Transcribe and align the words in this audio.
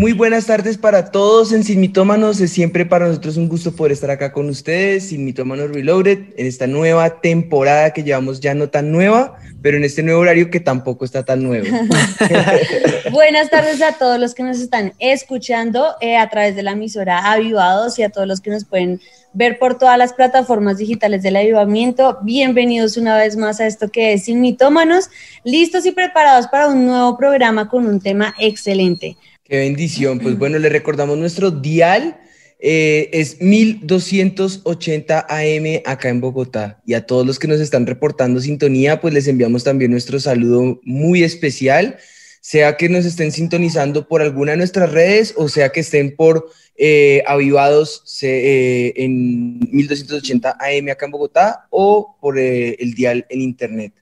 Muy 0.00 0.14
buenas 0.14 0.46
tardes 0.46 0.78
para 0.78 1.10
todos 1.10 1.52
en 1.52 1.62
Sin 1.62 1.78
Mitómanos. 1.78 2.40
Es 2.40 2.52
siempre 2.52 2.86
para 2.86 3.06
nosotros 3.06 3.36
un 3.36 3.50
gusto 3.50 3.76
poder 3.76 3.92
estar 3.92 4.10
acá 4.10 4.32
con 4.32 4.48
ustedes, 4.48 5.10
Sin 5.10 5.26
Mitómanos 5.26 5.70
Reloaded, 5.70 6.20
en 6.38 6.46
esta 6.46 6.66
nueva 6.66 7.20
temporada 7.20 7.92
que 7.92 8.02
llevamos 8.02 8.40
ya 8.40 8.54
no 8.54 8.70
tan 8.70 8.92
nueva, 8.92 9.36
pero 9.60 9.76
en 9.76 9.84
este 9.84 10.02
nuevo 10.02 10.22
horario 10.22 10.50
que 10.50 10.58
tampoco 10.58 11.04
está 11.04 11.22
tan 11.22 11.42
nuevo. 11.42 11.66
buenas 13.12 13.50
tardes 13.50 13.82
a 13.82 13.92
todos 13.92 14.18
los 14.18 14.32
que 14.32 14.42
nos 14.42 14.58
están 14.58 14.94
escuchando 15.00 15.88
eh, 16.00 16.16
a 16.16 16.30
través 16.30 16.56
de 16.56 16.62
la 16.62 16.72
emisora 16.72 17.30
Avivados 17.30 17.98
y 17.98 18.02
a 18.02 18.08
todos 18.08 18.26
los 18.26 18.40
que 18.40 18.48
nos 18.48 18.64
pueden 18.64 19.02
ver 19.34 19.58
por 19.58 19.76
todas 19.76 19.98
las 19.98 20.14
plataformas 20.14 20.78
digitales 20.78 21.22
del 21.22 21.36
avivamiento. 21.36 22.20
Bienvenidos 22.22 22.96
una 22.96 23.18
vez 23.18 23.36
más 23.36 23.60
a 23.60 23.66
esto 23.66 23.90
que 23.90 24.14
es 24.14 24.24
Sin 24.24 24.40
Mitómanos, 24.40 25.10
listos 25.44 25.84
y 25.84 25.92
preparados 25.92 26.46
para 26.46 26.68
un 26.68 26.86
nuevo 26.86 27.18
programa 27.18 27.68
con 27.68 27.86
un 27.86 28.00
tema 28.00 28.34
excelente. 28.38 29.18
Qué 29.50 29.58
bendición. 29.58 30.20
Pues 30.20 30.38
bueno, 30.38 30.60
le 30.60 30.68
recordamos 30.68 31.18
nuestro 31.18 31.50
dial. 31.50 32.20
Eh, 32.60 33.10
es 33.12 33.40
1280 33.40 35.26
AM 35.28 35.82
acá 35.84 36.08
en 36.08 36.20
Bogotá. 36.20 36.80
Y 36.86 36.94
a 36.94 37.04
todos 37.04 37.26
los 37.26 37.40
que 37.40 37.48
nos 37.48 37.58
están 37.58 37.84
reportando 37.84 38.40
sintonía, 38.40 39.00
pues 39.00 39.12
les 39.12 39.26
enviamos 39.26 39.64
también 39.64 39.90
nuestro 39.90 40.20
saludo 40.20 40.78
muy 40.84 41.24
especial, 41.24 41.98
sea 42.40 42.76
que 42.76 42.88
nos 42.88 43.04
estén 43.04 43.32
sintonizando 43.32 44.06
por 44.06 44.22
alguna 44.22 44.52
de 44.52 44.58
nuestras 44.58 44.92
redes 44.92 45.34
o 45.36 45.48
sea 45.48 45.70
que 45.70 45.80
estén 45.80 46.14
por 46.14 46.48
eh, 46.76 47.24
avivados 47.26 48.04
eh, 48.22 48.92
en 48.94 49.58
1280 49.58 50.58
AM 50.60 50.90
acá 50.90 51.06
en 51.06 51.10
Bogotá 51.10 51.66
o 51.70 52.16
por 52.20 52.38
el 52.38 52.94
dial 52.94 53.26
en 53.28 53.40
internet. 53.40 53.94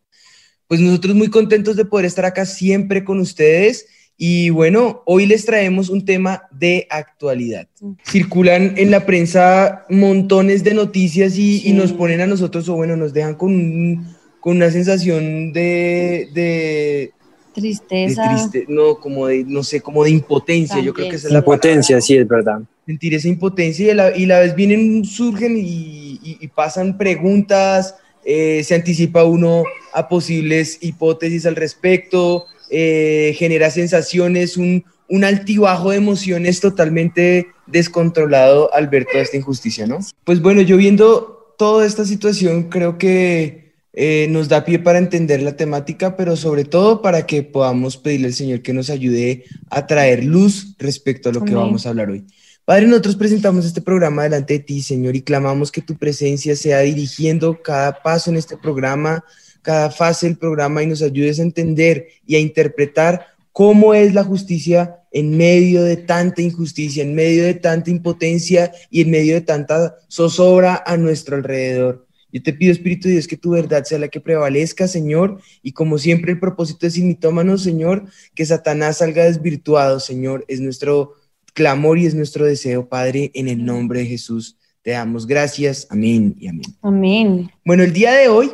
Pues 0.66 0.80
nosotros 0.80 1.14
muy 1.14 1.30
contentos 1.30 1.74
de 1.76 1.86
poder 1.86 2.04
estar 2.04 2.26
acá 2.26 2.44
siempre 2.44 3.02
con 3.02 3.18
ustedes 3.18 3.86
y 4.20 4.50
bueno, 4.50 5.02
hoy 5.06 5.26
les 5.26 5.46
traemos 5.46 5.88
un 5.88 6.04
tema 6.04 6.42
de 6.50 6.88
actualidad. 6.90 7.68
Circulan 8.02 8.74
en 8.76 8.90
la 8.90 9.06
prensa 9.06 9.86
montones 9.88 10.64
de 10.64 10.74
noticias 10.74 11.38
y, 11.38 11.72
nos 11.72 11.92
ponen 11.92 12.20
a 12.20 12.26
nosotros, 12.26 12.68
o 12.68 12.74
bueno, 12.74 12.96
nos 12.96 13.14
dejan 13.14 13.36
con, 13.36 14.04
con 14.40 14.56
una 14.56 14.72
sensación 14.72 15.52
de, 15.52 16.28
de 16.34 17.12
tristeza. 17.54 18.50
no, 18.66 18.96
como 18.96 19.28
de, 19.28 19.44
no 19.44 19.62
sé, 19.62 19.80
como 19.80 20.02
de 20.02 20.10
impotencia. 20.10 20.80
Yo 20.80 20.92
creo 20.92 21.10
que 21.10 21.16
es 21.16 21.24
la 21.30 21.38
impotencia, 21.38 22.00
sí, 22.00 22.16
es 22.16 22.26
verdad. 22.26 22.60
Sentir 22.86 23.14
esa 23.14 23.28
impotencia 23.28 23.92
y 23.92 23.94
la, 23.94 24.16
y 24.16 24.26
la 24.26 24.40
vez 24.40 24.56
vienen, 24.56 25.04
surgen 25.04 25.56
y, 25.56 26.18
y, 26.40 26.48
pasan 26.48 26.98
preguntas, 26.98 27.94
eh, 28.24 28.64
se 28.64 28.74
anticipa 28.74 29.22
uno 29.22 29.62
a 29.92 30.08
posibles 30.08 30.78
hipótesis 30.80 31.46
al 31.46 31.54
respecto 31.54 32.46
eh, 32.70 33.34
genera 33.38 33.70
sensaciones, 33.70 34.56
un, 34.56 34.84
un 35.08 35.24
altibajo 35.24 35.90
de 35.90 35.96
emociones 35.96 36.60
totalmente 36.60 37.48
descontrolado 37.66 38.72
al 38.74 38.88
ver 38.88 39.06
toda 39.10 39.22
esta 39.22 39.36
injusticia, 39.36 39.86
¿no? 39.86 39.98
Pues 40.24 40.40
bueno, 40.40 40.62
yo 40.62 40.76
viendo 40.76 41.54
toda 41.58 41.86
esta 41.86 42.04
situación 42.04 42.64
creo 42.64 42.98
que 42.98 43.68
eh, 43.92 44.28
nos 44.30 44.48
da 44.48 44.64
pie 44.64 44.78
para 44.78 44.98
entender 44.98 45.42
la 45.42 45.56
temática, 45.56 46.16
pero 46.16 46.36
sobre 46.36 46.64
todo 46.64 47.02
para 47.02 47.26
que 47.26 47.42
podamos 47.42 47.96
pedirle 47.96 48.28
al 48.28 48.34
Señor 48.34 48.62
que 48.62 48.72
nos 48.72 48.90
ayude 48.90 49.44
a 49.70 49.86
traer 49.86 50.24
luz 50.24 50.76
respecto 50.78 51.30
a 51.30 51.32
lo 51.32 51.44
que 51.44 51.54
vamos 51.54 51.84
a 51.84 51.88
hablar 51.88 52.10
hoy. 52.10 52.24
Padre, 52.64 52.86
nosotros 52.86 53.16
presentamos 53.16 53.64
este 53.64 53.80
programa 53.80 54.24
delante 54.24 54.54
de 54.54 54.60
ti, 54.60 54.82
Señor, 54.82 55.16
y 55.16 55.22
clamamos 55.22 55.72
que 55.72 55.80
tu 55.80 55.96
presencia 55.96 56.54
sea 56.54 56.80
dirigiendo 56.80 57.62
cada 57.62 58.02
paso 58.02 58.30
en 58.30 58.36
este 58.36 58.58
programa, 58.58 59.24
cada 59.62 59.90
fase 59.90 60.26
del 60.26 60.38
programa 60.38 60.82
y 60.82 60.86
nos 60.86 61.02
ayudes 61.02 61.38
a 61.38 61.42
entender 61.42 62.08
y 62.26 62.36
a 62.36 62.40
interpretar 62.40 63.26
cómo 63.52 63.94
es 63.94 64.14
la 64.14 64.24
justicia 64.24 65.00
en 65.10 65.36
medio 65.36 65.82
de 65.82 65.96
tanta 65.96 66.42
injusticia, 66.42 67.02
en 67.02 67.14
medio 67.14 67.44
de 67.44 67.54
tanta 67.54 67.90
impotencia 67.90 68.72
y 68.90 69.00
en 69.00 69.10
medio 69.10 69.34
de 69.34 69.40
tanta 69.40 69.96
zozobra 70.08 70.82
a 70.86 70.96
nuestro 70.96 71.36
alrededor. 71.36 72.06
Yo 72.30 72.42
te 72.42 72.52
pido, 72.52 72.72
Espíritu 72.72 73.08
de 73.08 73.14
Dios, 73.14 73.26
que 73.26 73.38
tu 73.38 73.50
verdad 73.50 73.84
sea 73.84 73.98
la 73.98 74.08
que 74.08 74.20
prevalezca, 74.20 74.86
Señor, 74.86 75.40
y 75.62 75.72
como 75.72 75.96
siempre 75.96 76.32
el 76.32 76.38
propósito 76.38 76.86
es 76.86 76.98
mitómanos, 76.98 77.62
Señor, 77.62 78.04
que 78.34 78.44
Satanás 78.44 78.98
salga 78.98 79.24
desvirtuado, 79.24 79.98
Señor, 79.98 80.44
es 80.46 80.60
nuestro 80.60 81.14
clamor 81.54 81.98
y 81.98 82.06
es 82.06 82.14
nuestro 82.14 82.44
deseo, 82.44 82.88
Padre, 82.88 83.30
en 83.34 83.48
el 83.48 83.64
nombre 83.64 84.00
de 84.00 84.06
Jesús. 84.06 84.56
Te 84.82 84.92
damos 84.92 85.26
gracias. 85.26 85.86
Amén 85.90 86.36
y 86.38 86.48
amén. 86.48 86.76
Amén. 86.82 87.50
Bueno, 87.64 87.82
el 87.82 87.92
día 87.92 88.12
de 88.12 88.28
hoy 88.28 88.50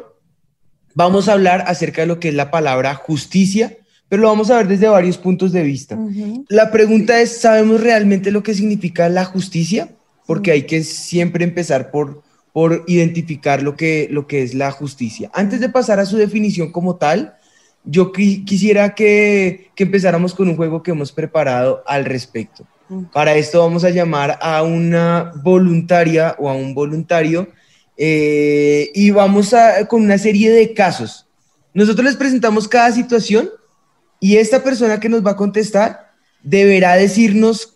vamos 0.94 1.28
a 1.28 1.32
hablar 1.32 1.64
acerca 1.66 2.02
de 2.02 2.06
lo 2.06 2.20
que 2.20 2.28
es 2.28 2.34
la 2.34 2.50
palabra 2.50 2.94
justicia, 2.94 3.76
pero 4.08 4.22
lo 4.22 4.28
vamos 4.28 4.50
a 4.50 4.58
ver 4.58 4.68
desde 4.68 4.88
varios 4.88 5.18
puntos 5.18 5.52
de 5.52 5.62
vista. 5.62 5.98
La 6.48 6.70
pregunta 6.70 7.20
es, 7.20 7.40
¿sabemos 7.40 7.80
realmente 7.80 8.30
lo 8.30 8.42
que 8.42 8.54
significa 8.54 9.08
la 9.08 9.24
justicia? 9.24 9.88
Porque 10.26 10.52
hay 10.52 10.62
que 10.62 10.82
siempre 10.84 11.44
empezar 11.44 11.90
por, 11.90 12.22
por 12.52 12.84
identificar 12.86 13.62
lo 13.62 13.76
que, 13.76 14.08
lo 14.10 14.26
que 14.26 14.42
es 14.42 14.54
la 14.54 14.70
justicia. 14.70 15.30
Antes 15.34 15.60
de 15.60 15.68
pasar 15.68 15.98
a 16.00 16.06
su 16.06 16.16
definición 16.16 16.70
como 16.70 16.96
tal, 16.96 17.34
yo 17.84 18.12
quisiera 18.12 18.94
que, 18.94 19.70
que 19.74 19.84
empezáramos 19.84 20.34
con 20.34 20.48
un 20.48 20.56
juego 20.56 20.82
que 20.82 20.92
hemos 20.92 21.12
preparado 21.12 21.82
al 21.86 22.04
respecto. 22.04 22.66
Para 23.12 23.34
esto 23.34 23.60
vamos 23.60 23.82
a 23.84 23.90
llamar 23.90 24.38
a 24.40 24.62
una 24.62 25.32
voluntaria 25.42 26.36
o 26.38 26.48
a 26.48 26.54
un 26.54 26.74
voluntario 26.74 27.48
eh, 27.96 28.90
y 28.94 29.10
vamos 29.10 29.54
a, 29.54 29.86
con 29.86 30.02
una 30.02 30.18
serie 30.18 30.50
de 30.50 30.74
casos. 30.74 31.26
Nosotros 31.72 32.04
les 32.04 32.16
presentamos 32.16 32.68
cada 32.68 32.92
situación 32.92 33.50
y 34.20 34.36
esta 34.36 34.62
persona 34.62 35.00
que 35.00 35.08
nos 35.08 35.24
va 35.24 35.32
a 35.32 35.36
contestar 35.36 36.12
deberá 36.42 36.94
decirnos 36.96 37.74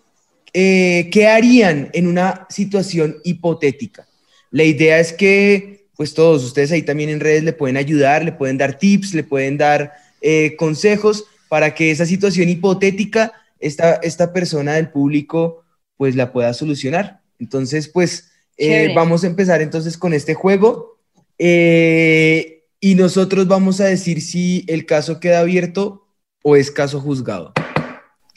eh, 0.53 1.09
qué 1.13 1.27
harían 1.27 1.91
en 1.93 2.07
una 2.07 2.47
situación 2.49 3.17
hipotética. 3.25 4.07
La 4.51 4.65
idea 4.65 4.99
es 4.99 5.13
que, 5.13 5.89
pues 5.97 6.15
todos 6.15 6.45
ustedes 6.45 6.73
ahí 6.73 6.83
también 6.83 7.11
en 7.11 7.21
redes 7.21 7.45
le 7.45 7.53
pueden 7.53 7.77
ayudar, 7.77 8.25
le 8.25 8.33
pueden 8.33 8.57
dar 8.57 8.79
tips, 8.79 9.15
le 9.15 9.25
pueden 9.25 9.59
dar 9.59 9.93
eh, 10.21 10.57
consejos 10.57 11.25
para 11.49 11.75
que 11.75 11.91
esa 11.91 12.07
situación 12.07 12.49
hipotética, 12.49 13.33
esta, 13.59 13.95
esta 13.97 14.33
persona 14.33 14.75
del 14.75 14.91
público, 14.91 15.65
pues 15.97 16.15
la 16.15 16.33
pueda 16.33 16.55
solucionar. 16.55 17.21
Entonces, 17.39 17.89
pues 17.89 18.28
eh, 18.59 18.93
vamos 18.95 19.25
a 19.25 19.29
empezar 19.29 19.63
entonces 19.63 19.97
con 19.97 20.13
este 20.13 20.35
juego 20.35 20.99
eh, 21.39 22.65
y 22.81 22.97
nosotros 22.97 23.47
vamos 23.47 23.81
a 23.81 23.85
decir 23.85 24.21
si 24.21 24.65
el 24.67 24.85
caso 24.85 25.21
queda 25.21 25.41
abierto 25.41 26.07
o 26.43 26.57
es 26.57 26.71
caso 26.71 27.01
juzgado. 27.01 27.53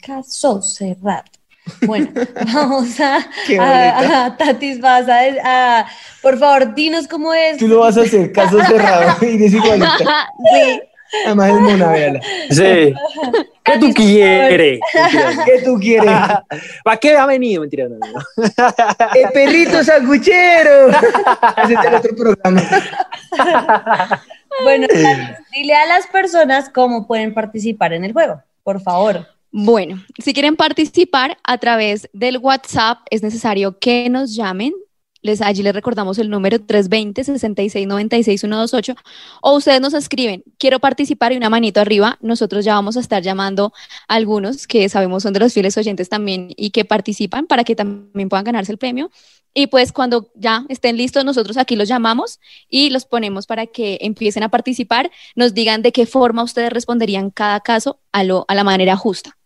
Caso 0.00 0.62
cerrado. 0.62 1.24
Bueno, 1.86 2.10
vamos 2.52 2.98
a, 3.00 3.18
a, 3.60 4.36
Tatis, 4.36 4.80
vas 4.80 5.06
a, 5.08 5.86
por 6.20 6.38
favor, 6.38 6.74
dinos 6.74 7.06
cómo 7.06 7.34
es. 7.34 7.58
Tú 7.58 7.68
lo 7.68 7.80
vas 7.80 7.96
a 7.96 8.02
hacer, 8.02 8.32
caso 8.32 8.62
cerrado, 8.64 9.16
y 9.26 9.36
desigualita. 9.36 10.28
sí. 10.52 10.80
Además 11.26 11.50
es 11.50 11.60
mona, 11.60 11.92
véala. 11.92 12.20
Sí. 12.50 12.94
¿Qué 13.64 13.78
tú 13.78 13.92
quieres? 13.94 14.80
¿Qué 15.44 15.62
tú 15.64 15.78
quieres? 15.78 16.10
¿Para 16.82 16.96
qué 16.96 17.16
ha 17.16 17.26
venido? 17.26 17.60
Mentira, 17.60 17.86
no, 17.88 17.96
El 19.14 19.30
perrito 19.32 19.84
sanguchero. 19.84 20.88
Ese 21.64 21.74
es 21.74 21.84
el 21.84 21.94
otro 21.94 22.16
programa. 22.16 22.62
Bueno, 24.64 24.86
dile 25.52 25.74
a 25.74 25.86
las 25.86 26.06
personas 26.08 26.68
cómo 26.70 27.06
pueden 27.06 27.32
participar 27.34 27.92
en 27.92 28.04
el 28.04 28.12
juego, 28.12 28.42
por 28.64 28.80
favor. 28.80 29.26
Bueno, 29.52 30.02
si 30.18 30.32
quieren 30.32 30.56
participar 30.56 31.36
a 31.44 31.58
través 31.58 32.08
del 32.12 32.38
WhatsApp, 32.38 32.98
es 33.10 33.22
necesario 33.22 33.78
que 33.78 34.08
nos 34.10 34.34
llamen 34.34 34.72
les, 35.22 35.40
allí 35.40 35.62
les 35.62 35.74
recordamos 35.74 36.18
el 36.18 36.28
número 36.28 36.58
320-6696-128 36.58 38.96
o 39.40 39.56
ustedes 39.56 39.80
nos 39.80 39.94
escriben, 39.94 40.42
quiero 40.58 40.80
participar 40.80 41.32
y 41.32 41.36
una 41.36 41.48
manito 41.48 41.80
arriba, 41.80 42.18
nosotros 42.20 42.64
ya 42.64 42.74
vamos 42.74 42.96
a 42.96 43.00
estar 43.00 43.22
llamando 43.22 43.72
a 44.08 44.14
algunos 44.14 44.66
que 44.66 44.88
sabemos 44.88 45.22
son 45.22 45.32
de 45.32 45.38
los 45.40 45.52
fieles 45.52 45.76
oyentes 45.78 46.08
también 46.08 46.52
y 46.56 46.70
que 46.70 46.84
participan 46.84 47.46
para 47.46 47.62
que 47.64 47.76
también 47.76 48.28
puedan 48.28 48.44
ganarse 48.44 48.72
el 48.72 48.78
premio. 48.78 49.10
Y 49.54 49.66
pues 49.66 49.92
cuando 49.92 50.30
ya 50.34 50.64
estén 50.68 50.96
listos, 50.96 51.24
nosotros 51.24 51.58
aquí 51.58 51.76
los 51.76 51.86
llamamos 51.86 52.40
y 52.70 52.90
los 52.90 53.04
ponemos 53.04 53.46
para 53.46 53.66
que 53.66 53.98
empiecen 54.00 54.42
a 54.42 54.48
participar, 54.48 55.10
nos 55.36 55.52
digan 55.52 55.82
de 55.82 55.92
qué 55.92 56.06
forma 56.06 56.42
ustedes 56.42 56.72
responderían 56.72 57.30
cada 57.30 57.60
caso 57.60 58.00
a, 58.12 58.24
lo, 58.24 58.46
a 58.48 58.54
la 58.54 58.64
manera 58.64 58.96
justa. 58.96 59.36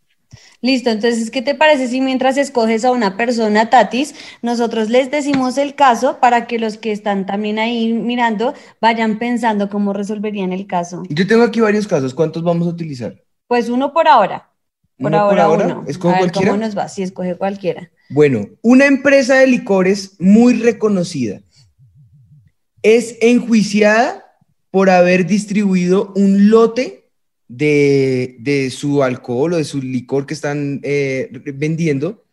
Listo, 0.61 0.91
entonces, 0.91 1.31
¿qué 1.31 1.43
te 1.43 1.55
parece 1.55 1.89
si 1.89 2.01
mientras 2.01 2.37
escoges 2.37 2.85
a 2.85 2.91
una 2.91 3.17
persona, 3.17 3.71
Tatis, 3.71 4.15
nosotros 4.43 4.91
les 4.91 5.11
decimos 5.11 5.59
el 5.59 5.75
caso 5.75 6.19
para 6.21 6.47
que 6.47 6.59
los 6.59 6.79
que 6.79 6.93
están 6.93 7.27
también 7.27 7.59
ahí 7.59 7.93
mirando 7.93 8.55
vayan 8.81 9.19
pensando 9.19 9.69
cómo 9.69 9.93
resolverían 9.93 10.53
el 10.53 10.67
caso? 10.67 11.03
Yo 11.09 11.27
tengo 11.27 11.43
aquí 11.43 11.61
varios 11.61 11.87
casos. 11.87 12.15
¿Cuántos 12.15 12.43
vamos 12.43 12.67
a 12.67 12.71
utilizar? 12.71 13.23
Pues 13.47 13.69
uno 13.69 13.93
por 13.93 14.09
ahora. 14.09 14.51
Por 14.99 15.13
¿Uno 15.13 15.29
por 15.29 15.39
ahora, 15.39 15.65
uno. 15.67 15.85
¿Escojo 15.87 16.09
a 16.09 16.13
ver 16.13 16.21
cualquiera? 16.31 16.51
cómo 16.53 16.65
nos 16.65 16.77
va, 16.77 16.89
si 16.89 17.03
escoge 17.03 17.37
cualquiera. 17.37 17.91
Bueno, 18.09 18.47
una 18.63 18.87
empresa 18.87 19.35
de 19.35 19.47
licores 19.47 20.17
muy 20.19 20.55
reconocida 20.55 21.41
es 22.83 23.17
enjuiciada 23.21 24.25
por 24.71 24.91
haber 24.91 25.27
distribuido 25.27 26.13
un 26.17 26.51
lote 26.51 27.06
de, 27.49 28.37
de 28.41 28.71
su 28.71 29.03
alcohol 29.03 29.53
o 29.55 29.57
de 29.57 29.65
su 29.65 29.81
licor 29.81 30.27
que 30.27 30.35
están 30.35 30.81
eh, 30.83 31.31
vendiendo 31.55 32.25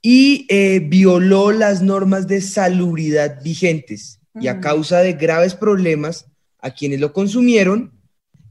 y 0.00 0.46
eh, 0.48 0.80
violó 0.80 1.50
las 1.52 1.82
normas 1.82 2.26
de 2.28 2.40
salubridad 2.40 3.42
vigentes 3.42 4.20
y 4.40 4.48
a 4.48 4.52
Ujú. 4.54 4.60
causa 4.60 4.98
de 5.00 5.14
graves 5.14 5.54
problemas 5.54 6.26
a 6.60 6.70
quienes 6.72 7.00
lo 7.00 7.12
consumieron, 7.12 7.92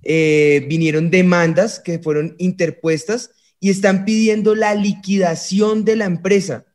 eh, 0.03 0.65
vinieron 0.69 1.09
demandas 1.09 1.79
que 1.79 2.00
fueron 2.00 2.35
interpuestas 2.38 3.31
y 3.59 3.69
están 3.69 4.03
pidiendo 4.05 4.55
la 4.55 4.75
liquidación 4.75 5.85
de 5.85 5.95
la 5.95 6.05
empresa. 6.05 6.65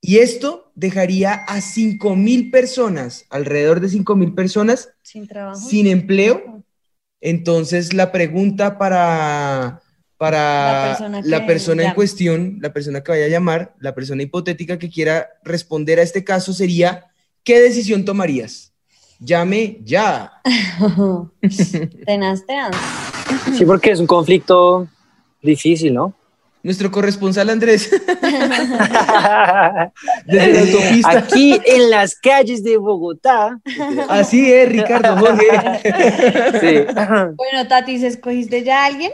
Y 0.00 0.18
esto 0.18 0.72
dejaría 0.74 1.34
a 1.34 1.60
5 1.60 2.14
mil 2.16 2.50
personas, 2.50 3.24
alrededor 3.30 3.80
de 3.80 3.88
5 3.88 4.16
mil 4.16 4.32
personas, 4.34 4.90
Sin 5.02 5.26
trabajo. 5.26 5.60
sin 5.68 5.86
empleo. 5.86 6.64
Entonces, 7.20 7.92
la 7.92 8.12
pregunta 8.12 8.78
para, 8.78 9.82
para 10.16 10.82
La 10.82 10.88
persona 10.88 11.20
la 11.24 11.40
que 11.40 11.46
persona 11.46 11.84
en 11.84 11.94
cuestión, 11.94 12.58
la 12.60 12.72
persona 12.72 13.02
que 13.02 13.12
vaya 13.12 13.24
a 13.24 13.28
llamar, 13.28 13.74
la 13.80 13.94
persona 13.94 14.22
hipotética 14.22 14.78
que 14.78 14.90
quiera 14.90 15.28
responder 15.44 15.98
a 15.98 16.02
este 16.02 16.24
caso 16.24 16.52
sería, 16.52 17.06
¿qué 17.44 17.60
decisión 17.60 18.04
tomarías? 18.04 18.72
Llame 19.20 19.80
ya. 19.84 20.32
tenaz, 22.06 22.46
tenaz. 22.46 22.76
Sí, 23.56 23.64
porque 23.64 23.90
es 23.90 24.00
un 24.00 24.06
conflicto 24.06 24.86
difícil, 25.42 25.94
¿no? 25.94 26.14
Nuestro 26.68 26.90
corresponsal 26.90 27.48
Andrés, 27.48 27.88
desde 30.26 30.52
la 30.52 30.60
autopista. 30.60 31.10
Aquí 31.12 31.58
en 31.64 31.88
las 31.88 32.14
calles 32.14 32.62
de 32.62 32.76
Bogotá. 32.76 33.58
Así 34.10 34.52
es, 34.52 34.68
Ricardo 34.68 35.16
Jorge. 35.16 35.46
Sí. 36.60 36.80
Bueno, 37.36 37.66
Tatis, 37.68 38.02
¿escogiste 38.02 38.64
ya 38.64 38.82
a 38.82 38.84
alguien? 38.84 39.12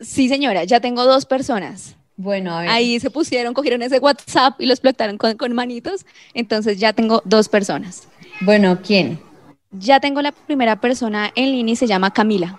Sí, 0.00 0.28
señora, 0.28 0.64
ya 0.64 0.80
tengo 0.80 1.04
dos 1.04 1.24
personas. 1.24 1.94
Bueno, 2.16 2.56
a 2.56 2.62
ver. 2.62 2.70
Ahí 2.70 2.98
se 2.98 3.10
pusieron, 3.10 3.54
cogieron 3.54 3.80
ese 3.82 4.00
WhatsApp 4.00 4.60
y 4.60 4.66
lo 4.66 4.72
explotaron 4.72 5.18
con, 5.18 5.36
con 5.36 5.52
manitos. 5.52 6.04
Entonces 6.34 6.80
ya 6.80 6.92
tengo 6.92 7.22
dos 7.24 7.48
personas. 7.48 8.08
Bueno, 8.40 8.80
¿quién? 8.84 9.20
Ya 9.70 10.00
tengo 10.00 10.20
la 10.20 10.32
primera 10.32 10.80
persona 10.80 11.30
en 11.36 11.52
línea 11.52 11.74
y 11.74 11.76
se 11.76 11.86
llama 11.86 12.12
Camila. 12.12 12.58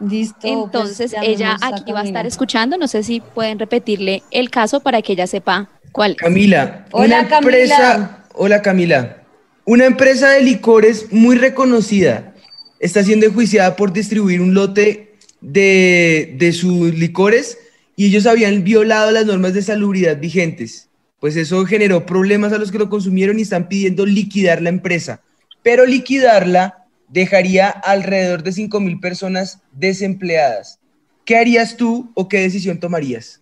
Listo. 0.00 0.38
pues, 0.40 0.52
Entonces 0.52 1.12
ella 1.22 1.56
llamemos 1.60 1.62
aquí 1.62 1.92
va 1.92 1.98
a 2.00 2.02
Camila. 2.02 2.04
estar 2.04 2.26
escuchando. 2.26 2.76
No 2.78 2.88
sé 2.88 3.02
si 3.02 3.20
pueden 3.20 3.58
repetirle 3.58 4.22
el 4.30 4.50
caso 4.50 4.80
para 4.80 5.02
que 5.02 5.12
ella 5.12 5.26
sepa 5.26 5.68
cuál 5.92 6.12
es. 6.12 6.16
Camila, 6.16 6.86
Hola, 6.92 7.20
una 7.26 7.38
empresa, 7.38 8.24
hola 8.34 8.62
Camila, 8.62 9.22
una 9.64 9.84
empresa 9.86 10.30
de 10.30 10.42
licores 10.42 11.12
muy 11.12 11.36
reconocida 11.36 12.34
está 12.78 13.04
siendo 13.04 13.26
enjuiciada 13.26 13.76
por 13.76 13.92
distribuir 13.92 14.40
un 14.40 14.54
lote 14.54 15.14
de, 15.42 16.34
de 16.38 16.52
sus 16.52 16.94
licores 16.94 17.58
y 17.94 18.06
ellos 18.06 18.26
habían 18.26 18.64
violado 18.64 19.10
las 19.10 19.26
normas 19.26 19.52
de 19.52 19.62
salubridad 19.62 20.18
vigentes. 20.18 20.88
Pues 21.20 21.36
eso 21.36 21.66
generó 21.66 22.06
problemas 22.06 22.54
a 22.54 22.58
los 22.58 22.72
que 22.72 22.78
lo 22.78 22.88
consumieron 22.88 23.38
y 23.38 23.42
están 23.42 23.68
pidiendo 23.68 24.06
liquidar 24.06 24.62
la 24.62 24.70
empresa. 24.70 25.20
Pero 25.62 25.84
liquidarla 25.84 26.79
dejaría 27.10 27.68
alrededor 27.68 28.42
de 28.42 28.52
5 28.52 28.80
mil 28.80 29.00
personas 29.00 29.60
desempleadas. 29.72 30.78
¿Qué 31.24 31.36
harías 31.36 31.76
tú 31.76 32.10
o 32.14 32.28
qué 32.28 32.38
decisión 32.38 32.80
tomarías? 32.80 33.40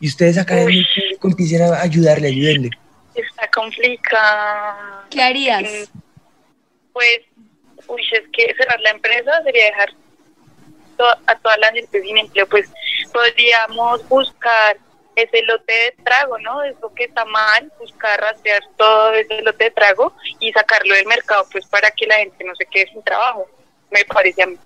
Y 0.00 0.08
ustedes 0.08 0.38
acá 0.38 0.54
en 0.60 0.68
el 0.68 0.86
público 0.94 1.28
empiecen 1.28 1.62
a 1.62 1.80
ayudarle, 1.80 2.28
ayúdenle. 2.28 2.70
Está 3.14 3.48
complicado. 3.50 5.02
¿Qué 5.10 5.22
harías? 5.22 5.62
Mm, 5.62 5.98
Pues, 6.92 7.20
uy, 7.88 8.02
es 8.12 8.28
que 8.32 8.54
cerrar 8.54 8.78
la 8.80 8.90
empresa 8.90 9.30
sería 9.44 9.64
dejar 9.66 9.90
to- 10.98 11.18
a 11.26 11.38
toda 11.38 11.56
la 11.58 11.72
gente 11.72 12.02
sin 12.02 12.18
empleo. 12.18 12.46
Pues 12.48 12.68
podríamos 13.12 14.06
buscar 14.08 14.76
ese 15.16 15.42
lote 15.42 15.72
de 15.72 16.04
trago, 16.04 16.38
¿no? 16.38 16.62
Eso 16.62 16.92
que 16.94 17.04
está 17.04 17.24
mal, 17.24 17.72
buscar 17.78 18.20
rastrear 18.20 18.62
todo 18.76 19.12
ese 19.14 19.42
lote 19.42 19.64
de 19.64 19.70
trago 19.70 20.12
y 20.40 20.52
sacarlo 20.52 20.94
del 20.94 21.06
mercado, 21.06 21.46
pues 21.50 21.66
para 21.66 21.90
que 21.90 22.06
la 22.06 22.16
gente 22.16 22.44
no 22.44 22.54
se 22.56 22.66
quede 22.66 22.88
sin 22.92 23.02
trabajo. 23.02 23.46
Me 23.90 24.04
parece 24.06 24.42
a 24.42 24.46
mí. 24.46 24.56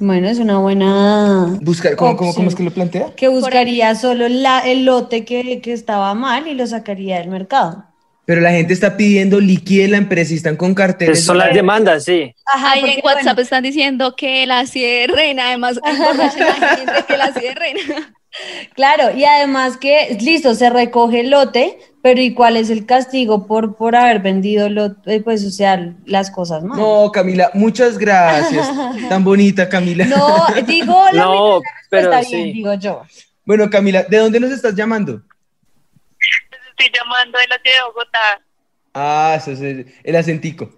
Bueno, 0.00 0.28
es 0.28 0.38
una 0.38 0.58
buena. 0.58 1.58
Buscar, 1.60 1.96
¿cómo, 1.96 2.16
cómo, 2.16 2.34
cómo 2.34 2.48
es 2.48 2.54
que 2.54 2.62
lo 2.62 2.70
plantea? 2.70 3.14
Que 3.14 3.28
buscaría 3.28 3.94
solo 3.94 4.28
la, 4.28 4.60
el 4.60 4.86
lote 4.86 5.24
que, 5.24 5.60
que 5.60 5.72
estaba 5.72 6.14
mal 6.14 6.48
y 6.48 6.54
lo 6.54 6.66
sacaría 6.66 7.18
del 7.18 7.28
mercado. 7.28 7.84
Pero 8.26 8.40
la 8.40 8.50
gente 8.50 8.72
está 8.72 8.96
pidiendo 8.96 9.38
liquide 9.38 9.86
la 9.86 9.98
empresa 9.98 10.32
y 10.32 10.36
están 10.36 10.56
con 10.56 10.74
carteles. 10.74 11.24
Son 11.24 11.38
las 11.38 11.54
demandas, 11.54 12.04
sí. 12.04 12.34
Ajá, 12.52 12.74
porque, 12.80 12.94
en 12.94 13.00
WhatsApp 13.04 13.24
bueno, 13.24 13.42
están 13.42 13.62
diciendo 13.62 14.16
que 14.16 14.44
la 14.46 14.64
reina, 15.14 15.46
además, 15.46 15.78
la 15.84 16.30
gente 16.76 17.04
que 17.06 17.16
la 17.16 17.30
reina. 17.30 18.14
Claro, 18.74 19.16
y 19.16 19.24
además 19.24 19.76
que, 19.76 20.16
listo, 20.20 20.54
se 20.54 20.70
recoge 20.70 21.20
el 21.20 21.30
lote, 21.30 21.78
pero 22.02 22.20
¿y 22.20 22.34
cuál 22.34 22.56
es 22.56 22.70
el 22.70 22.86
castigo 22.86 23.46
por, 23.46 23.76
por 23.76 23.96
haber 23.96 24.20
vendido 24.20 24.68
lote, 24.68 25.20
pues, 25.20 25.44
o 25.44 25.50
sea, 25.50 25.94
las 26.04 26.30
cosas 26.30 26.62
mal? 26.62 26.78
No, 26.78 27.10
Camila, 27.12 27.50
muchas 27.54 27.98
gracias. 27.98 28.68
Tan 29.08 29.24
bonita, 29.24 29.68
Camila. 29.68 30.04
No, 30.04 30.46
digo 30.66 31.04
la 31.12 31.24
No, 31.24 31.60
pero 31.90 32.10
bien, 32.10 32.24
sí. 32.24 32.52
digo 32.52 32.74
yo. 32.74 33.02
Bueno, 33.44 33.68
Camila, 33.70 34.02
¿de 34.04 34.18
dónde 34.18 34.40
nos 34.40 34.50
estás 34.50 34.74
llamando? 34.74 35.22
Estoy 36.70 36.92
llamando 36.92 37.38
de 37.38 37.46
la 37.48 37.58
ciudad 37.58 37.76
de 37.76 37.82
Bogotá. 37.88 38.40
Ah, 38.98 39.34
eso 39.36 39.50
es 39.52 39.60
el, 39.60 39.92
el 40.04 40.16
acentico. 40.16 40.70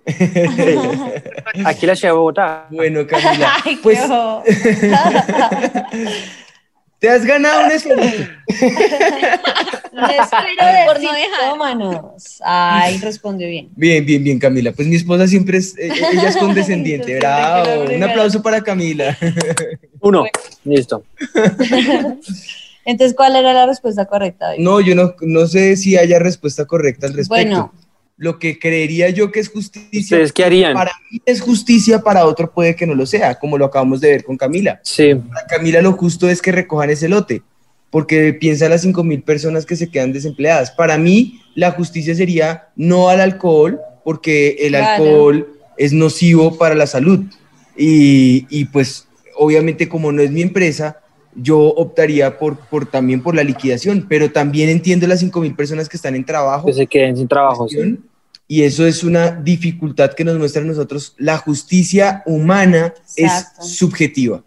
Aquí 1.65 1.87
la 1.87 1.95
ciudad 1.95 2.13
de 2.13 2.19
Bogotá. 2.19 2.67
bueno, 2.71 3.07
Camila, 3.07 3.53
Ay, 3.65 3.77
qué 3.77 3.83
pues. 3.83 4.01
te 6.99 7.09
has 7.09 7.25
ganado 7.25 7.67
un 7.67 7.73
esferito. 7.73 8.33
Un 9.93 10.09
de 10.09 10.85
Por 10.87 11.03
no 11.03 11.13
dejar. 11.13 12.19
Ay, 12.45 12.99
respondió 12.99 13.49
bien. 13.49 13.69
Bien, 13.77 14.05
bien, 14.05 14.23
bien, 14.23 14.39
Camila. 14.39 14.73
Pues 14.73 14.89
mi 14.89 14.97
esposa 14.97 15.27
siempre 15.27 15.59
es, 15.59 15.77
eh, 15.79 15.91
ella 16.13 16.29
es 16.29 16.37
condescendiente. 16.37 17.17
Bravo. 17.19 17.85
Un 17.95 18.03
aplauso 18.03 18.43
para 18.43 18.61
Camila. 18.63 19.17
Uno. 20.01 20.25
Listo. 20.65 21.05
Entonces, 22.85 23.15
¿cuál 23.15 23.37
era 23.37 23.53
la 23.53 23.67
respuesta 23.67 24.07
correcta? 24.07 24.47
David? 24.47 24.65
No, 24.65 24.81
yo 24.81 24.95
no, 24.95 25.15
no 25.21 25.47
sé 25.47 25.77
si 25.77 25.97
haya 25.97 26.19
respuesta 26.19 26.65
correcta 26.65 27.07
al 27.07 27.15
respecto. 27.15 27.45
Bueno. 27.45 27.73
Lo 28.19 28.39
que 28.41 28.59
creería 28.59 29.09
yo 29.11 29.31
que 29.31 29.39
es 29.41 29.49
justicia, 29.49 30.01
¿Ustedes 30.17 30.33
qué 30.33 30.45
harían? 30.45 30.75
para 30.75 30.91
mí 31.11 31.23
es 31.25 31.41
justicia, 31.41 32.01
para 32.01 32.27
otro 32.27 32.51
puede 32.53 32.75
que 32.75 32.85
no 32.87 32.95
lo 32.97 33.07
sea, 33.07 33.37
como 33.39 33.57
lo 33.57 33.65
acabamos 33.65 34.01
de 34.01 34.11
ver 34.11 34.25
con 34.25 34.37
Camila. 34.37 34.81
Sí. 34.83 35.15
Para 35.15 35.47
Camila 35.47 35.81
lo 35.81 35.93
justo 35.93 36.29
es 36.29 36.43
que 36.43 36.51
recojan 36.53 36.91
ese 36.91 37.09
lote, 37.09 37.43
porque 37.91 38.33
piensa 38.35 38.65
en 38.65 38.73
las 38.73 38.83
5 38.83 39.05
mil 39.05 39.23
personas 39.23 39.65
que 39.65 39.77
se 39.77 39.89
quedan 39.89 40.13
desempleadas. 40.13 40.73
Para 40.73 40.99
mí, 40.99 41.41
la 41.55 41.71
justicia 41.71 42.13
sería 42.15 42.69
no 42.75 43.09
al 43.09 43.21
alcohol, 43.21 43.79
porque 44.05 44.57
el 44.61 44.71
Claro. 44.73 45.05
alcohol 45.05 45.49
es 45.77 45.93
nocivo 45.93 46.59
para 46.59 46.75
la 46.75 46.87
salud. 46.89 47.21
Y, 47.77 48.47
y, 48.51 48.65
pues, 48.65 49.07
obviamente, 49.37 49.89
como 49.89 50.11
no 50.11 50.23
es 50.23 50.33
mi 50.33 50.43
empresa, 50.43 50.99
yo 51.35 51.59
optaría 51.61 52.39
por, 52.39 52.59
por 52.59 52.87
también 52.87 53.23
por 53.23 53.35
la 53.35 53.45
liquidación, 53.45 54.07
pero 54.09 54.31
también 54.33 54.69
entiendo 54.69 55.07
las 55.07 55.21
5 55.21 55.41
mil 55.41 55.55
personas 55.55 55.89
que 55.89 55.97
están 55.97 56.15
en 56.15 56.25
trabajo. 56.25 56.67
Que 56.67 56.73
se 56.73 56.87
queden 56.87 57.17
sin 57.17 57.29
trabajo. 57.29 57.69
sí. 57.69 57.99
Y 58.51 58.63
eso 58.63 58.87
es 58.87 59.05
una 59.05 59.31
dificultad 59.31 60.15
que 60.15 60.25
nos 60.25 60.39
muestra 60.39 60.63
a 60.63 60.65
nosotros. 60.65 61.15
La 61.19 61.37
justicia 61.37 62.23
humana 62.25 62.95
Exacto. 63.15 63.61
es 63.63 63.77
subjetiva, 63.77 64.43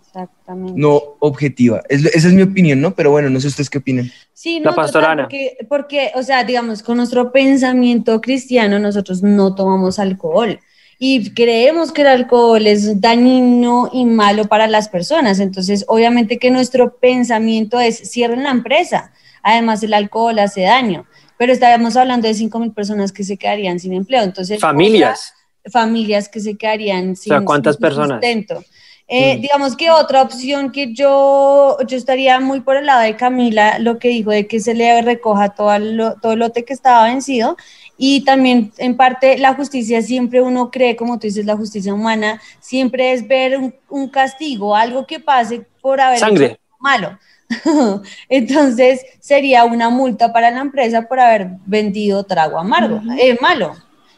Exactamente. 0.00 0.72
no 0.80 0.98
objetiva. 1.18 1.82
Es 1.90 2.06
esa 2.06 2.28
es 2.28 2.32
mi 2.32 2.40
opinión, 2.40 2.80
¿no? 2.80 2.94
Pero 2.94 3.10
bueno, 3.10 3.28
no 3.28 3.38
sé 3.40 3.48
ustedes 3.48 3.68
qué 3.68 3.78
opinan. 3.78 4.10
Sí, 4.32 4.60
La 4.60 4.70
no, 4.70 4.76
pastora 4.76 5.08
total, 5.08 5.12
Ana. 5.18 5.22
porque, 5.24 5.56
porque, 5.68 6.10
o 6.14 6.22
sea, 6.22 6.42
digamos, 6.44 6.82
con 6.82 6.96
nuestro 6.96 7.32
pensamiento 7.32 8.18
cristiano, 8.22 8.78
nosotros 8.78 9.22
no 9.22 9.54
tomamos 9.54 9.98
alcohol 9.98 10.58
y 11.06 11.34
creemos 11.34 11.92
que 11.92 12.00
el 12.00 12.06
alcohol 12.06 12.66
es 12.66 12.98
dañino 12.98 13.90
y 13.92 14.06
malo 14.06 14.46
para 14.46 14.66
las 14.66 14.88
personas. 14.88 15.38
Entonces, 15.38 15.84
obviamente 15.86 16.38
que 16.38 16.50
nuestro 16.50 16.96
pensamiento 16.96 17.78
es 17.78 18.10
cierren 18.10 18.44
la 18.44 18.50
empresa. 18.50 19.12
Además, 19.42 19.82
el 19.82 19.92
alcohol 19.92 20.38
hace 20.38 20.62
daño. 20.62 21.04
Pero 21.36 21.52
estábamos 21.52 21.98
hablando 21.98 22.26
de 22.26 22.32
5 22.32 22.58
mil 22.58 22.72
personas 22.72 23.12
que 23.12 23.22
se 23.22 23.36
quedarían 23.36 23.78
sin 23.78 23.92
empleo. 23.92 24.22
Entonces, 24.22 24.60
Familias. 24.60 25.34
familias 25.70 26.30
que 26.30 26.40
se 26.40 26.56
quedarían 26.56 27.16
sin, 27.16 27.32
sea, 27.32 27.42
¿cuántas 27.42 27.74
sin 27.74 27.82
personas? 27.82 28.22
sustento. 28.22 28.64
Eh, 29.06 29.36
digamos 29.42 29.76
que 29.76 29.90
otra 29.90 30.22
opción 30.22 30.72
que 30.72 30.94
yo, 30.94 31.76
yo 31.86 31.96
estaría 31.98 32.40
muy 32.40 32.60
por 32.60 32.78
el 32.78 32.86
lado 32.86 33.02
de 33.02 33.14
Camila, 33.14 33.78
lo 33.78 33.98
que 33.98 34.08
dijo 34.08 34.30
de 34.30 34.46
que 34.46 34.58
se 34.58 34.72
le 34.72 35.02
recoja 35.02 35.50
todo, 35.50 35.78
lo, 35.78 36.14
todo 36.14 36.32
el 36.32 36.38
lote 36.38 36.64
que 36.64 36.72
estaba 36.72 37.04
vencido 37.04 37.58
y 37.96 38.24
también 38.24 38.72
en 38.78 38.96
parte 38.96 39.38
la 39.38 39.54
justicia 39.54 40.02
siempre 40.02 40.40
uno 40.42 40.70
cree, 40.70 40.96
como 40.96 41.18
tú 41.18 41.26
dices, 41.26 41.46
la 41.46 41.56
justicia 41.56 41.94
humana 41.94 42.40
siempre 42.60 43.12
es 43.12 43.26
ver 43.28 43.56
un, 43.58 43.74
un 43.88 44.08
castigo, 44.08 44.74
algo 44.74 45.06
que 45.06 45.20
pase 45.20 45.66
por 45.80 46.00
haber 46.00 46.18
Sangre. 46.18 46.44
hecho 46.46 46.58
algo 46.64 46.78
malo. 46.80 47.18
Entonces 48.28 49.00
sería 49.20 49.64
una 49.64 49.90
multa 49.90 50.32
para 50.32 50.50
la 50.50 50.60
empresa 50.60 51.02
por 51.02 51.20
haber 51.20 51.48
vendido 51.66 52.24
trago 52.24 52.58
amargo, 52.58 53.00
eh, 53.18 53.36
malo. 53.40 53.74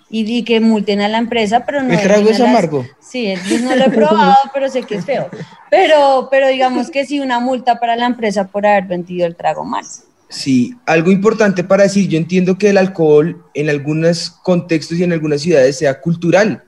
Y, 0.08 0.38
y 0.38 0.44
que 0.44 0.60
multen 0.60 1.00
a 1.00 1.08
la 1.08 1.18
empresa, 1.18 1.66
pero 1.66 1.82
no. 1.82 1.92
El 1.92 2.00
trago 2.00 2.28
es 2.30 2.36
a 2.38 2.44
las- 2.44 2.50
amargo. 2.50 2.86
Sí, 3.00 3.34
no 3.62 3.74
lo 3.74 3.86
he 3.86 3.90
probado, 3.90 4.36
pero 4.54 4.68
sé 4.68 4.84
que 4.84 4.94
es 4.94 5.04
feo. 5.04 5.28
Pero, 5.68 6.28
pero 6.30 6.46
digamos 6.46 6.90
que 6.90 7.04
sí, 7.04 7.18
una 7.18 7.40
multa 7.40 7.80
para 7.80 7.96
la 7.96 8.06
empresa 8.06 8.46
por 8.46 8.64
haber 8.66 8.84
vendido 8.84 9.26
el 9.26 9.34
trago 9.34 9.64
mal. 9.64 9.84
Sí, 10.28 10.74
algo 10.86 11.12
importante 11.12 11.62
para 11.62 11.84
decir, 11.84 12.08
yo 12.08 12.18
entiendo 12.18 12.58
que 12.58 12.70
el 12.70 12.78
alcohol 12.78 13.44
en 13.54 13.68
algunos 13.70 14.30
contextos 14.42 14.98
y 14.98 15.04
en 15.04 15.12
algunas 15.12 15.40
ciudades 15.42 15.78
sea 15.78 16.00
cultural. 16.00 16.64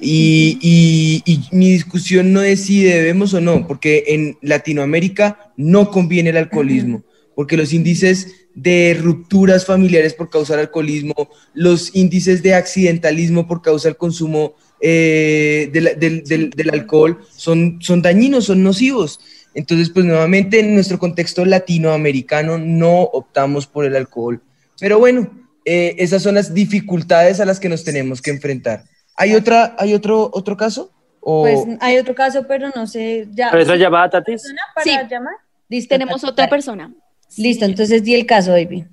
Y, 0.00 0.58
y- 0.60 1.22
y 1.24 1.40
mi 1.56 1.70
discusión 1.70 2.32
no 2.32 2.42
es 2.42 2.64
si 2.64 2.82
debemos 2.84 3.34
o 3.34 3.40
no, 3.40 3.66
porque 3.66 4.04
en 4.08 4.36
Latinoamérica 4.42 5.52
no 5.56 5.90
conviene 5.90 6.30
el 6.30 6.36
alcoholismo, 6.36 7.02
porque 7.34 7.56
los 7.56 7.72
índices 7.72 8.28
de 8.54 8.96
rupturas 9.00 9.66
familiares 9.66 10.14
por 10.14 10.30
causa 10.30 10.52
del 10.54 10.66
alcoholismo, 10.66 11.14
los 11.52 11.94
índices 11.96 12.42
de 12.42 12.54
accidentalismo 12.54 13.48
por 13.48 13.62
causa 13.62 13.88
del 13.88 13.96
consumo 13.96 14.54
eh, 14.80 15.70
del, 15.72 15.98
del- 15.98 16.24
del- 16.24 16.50
del 16.50 16.70
alcohol 16.70 17.18
son, 17.34 17.78
son 17.80 18.02
dañinos, 18.02 18.44
son 18.44 18.62
nocivos. 18.62 19.18
Entonces, 19.54 19.90
pues 19.90 20.04
nuevamente 20.04 20.60
en 20.60 20.74
nuestro 20.74 20.98
contexto 20.98 21.44
latinoamericano 21.44 22.58
no 22.58 23.02
optamos 23.02 23.66
por 23.66 23.84
el 23.84 23.94
alcohol. 23.96 24.42
Pero 24.80 24.98
bueno, 24.98 25.30
eh, 25.64 25.94
esas 25.98 26.22
son 26.22 26.34
las 26.34 26.52
dificultades 26.54 27.40
a 27.40 27.44
las 27.44 27.60
que 27.60 27.68
nos 27.68 27.84
tenemos 27.84 28.20
que 28.20 28.30
enfrentar. 28.30 28.84
¿Hay, 29.16 29.34
otra, 29.34 29.76
hay 29.78 29.94
otro, 29.94 30.28
otro 30.32 30.56
caso? 30.56 30.90
¿O 31.20 31.42
Pues 31.42 31.60
hay 31.80 31.96
otro 31.98 32.14
caso, 32.14 32.46
pero 32.48 32.70
no 32.74 32.86
sé. 32.86 33.28
Ya. 33.32 33.50
¿Hay 33.52 33.62
otra 33.62 33.76
llamada, 33.76 34.10
Tatis? 34.10 34.42
¿Persona 34.42 34.60
para 34.74 34.84
Sí. 34.84 35.08
llamar? 35.08 35.34
Listo, 35.68 35.94
Tenemos 35.94 36.20
Tati, 36.20 36.32
otra 36.32 36.48
persona. 36.50 36.92
Listo, 37.38 37.64
entonces 37.64 38.02
di 38.02 38.14
el 38.14 38.26
caso, 38.26 38.50
baby. 38.50 38.84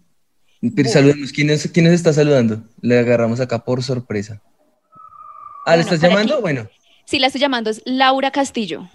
Pero 0.75 0.89
saludemos, 0.89 1.31
¿quién, 1.31 1.49
es- 1.49 1.67
quién 1.73 1.85
nos 1.85 1.93
está 1.95 2.13
saludando? 2.13 2.63
Le 2.81 2.99
agarramos 2.99 3.39
acá 3.39 3.65
por 3.65 3.81
sorpresa. 3.83 4.41
Ah, 5.65 5.75
¿le 5.75 5.83
Bueno, 5.83 5.95
estás 5.95 6.09
llamando? 6.09 6.33
aquí. 6.35 6.41
Bueno, 6.41 6.67
Sí, 7.05 7.19
la 7.19 7.27
estoy 7.27 7.41
llamando, 7.41 7.69
es 7.69 7.81
Laura 7.83 8.31
Castillo. 8.31 8.89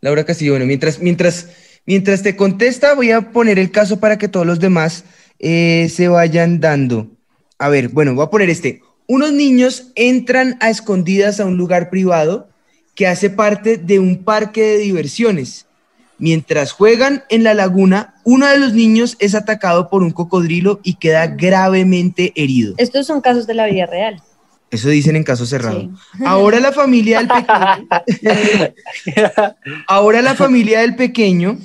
Laura 0.00 0.24
Castillo, 0.24 0.52
bueno, 0.52 0.66
mientras, 0.66 1.00
mientras, 1.00 1.48
mientras 1.86 2.22
te 2.22 2.36
contesta, 2.36 2.94
voy 2.94 3.10
a 3.10 3.32
poner 3.32 3.58
el 3.58 3.70
caso 3.70 3.98
para 3.98 4.18
que 4.18 4.28
todos 4.28 4.46
los 4.46 4.60
demás 4.60 5.04
eh, 5.38 5.88
se 5.92 6.08
vayan 6.08 6.60
dando. 6.60 7.08
A 7.58 7.68
ver, 7.68 7.88
bueno, 7.88 8.14
voy 8.14 8.24
a 8.24 8.30
poner 8.30 8.50
este. 8.50 8.82
Unos 9.06 9.32
niños 9.32 9.92
entran 9.94 10.56
a 10.60 10.68
escondidas 10.68 11.40
a 11.40 11.46
un 11.46 11.56
lugar 11.56 11.90
privado 11.90 12.48
que 12.94 13.06
hace 13.06 13.30
parte 13.30 13.76
de 13.76 13.98
un 13.98 14.24
parque 14.24 14.62
de 14.62 14.78
diversiones. 14.78 15.66
Mientras 16.18 16.72
juegan 16.72 17.24
en 17.28 17.44
la 17.44 17.52
laguna, 17.52 18.14
uno 18.24 18.46
de 18.46 18.58
los 18.58 18.72
niños 18.72 19.16
es 19.18 19.34
atacado 19.34 19.90
por 19.90 20.02
un 20.02 20.12
cocodrilo 20.12 20.80
y 20.82 20.94
queda 20.94 21.26
gravemente 21.26 22.32
herido. 22.36 22.74
Estos 22.78 23.06
son 23.06 23.20
casos 23.20 23.46
de 23.46 23.54
la 23.54 23.66
vida 23.66 23.86
real. 23.86 24.22
Eso 24.76 24.88
dicen 24.90 25.16
en 25.16 25.24
caso 25.24 25.46
cerrado. 25.46 25.80
Sí. 25.80 25.90
Ahora 26.24 26.60
la 26.60 26.72
familia 26.72 27.18
del 27.18 27.28
pequeño, 27.28 28.74
ahora 29.88 30.22
la 30.22 30.34
familia 30.34 30.80
del 30.80 30.96
pequeño 30.96 31.58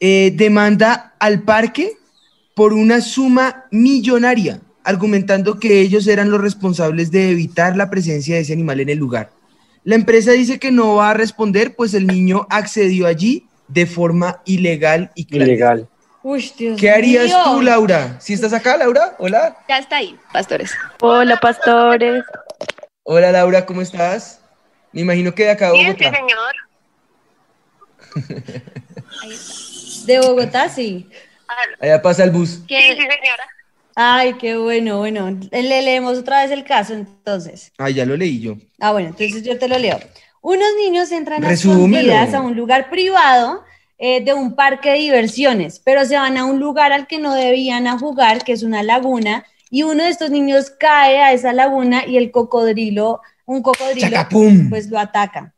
eh, 0.00 0.32
demanda 0.34 1.14
al 1.18 1.42
parque 1.42 1.92
por 2.54 2.72
una 2.72 3.00
suma 3.00 3.66
millonaria, 3.70 4.60
argumentando 4.82 5.60
que 5.60 5.80
ellos 5.80 6.06
eran 6.06 6.30
los 6.30 6.40
responsables 6.40 7.10
de 7.10 7.30
evitar 7.30 7.76
la 7.76 7.90
presencia 7.90 8.36
de 8.36 8.40
ese 8.40 8.52
animal 8.52 8.80
en 8.80 8.88
el 8.88 8.98
lugar. 8.98 9.30
La 9.84 9.94
empresa 9.94 10.32
dice 10.32 10.58
que 10.58 10.72
no 10.72 10.96
va 10.96 11.10
a 11.10 11.14
responder, 11.14 11.76
pues 11.76 11.94
el 11.94 12.06
niño 12.06 12.46
accedió 12.50 13.06
allí 13.06 13.46
de 13.68 13.86
forma 13.86 14.42
ilegal 14.44 15.12
y 15.14 15.26
clandestina. 15.26 15.74
Ilegal. 15.74 15.88
Uy, 16.30 16.52
Dios 16.58 16.78
¿Qué 16.78 16.90
harías 16.90 17.24
mío. 17.24 17.38
tú, 17.42 17.62
Laura? 17.62 18.20
¿Si 18.20 18.34
estás 18.34 18.52
acá, 18.52 18.76
Laura? 18.76 19.16
Hola. 19.18 19.56
Ya 19.66 19.78
está 19.78 19.96
ahí, 19.96 20.14
pastores. 20.30 20.74
Hola, 21.00 21.38
pastores. 21.40 22.22
Hola, 23.02 23.32
Laura, 23.32 23.64
¿cómo 23.64 23.80
estás? 23.80 24.38
Me 24.92 25.00
imagino 25.00 25.34
que 25.34 25.44
de 25.44 25.50
acá 25.52 25.68
de 25.68 25.72
Bien, 25.72 25.96
sí, 25.96 26.04
Bogotá. 26.04 26.18
señor. 26.18 26.54
De 30.04 30.20
Bogotá, 30.20 30.68
sí. 30.68 31.08
Allá 31.80 32.02
pasa 32.02 32.24
el 32.24 32.30
bus. 32.30 32.50
Sí, 32.50 32.64
¿Qué- 32.68 32.82
sí, 32.90 32.96
señora. 32.98 33.44
Ay, 33.94 34.34
qué 34.34 34.58
bueno, 34.58 34.98
bueno. 34.98 35.30
Le 35.50 35.62
leemos 35.80 36.18
otra 36.18 36.42
vez 36.42 36.50
el 36.50 36.64
caso, 36.64 36.92
entonces. 36.92 37.72
Ah, 37.78 37.88
ya 37.88 38.04
lo 38.04 38.18
leí 38.18 38.38
yo. 38.38 38.56
Ah, 38.80 38.92
bueno, 38.92 39.08
entonces 39.08 39.42
yo 39.44 39.58
te 39.58 39.66
lo 39.66 39.78
leo. 39.78 39.98
Unos 40.42 40.68
niños 40.76 41.10
entran 41.10 41.42
a 41.42 41.50
escondidas 41.52 42.34
a 42.34 42.42
un 42.42 42.54
lugar 42.54 42.90
privado 42.90 43.64
eh, 43.98 44.24
de 44.24 44.32
un 44.32 44.54
parque 44.54 44.90
de 44.90 44.98
diversiones, 44.98 45.80
pero 45.84 46.04
se 46.04 46.16
van 46.16 46.36
a 46.36 46.44
un 46.44 46.60
lugar 46.60 46.92
al 46.92 47.06
que 47.06 47.18
no 47.18 47.34
debían 47.34 47.86
a 47.86 47.98
jugar, 47.98 48.44
que 48.44 48.52
es 48.52 48.62
una 48.62 48.82
laguna, 48.82 49.44
y 49.70 49.82
uno 49.82 50.04
de 50.04 50.10
estos 50.10 50.30
niños 50.30 50.70
cae 50.70 51.20
a 51.20 51.32
esa 51.32 51.52
laguna 51.52 52.06
y 52.06 52.16
el 52.16 52.30
cocodrilo, 52.30 53.20
un 53.44 53.62
cocodrilo, 53.62 54.08
¡Chacapum! 54.08 54.70
pues 54.70 54.88
lo 54.88 54.98
ataca. 54.98 55.54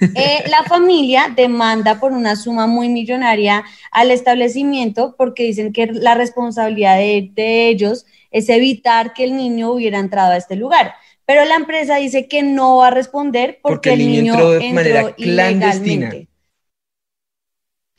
Eh, 0.00 0.44
la 0.50 0.62
familia 0.64 1.32
demanda 1.34 1.98
por 1.98 2.12
una 2.12 2.36
suma 2.36 2.66
muy 2.66 2.90
millonaria 2.90 3.64
al 3.90 4.10
establecimiento 4.10 5.14
porque 5.16 5.44
dicen 5.44 5.72
que 5.72 5.86
la 5.86 6.14
responsabilidad 6.14 6.98
de, 6.98 7.30
de 7.32 7.68
ellos 7.68 8.04
es 8.30 8.48
evitar 8.48 9.14
que 9.14 9.24
el 9.24 9.36
niño 9.36 9.72
hubiera 9.72 9.98
entrado 9.98 10.32
a 10.32 10.36
este 10.36 10.56
lugar. 10.56 10.94
Pero 11.24 11.44
la 11.44 11.54
empresa 11.54 11.96
dice 11.96 12.26
que 12.26 12.42
no 12.42 12.78
va 12.78 12.88
a 12.88 12.90
responder 12.90 13.60
porque, 13.62 13.92
el 13.92 14.00
niño, 14.00 14.32
entró, 14.32 14.50
de 14.50 14.72
manera 14.72 15.14
clandestina. 15.14 16.12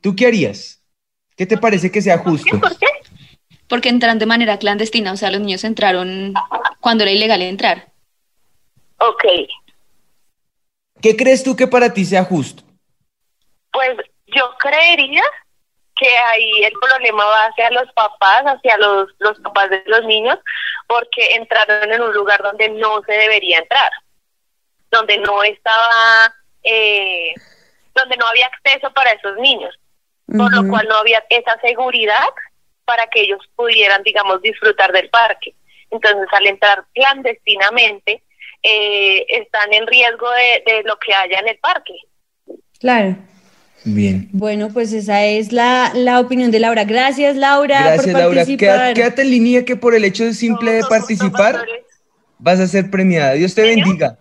¿Tú 0.02 0.16
qué 0.16 0.28
harías? 0.28 0.84
¿Qué 1.38 1.46
te 1.46 1.58
parece 1.58 1.92
que 1.92 2.02
sea 2.02 2.18
justo? 2.18 2.60
¿Por 2.60 2.78
qué? 2.78 2.88
Porque 3.68 3.90
entran 3.90 4.20
de 4.20 4.26
manera 4.26 4.60
clandestina, 4.60 5.14
o 5.14 5.18
sea, 5.18 5.32
los 5.32 5.40
niños 5.40 5.64
entraron 5.64 6.34
cuando 6.80 7.04
era 7.04 7.12
ilegal 7.12 7.42
entrar. 7.42 7.88
Ok. 8.98 9.24
¿Qué 11.02 11.16
crees 11.16 11.44
tú 11.44 11.56
que 11.56 11.68
para 11.68 11.94
ti 11.94 12.06
sea 12.06 12.24
justo? 12.26 12.64
Pues 13.72 13.98
yo 14.28 14.54
creería 14.60 15.24
que 15.96 16.18
ahí 16.18 16.64
el 16.64 16.74
problema 16.74 17.24
va 17.26 17.46
hacia 17.46 17.70
los 17.72 17.92
papás, 17.94 18.44
hacia 18.46 18.78
los, 18.78 19.10
los 19.20 19.40
papás 19.40 19.70
de 19.70 19.84
los 19.86 20.04
niños, 20.06 20.38
porque 20.88 21.36
entraron 21.36 21.92
en 21.92 22.02
un 22.02 22.14
lugar 22.14 22.42
donde 22.42 22.70
no 22.70 23.02
se 23.04 23.14
debería 23.14 23.60
entrar, 23.60 23.92
donde 24.92 25.18
no 25.20 25.44
estaba, 25.44 26.34
eh, 26.64 27.34
donde 27.96 28.18
no 28.18 28.28
había 28.28 28.48
acceso 28.48 28.92
para 28.94 29.12
esos 29.12 29.38
niños, 29.38 29.74
por 30.38 30.54
lo 30.54 30.68
cual 30.68 30.88
no 30.88 30.96
había 30.96 31.24
esa 31.30 31.60
seguridad 31.62 32.30
para 32.86 33.08
que 33.08 33.22
ellos 33.22 33.40
pudieran, 33.56 34.04
digamos, 34.04 34.42
disfrutar 34.42 34.92
del 34.92 35.10
parque. 35.10 35.54
Entonces, 35.90 36.28
al 36.32 36.48
entrar 36.48 36.86
clandestinamente, 36.94 38.24
eh, 38.64 39.26
están 39.30 39.74
en 39.74 39.88
riesgo 39.88 40.30
de, 40.32 40.64
de 40.72 40.84
lo 40.84 40.98
que 41.00 41.14
haya 41.14 41.40
en 41.40 41.48
el 41.50 41.58
parque. 41.58 41.94
Claro. 42.80 43.16
Bien. 43.84 44.30
Bueno, 44.32 44.70
pues 44.72 44.94
esa 44.94 45.26
es 45.26 45.52
la, 45.52 45.92
la 45.96 46.20
opinión 46.20 46.52
de 46.52 46.60
Laura. 46.60 46.84
Gracias, 46.84 47.36
Laura, 47.36 47.82
Gracias, 47.82 48.06
por 48.06 48.14
Laura. 48.14 48.36
participar. 48.36 48.58
Quédate, 48.78 48.94
quédate 48.94 49.22
en 49.24 49.32
línea 49.32 49.66
que 49.66 49.76
por 49.76 49.96
el 49.96 50.04
hecho 50.06 50.24
de 50.24 50.34
simple 50.34 50.72
de 50.74 50.84
participar 50.84 51.66
vas 52.38 52.60
a 52.60 52.68
ser 52.68 52.92
premiada. 52.92 53.34
Dios 53.34 53.56
te 53.56 53.64
bendiga. 53.64 54.18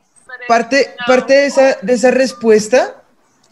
Parte, 0.48 0.94
parte 1.06 1.34
de, 1.34 1.46
esa, 1.46 1.74
de 1.82 1.92
esa 1.92 2.10
respuesta 2.10 3.02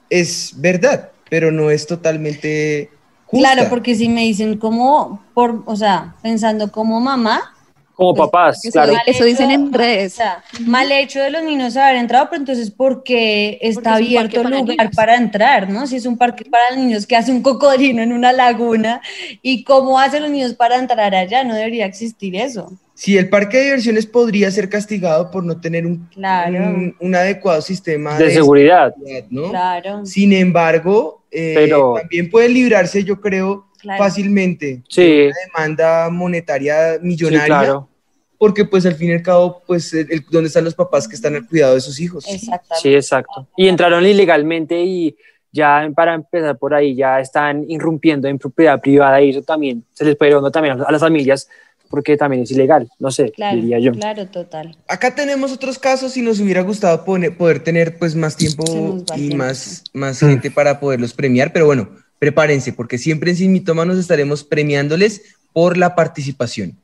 es 0.09 0.53
verdad, 0.57 1.11
pero 1.29 1.51
no 1.53 1.71
es 1.71 1.87
totalmente 1.87 2.91
justa. 3.27 3.53
Claro, 3.55 3.69
porque 3.71 3.95
si 3.95 4.09
me 4.09 4.23
dicen 4.23 4.57
como, 4.59 5.23
por, 5.35 5.63
o 5.67 5.77
sea, 5.77 6.15
pensando 6.23 6.71
como 6.73 7.01
mamá, 7.01 7.55
Como 7.95 8.15
Pues, 8.15 8.27
papás, 8.31 8.61
claro. 8.73 8.93
eso 9.07 9.25
dicen 9.25 9.51
en 9.51 9.73
redes. 9.73 10.13
O 10.13 10.17
sea, 10.19 10.45
mal 10.61 10.91
hecho 10.93 11.19
de 11.21 11.31
los 11.31 11.43
niños 11.43 11.77
haber 11.77 11.97
entrado, 11.97 12.29
pero 12.31 12.41
entonces, 12.43 12.71
¿por 12.71 13.03
qué 13.03 13.59
está 13.61 13.95
Porque 13.95 14.05
abierto 14.05 14.41
el 14.43 14.51
lugar 14.51 14.67
niños. 14.79 14.95
para 14.95 15.17
entrar, 15.17 15.69
no? 15.69 15.85
Si 15.89 15.97
es 15.97 16.07
un 16.07 16.17
parque 16.17 16.45
para 16.45 16.77
niños 16.77 17.07
que 17.09 17.17
hace 17.17 17.33
un 17.33 17.43
cocodrilo 17.43 18.01
en 18.01 18.13
una 18.13 18.33
laguna, 18.33 19.01
¿y 19.43 19.65
cómo 19.65 19.99
hacen 19.99 20.23
los 20.23 20.31
niños 20.31 20.55
para 20.55 20.79
entrar 20.79 21.13
allá? 21.13 21.43
No 21.43 21.57
debería 21.57 21.87
existir 21.87 22.37
eso. 22.37 22.73
Si 22.95 23.17
el 23.19 23.29
parque 23.29 23.57
de 23.59 23.65
diversiones 23.65 24.07
podría 24.07 24.49
ser 24.53 24.69
castigado 24.69 25.31
por 25.33 25.43
no 25.45 25.61
tener 25.61 25.85
un, 25.85 26.09
Claro. 26.15 26.57
un, 26.57 26.97
un 27.01 27.15
adecuado 27.17 27.61
sistema 27.63 28.17
De 28.17 28.31
seguridad. 28.31 28.95
seguridad, 28.95 29.25
¿no? 29.31 29.51
Claro. 29.51 30.07
Sin 30.07 30.33
embargo, 30.33 31.18
eh, 31.31 31.53
Pero- 31.55 31.95
también 31.99 32.31
puede 32.31 32.49
librarse, 32.49 33.05
yo 33.05 33.21
creo, 33.21 33.67
Claro. 33.81 34.03
fácilmente 34.03 34.83
Sí, 34.89 35.27
una 35.29 35.35
demanda 35.47 36.11
monetaria 36.11 36.95
sí, 36.95 37.01
millonaria 37.03 37.47
claro. 37.47 37.89
porque 38.37 38.65
pues 38.65 38.85
al 38.87 38.95
fin 38.97 39.11
y 39.11 39.13
al 39.13 39.23
cabo, 39.23 39.63
pues, 39.67 39.93
el, 39.95 40.11
el- 40.11 40.25
¿dónde 40.31 40.49
están 40.49 40.65
los 40.65 40.75
papás 40.75 41.07
que 41.07 41.15
están 41.15 41.37
al 41.37 41.47
cuidado 41.47 41.75
de 41.75 41.81
sus 41.81 42.01
hijos? 42.01 42.25
Sí, 42.25 42.93
exacto. 42.95 43.47
Y 43.57 43.69
entraron 43.69 44.05
ilegalmente 44.05 44.81
y 44.83 45.17
ya 45.53 45.89
para 45.95 46.15
empezar 46.15 46.59
por 46.59 46.75
ahí 46.75 46.95
ya 46.97 47.21
están 47.21 47.65
irrumpiendo 47.71 48.27
en 48.29 48.39
propiedad 48.39 48.81
privada 48.81 49.23
y 49.23 49.31
eso 49.31 49.43
también 49.43 49.85
se 49.95 50.05
les 50.05 50.17
puede 50.17 50.33
ir 50.33 50.51
también 50.51 50.81
a 50.81 50.91
las 50.93 51.01
familias 51.01 51.49
porque 51.89 52.17
también 52.17 52.43
es 52.43 52.51
ilegal, 52.51 52.89
no 52.99 53.11
sé, 53.11 53.31
Claro, 53.33 53.57
diría 53.61 53.79
yo. 53.79 53.93
claro, 53.93 54.27
total. 54.27 54.77
Acá 54.87 55.15
tenemos 55.15 55.53
otros 55.53 55.79
casos 55.79 56.17
y 56.17 56.23
nos 56.23 56.39
hubiera 56.41 56.63
gustado 56.63 57.05
pone- 57.05 57.31
poder 57.31 57.61
tener 57.61 57.99
pues 57.99 58.15
más 58.15 58.37
tiempo 58.37 59.05
y 59.17 59.35
más, 59.35 59.85
más 59.93 60.21
gente 60.21 60.51
para 60.51 60.79
poderlos 60.81 61.13
premiar, 61.15 61.53
pero 61.53 61.67
bueno, 61.67 61.89
prepárense 62.19 62.73
porque 62.73 62.99
siempre 62.99 63.31
en 63.31 63.37
Sin 63.37 63.53
Mitómanos 63.53 63.99
estaremos 63.99 64.45
premiándoles 64.45 65.23
por 65.53 65.77
la 65.77 65.95
participación. 65.95 66.77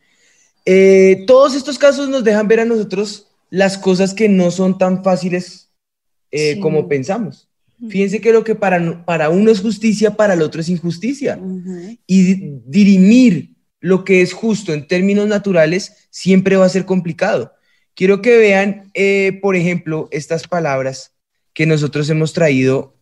Eh, 0.67 1.25
todos 1.27 1.55
estos 1.55 1.79
casos 1.79 2.09
nos 2.09 2.25
dejan 2.25 2.49
ver 2.49 2.61
a 2.61 2.65
nosotros 2.65 3.27
las 3.51 3.77
cosas 3.79 4.15
que 4.15 4.29
no 4.29 4.51
son 4.51 4.79
tan 4.79 5.05
fáciles 5.05 5.69
eh, 6.31 6.55
Sí. 6.55 6.61
como 6.61 6.89
pensamos. 6.89 7.47
Fíjense 7.89 8.21
que 8.21 8.33
lo 8.33 8.45
que 8.45 8.55
para, 8.55 9.05
para 9.05 9.29
uno 9.29 9.51
es 9.51 9.61
justicia, 9.61 10.13
para 10.17 10.35
el 10.35 10.43
otro 10.43 10.61
es 10.63 10.69
injusticia. 10.71 11.37
Ujú. 11.41 11.97
Y 12.07 12.23
di- 12.23 12.61
dirimir 12.67 13.51
lo 13.85 14.03
que 14.03 14.23
es 14.23 14.33
justo 14.33 14.73
en 14.73 14.89
términos 14.89 15.29
naturales 15.29 16.09
siempre 16.09 16.57
va 16.57 16.65
a 16.65 16.71
ser 16.71 16.87
complicado. 16.87 17.53
Quiero 17.95 18.23
que 18.23 18.39
vean, 18.39 18.91
eh, 18.95 19.39
por 19.43 19.57
ejemplo, 19.57 20.09
estas 20.11 20.49
palabras 20.49 21.13
que 21.53 21.67
nosotros 21.67 22.09
hemos 22.09 22.33
traído. 22.33 22.97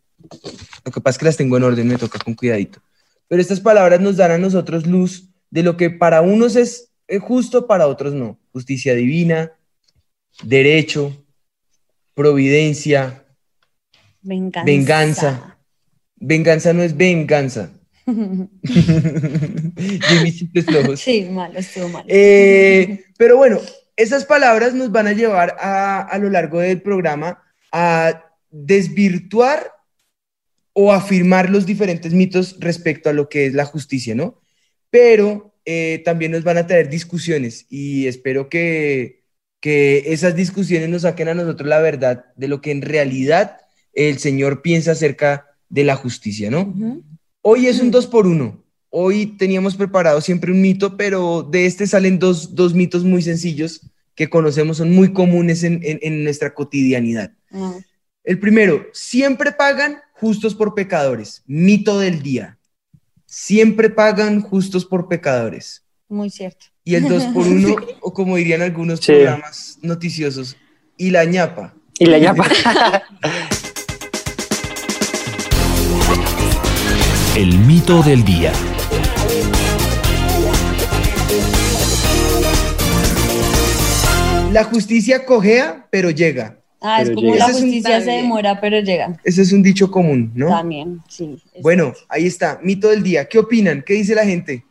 Lo 0.85 0.91
que 0.91 1.01
pasa 1.01 1.15
es 1.15 1.19
que 1.19 1.25
las 1.27 1.37
tengo 1.37 1.57
en 1.57 1.63
orden, 1.63 1.87
me 1.87 1.99
toca 1.99 2.19
con 2.19 2.35
cuidadito. 2.35 2.83
Pero 3.29 3.41
estas 3.41 3.61
palabras 3.61 4.01
nos 4.01 4.17
dan 4.17 4.33
a 4.33 4.39
nosotros 4.39 4.85
luz 4.85 5.29
de 5.51 5.63
lo 5.63 5.77
que 5.77 5.89
para 5.89 6.21
unos 6.21 6.57
es 6.57 6.91
eh, 7.07 7.21
justo, 7.21 7.69
para 7.69 7.87
otros 7.87 8.13
no. 8.13 8.41
Justicia 8.51 8.97
divina, 8.97 9.53
derecho, 10.43 11.25
providencia, 12.13 13.25
Venganza. 14.21 14.65
venganza. 14.65 15.59
Venganza 16.17 16.73
no 16.73 16.83
es 16.83 16.97
venganza. 16.97 17.71
Jimmy 18.65 20.33
flojos. 20.63 21.01
sí, 21.01 21.29
malo, 21.31 21.59
estuvo 21.59 21.89
malo. 21.89 22.05
Eh, 22.09 23.05
pero 23.17 23.37
bueno, 23.37 23.61
esas 23.97 24.25
palabras 24.25 24.75
nos 24.75 24.91
van 24.91 25.07
a 25.07 25.13
llevar 25.13 25.57
a, 25.61 26.01
a 26.01 26.19
lo 26.19 26.31
largo 26.31 26.61
del 26.61 26.83
programa 26.83 27.43
a 27.71 28.25
desvirtuar 28.51 29.73
o 30.73 30.93
afirmar 30.93 31.51
los 31.51 31.67
diferentes 31.67 32.13
mitos 32.13 32.57
respecto 32.59 33.11
a 33.11 33.13
lo 33.13 33.29
que 33.29 33.47
es 33.47 33.55
la 33.55 33.65
justicia, 33.65 34.15
¿no? 34.15 34.41
Pero 34.91 35.55
eh, 35.65 36.03
también 36.05 36.33
nos 36.33 36.45
van 36.45 36.59
a 36.59 36.67
traer 36.67 36.89
discusiones 36.89 37.67
y 37.69 38.07
espero 38.07 38.49
que, 38.49 39.23
que 39.61 40.13
esas 40.13 40.35
discusiones 40.35 40.89
nos 40.89 41.03
saquen 41.03 41.29
a 41.29 41.35
nosotros 41.35 41.69
la 41.69 41.81
verdad 41.81 42.25
de 42.37 42.49
lo 42.49 42.61
que 42.61 42.71
en 42.71 42.83
realidad 42.83 43.59
el 43.93 44.19
Señor 44.19 44.63
piensa 44.63 44.93
acerca 44.93 45.47
de 45.69 45.85
la 45.85 45.97
justicia, 45.97 46.51
¿no? 46.51 46.75
Hoy 47.43 47.67
es 47.67 47.81
un 47.81 47.91
dos 47.91 48.07
por 48.07 48.27
uno. 48.27 48.63
Hoy 48.91 49.27
teníamos 49.39 49.75
preparado 49.75 50.21
siempre 50.21 50.53
un 50.53 50.61
mito, 50.61 50.97
pero 50.97 51.43
de 51.43 51.67
este 51.67 51.87
salen 51.87 52.19
dos, 52.19 52.55
dos 52.55 52.75
mitos 52.75 53.05
muy 53.05 53.23
sencillos 53.23 53.81
que 54.15 54.29
conocemos, 54.29 54.77
son 54.77 54.91
muy 54.93 55.13
comunes 55.13 55.65
en, 55.65 55.81
en- 55.83 55.99
en 56.03 56.23
nuestra 56.25 56.53
cotidianidad. 56.55 57.33
Ah, 57.51 57.75
El 58.25 58.39
primero, 58.39 58.87
siempre 58.93 59.51
pagan 59.53 59.97
justos 60.13 60.55
por 60.55 60.75
pecadores. 60.75 61.43
Mito 61.47 61.99
del 61.99 62.23
día. 62.23 62.59
Siempre 63.27 63.89
pagan 63.89 64.41
justos 64.43 64.85
por 64.85 65.09
pecadores. 65.09 65.83
muy 66.09 66.29
cierto. 66.29 66.67
Y 66.85 66.97
el 66.97 67.09
dos 67.09 67.25
por 67.33 67.47
uno, 67.47 67.77
o 68.03 68.13
como 68.13 68.37
dirían 68.37 68.61
algunos 68.61 69.01
Sí. 69.01 69.13
programas 69.13 69.79
noticiosos, 69.83 70.57
y 70.99 71.11
la 71.11 71.25
ñapa. 71.25 71.75
Y 71.99 72.07
la 72.07 72.19
ñapa. 72.19 72.47
El 77.37 77.59
mito 77.59 78.03
del 78.03 78.25
día. 78.25 78.53
La 84.53 84.65
justicia 84.65 85.25
cojea, 85.25 85.87
pero 85.91 86.11
llega. 86.11 86.59
Ah, 86.81 87.01
es 87.01 87.09
Pero 87.09 87.17
como 87.17 87.33
llega. 87.33 87.47
la 87.49 87.55
un- 87.55 87.61
justicia 87.63 88.01
se 88.01 88.11
demora, 88.11 88.61
pero 88.61 88.81
llega. 88.81 89.17
Ese 89.25 89.43
es 89.43 89.53
un 89.53 89.63
dicho 89.63 89.91
común, 89.91 90.31
¿no? 90.35 90.49
También, 90.49 91.01
sí. 91.09 91.39
Bueno, 91.61 91.95
ahí 92.09 92.27
está, 92.27 92.59
mito 92.63 92.89
del 92.89 93.03
día. 93.03 93.27
¿Qué 93.29 93.39
opinan? 93.39 93.83
¿Qué 93.87 93.95
dice 93.95 94.15
la 94.15 94.25
gente? 94.25 94.65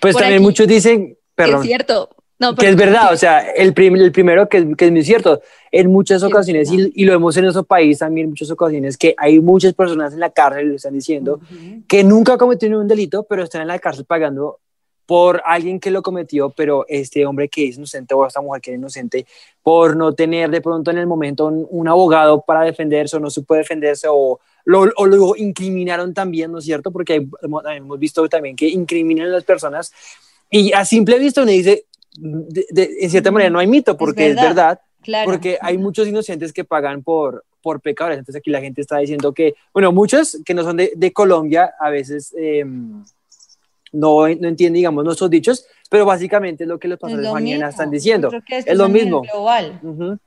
Pues 0.00 0.12
Por 0.12 0.22
también 0.22 0.38
aquí. 0.38 0.42
muchos 0.44 0.68
dicen, 0.68 1.08
Que 1.08 1.16
perdón, 1.34 1.62
es 1.62 1.66
cierto. 1.66 2.10
No, 2.40 2.54
que 2.54 2.68
es 2.70 2.74
verdad, 2.76 3.12
o 3.12 3.16
sea, 3.16 3.40
el, 3.52 3.74
prim- 3.74 3.96
el 3.96 4.10
primero 4.12 4.48
que, 4.48 4.74
que 4.74 4.86
es 4.86 4.90
muy 4.90 5.04
cierto, 5.04 5.42
en 5.70 5.92
muchas 5.92 6.22
ocasiones, 6.22 6.72
y, 6.72 6.90
y 6.94 7.04
lo 7.04 7.12
vemos 7.12 7.36
en 7.36 7.42
nuestro 7.44 7.64
país 7.64 7.98
también, 7.98 8.24
en 8.24 8.30
muchas 8.30 8.50
ocasiones, 8.50 8.96
que 8.96 9.14
hay 9.18 9.38
muchas 9.40 9.74
personas 9.74 10.14
en 10.14 10.20
la 10.20 10.30
cárcel, 10.30 10.70
lo 10.70 10.76
están 10.76 10.94
diciendo, 10.94 11.34
Ujú. 11.34 11.82
que 11.86 12.02
nunca 12.02 12.38
cometieron 12.38 12.80
un 12.80 12.88
delito, 12.88 13.24
pero 13.24 13.42
están 13.44 13.60
en 13.62 13.68
la 13.68 13.78
cárcel 13.78 14.06
pagando 14.06 14.58
por 15.04 15.42
alguien 15.44 15.80
que 15.80 15.90
lo 15.90 16.02
cometió, 16.02 16.50
pero 16.50 16.86
este 16.88 17.26
hombre 17.26 17.48
que 17.48 17.68
es 17.68 17.76
inocente 17.76 18.14
o 18.14 18.24
esta 18.26 18.40
mujer 18.40 18.62
que 18.62 18.70
es 18.70 18.78
inocente, 18.78 19.26
por 19.62 19.94
no 19.96 20.14
tener 20.14 20.50
de 20.50 20.60
pronto 20.62 20.90
en 20.92 20.98
el 20.98 21.06
momento 21.06 21.46
un, 21.46 21.66
un 21.68 21.88
abogado 21.88 22.40
para 22.42 22.62
defenderse 22.62 23.16
o 23.16 23.20
no 23.20 23.28
supo 23.28 23.54
defenderse 23.54 24.06
o 24.08 24.40
lo, 24.64 24.86
o 24.96 25.06
lo 25.06 25.36
incriminaron 25.36 26.14
también, 26.14 26.52
¿no 26.52 26.58
es 26.58 26.64
cierto? 26.64 26.90
Porque 26.92 27.14
hay- 27.14 27.28
hemos 27.76 27.98
visto 27.98 28.26
también 28.28 28.54
que 28.56 28.68
incriminan 28.68 29.26
a 29.26 29.30
las 29.30 29.44
personas 29.44 29.92
y 30.48 30.72
a 30.72 30.84
simple 30.84 31.18
vista 31.18 31.42
uno 31.42 31.50
dice, 31.50 31.86
de, 32.16 32.66
de- 32.70 32.90
en 33.00 33.10
cierta 33.10 33.30
manera 33.30 33.50
no 33.50 33.58
hay 33.58 33.66
mito, 33.66 33.96
porque 33.96 34.28
es 34.30 34.36
verdad. 34.36 34.48
verdad, 34.48 34.80
Claro. 35.02 35.30
porque 35.30 35.56
hay 35.62 35.78
muchos 35.78 36.06
inocentes 36.08 36.52
que 36.52 36.64
pagan 36.64 37.02
por, 37.02 37.44
por 37.62 37.80
pecadores. 37.80 38.18
Entonces 38.18 38.38
aquí 38.40 38.50
la 38.50 38.60
gente 38.60 38.82
está 38.82 38.98
diciendo 38.98 39.32
que, 39.32 39.54
bueno, 39.72 39.92
muchos 39.92 40.38
que 40.44 40.52
no 40.52 40.62
son 40.62 40.76
de, 40.76 40.92
de 40.94 41.12
Colombia 41.12 41.72
a 41.80 41.88
veces 41.88 42.34
eh, 42.38 42.64
no, 43.92 44.28
no 44.28 44.48
entienden, 44.48 44.74
digamos, 44.74 45.04
nuestros 45.04 45.30
dichos, 45.30 45.66
pero 45.88 46.04
básicamente 46.04 46.64
es 46.64 46.68
lo 46.68 46.78
que 46.78 46.88
los 46.88 46.96
Es 46.96 47.00
pastores 47.00 47.24
lo 47.26 47.32
mañana 47.32 47.66
mismo. 47.66 47.68
están 47.70 47.90
diciendo. 47.90 48.28
Creo 48.28 48.42
que 48.46 48.58
esto 48.58 48.70
Es 48.72 48.78
lo 48.78 48.88
mismo. 48.88 49.22
Global. 49.22 49.80
Ujú. 49.82 50.18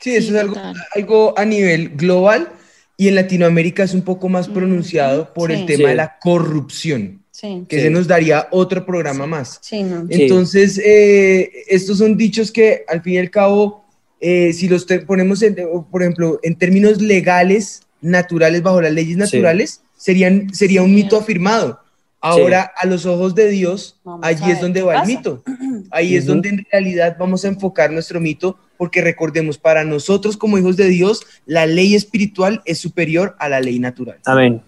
Sí, 0.00 0.16
eso 0.16 0.28
Sí, 0.28 0.34
es 0.34 0.40
algo, 0.40 0.54
algo 0.94 1.34
a 1.38 1.44
nivel 1.44 1.90
global 1.96 2.48
y 2.96 3.08
en 3.08 3.16
Latinoamérica 3.16 3.82
es 3.82 3.92
un 3.94 4.02
poco 4.02 4.28
más 4.28 4.48
pronunciado 4.48 5.32
por 5.34 5.50
sí. 5.50 5.58
el 5.60 5.66
tema 5.66 5.76
Sí. 5.78 5.84
de 5.90 5.94
la 5.94 6.18
corrupción, 6.20 7.19
Sí, 7.40 7.64
que 7.68 7.76
Sí. 7.76 7.82
se 7.84 7.90
nos 7.90 8.06
daría 8.06 8.48
otro 8.50 8.84
programa 8.84 9.26
más. 9.26 9.58
sí, 9.62 9.82
no. 9.82 10.06
Sí. 10.08 10.22
Entonces, 10.24 10.78
eh, 10.84 11.50
estos 11.68 11.96
son 11.98 12.16
dichos 12.16 12.50
que 12.52 12.84
al 12.86 13.00
fin 13.02 13.14
y 13.14 13.18
al 13.18 13.30
cabo, 13.30 13.82
eh, 14.20 14.52
si 14.52 14.68
los 14.68 14.84
te- 14.86 15.00
ponemos, 15.00 15.40
en- 15.42 15.56
por 15.90 16.02
ejemplo, 16.02 16.38
en 16.42 16.54
términos 16.56 17.00
legales, 17.00 17.82
naturales, 18.02 18.62
bajo 18.62 18.80
las 18.82 18.92
leyes 18.92 19.16
naturales, 19.16 19.80
serían, 19.96 20.52
sería 20.52 20.82
un 20.82 20.88
Sí. 20.90 20.94
mito 20.96 21.16
afirmado. 21.16 21.80
Ahora, 22.22 22.70
a 22.76 22.86
los 22.86 23.06
ojos 23.06 23.34
de 23.34 23.48
Dios, 23.48 23.98
Vamos 24.04 24.20
allí 24.26 24.50
es 24.50 24.60
donde 24.60 24.82
va 24.82 25.00
el 25.00 25.06
mito. 25.06 25.42
Ahí 25.90 26.16
es 26.16 26.26
donde 26.26 26.50
en 26.50 26.66
realidad 26.70 27.16
vamos 27.18 27.46
a 27.46 27.48
enfocar 27.48 27.90
nuestro 27.90 28.20
mito, 28.20 28.58
porque 28.76 29.00
recordemos, 29.00 29.56
para 29.56 29.84
nosotros 29.84 30.36
como 30.36 30.58
hijos 30.58 30.76
de 30.76 30.88
Dios, 30.88 31.22
la 31.46 31.64
ley 31.64 31.94
espiritual 31.94 32.60
es 32.66 32.76
superior 32.78 33.34
a 33.38 33.48
la 33.48 33.60
ley 33.60 33.78
natural. 33.78 34.18
Amén. 34.26 34.60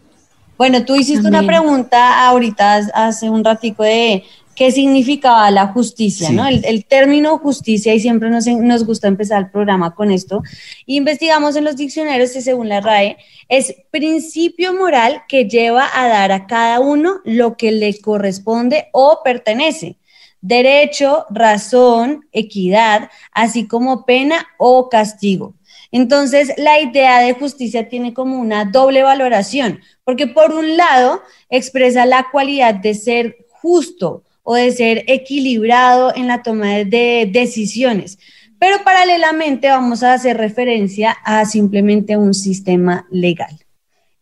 Bueno, 0.63 0.85
tú 0.85 0.95
hiciste 0.95 1.27
una 1.27 1.43
pregunta 1.45 2.29
ahorita 2.29 2.77
hace 2.95 3.29
un 3.29 3.43
ratico 3.43 3.83
de 3.83 4.23
qué 4.55 4.71
significaba 4.71 5.51
la 5.51 5.67
justicia, 5.67 6.29
Sí. 6.29 6.35
¿no? 6.37 6.47
El, 6.47 6.65
el 6.65 6.85
término 6.85 7.37
justicia, 7.39 7.93
y 7.93 7.99
siempre 7.99 8.31
nos, 8.31 8.47
nos 8.47 8.87
gusta 8.87 9.09
empezar 9.09 9.43
el 9.43 9.51
programa 9.51 9.93
con 9.97 10.13
esto, 10.13 10.41
investigamos 10.87 11.57
en 11.57 11.65
los 11.65 11.75
diccionarios 11.75 12.37
y 12.37 12.43
según 12.43 12.69
la 12.69 12.81
RAE, 12.81 13.17
es 13.49 13.75
principio 13.91 14.73
moral 14.73 15.23
que 15.27 15.49
lleva 15.49 15.89
a 15.93 16.07
dar 16.07 16.31
a 16.31 16.47
cada 16.47 16.79
uno 16.79 17.17
lo 17.25 17.57
que 17.57 17.73
le 17.73 18.01
corresponde 18.01 18.87
o 18.93 19.19
pertenece. 19.25 19.97
Derecho, 20.43 21.27
razón, 21.31 22.29
equidad, 22.31 23.11
así 23.33 23.67
como 23.67 24.05
pena 24.05 24.47
o 24.59 24.89
castigo. 24.89 25.55
Entonces, 25.93 26.53
la 26.57 26.81
idea 26.81 27.21
de 27.21 27.35
justicia 27.35 27.89
tiene 27.89 28.15
como 28.15 28.39
una 28.41 28.65
doble 28.65 29.03
valoración, 29.03 29.81
porque 30.05 30.27
por 30.27 30.53
un 30.53 30.77
lado 30.77 31.23
expresa 31.51 32.07
la 32.07 32.27
cualidad 32.33 32.75
de 32.75 32.95
ser 32.95 33.37
justo 33.51 34.25
o 34.43 34.55
de 34.55 34.73
ser 34.73 35.05
equilibrado 35.07 36.13
en 36.17 36.27
la 36.27 36.43
toma 36.43 36.71
de- 36.77 36.85
de 36.87 37.31
decisiones, 37.33 38.19
pero 38.59 38.83
paralelamente 38.85 39.69
vamos 39.69 40.03
a 40.03 40.15
hacer 40.15 40.37
referencia 40.39 41.13
a 41.25 41.45
simplemente 41.45 42.17
un 42.17 42.33
sistema 42.35 43.07
legal. 43.11 43.57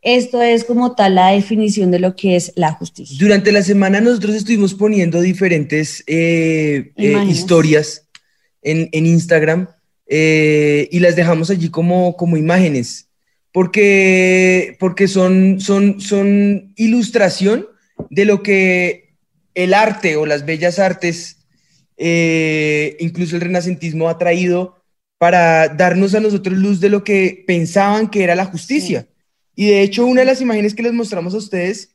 Esto 0.03 0.41
es 0.43 0.65
como 0.65 0.95
tal 0.95 1.15
la 1.15 1.29
definición 1.29 1.91
de 1.91 1.99
lo 2.01 2.17
que 2.17 2.35
es 2.35 2.53
la 2.57 2.73
justicia. 2.73 3.17
Durante 3.21 3.53
la 3.53 3.63
semana 3.63 4.01
nosotros 4.01 4.35
estuvimos 4.35 4.75
poniendo 4.75 5.21
diferentes 5.21 6.03
eh, 6.07 6.93
eh, 6.97 7.25
historias 7.29 8.09
en, 8.63 8.89
en 8.93 9.07
Instagram 9.07 9.69
eh, 10.12 10.88
y 10.90 10.99
las 10.99 11.14
dejamos 11.14 11.51
allí 11.51 11.70
como, 11.70 12.16
como 12.16 12.37
imágenes, 12.37 13.09
porque, 13.53 14.77
porque 14.81 15.07
son, 15.07 15.61
son, 15.61 16.01
son 16.01 16.73
ilustración 16.75 17.68
de 18.11 18.25
lo 18.25 18.42
que 18.42 19.14
el 19.55 19.73
arte 19.73 20.16
o 20.16 20.27
las 20.27 20.44
bellas 20.44 20.81
artes 20.81 21.38
eh, 21.96 22.96
incluso 22.99 23.37
el 23.37 23.42
renacentismo 23.42 24.09
ha 24.09 24.18
traído 24.18 24.83
para 25.18 25.68
darnos 25.68 26.14
a 26.14 26.20
nosotros 26.20 26.59
luz 26.59 26.81
de 26.81 26.88
lo 26.88 27.05
que 27.05 27.44
pensaban 27.46 28.09
que 28.09 28.25
era 28.25 28.35
la 28.35 28.46
justicia. 28.46 29.07
Y 29.55 29.66
de 29.66 29.83
hecho, 29.83 30.07
una 30.07 30.23
de 30.23 30.27
las 30.27 30.40
imágenes 30.40 30.75
que 30.75 30.83
les 30.83 30.94
mostramos 30.94 31.35
a 31.35 31.38
ustedes 31.38 31.94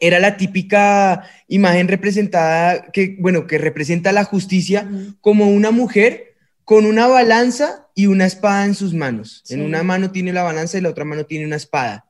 era 0.00 0.18
la 0.18 0.36
típica 0.36 1.28
imagen 1.46 1.86
representada, 1.86 2.90
que, 2.90 3.16
bueno, 3.20 3.46
que 3.46 3.58
representa 3.58 4.10
la 4.10 4.24
justicia 4.24 4.88
como 5.20 5.48
una 5.48 5.70
mujer 5.70 6.27
con 6.68 6.84
una 6.84 7.06
balanza 7.06 7.88
y 7.94 8.08
una 8.08 8.26
espada 8.26 8.66
en 8.66 8.74
sus 8.74 8.92
manos. 8.92 9.42
En 9.48 9.62
una 9.62 9.82
mano 9.82 10.10
tiene 10.10 10.34
la 10.34 10.42
balanza 10.42 10.76
y 10.76 10.82
la 10.82 10.90
otra 10.90 11.06
mano 11.06 11.24
tiene 11.24 11.46
una 11.46 11.56
espada. 11.56 12.04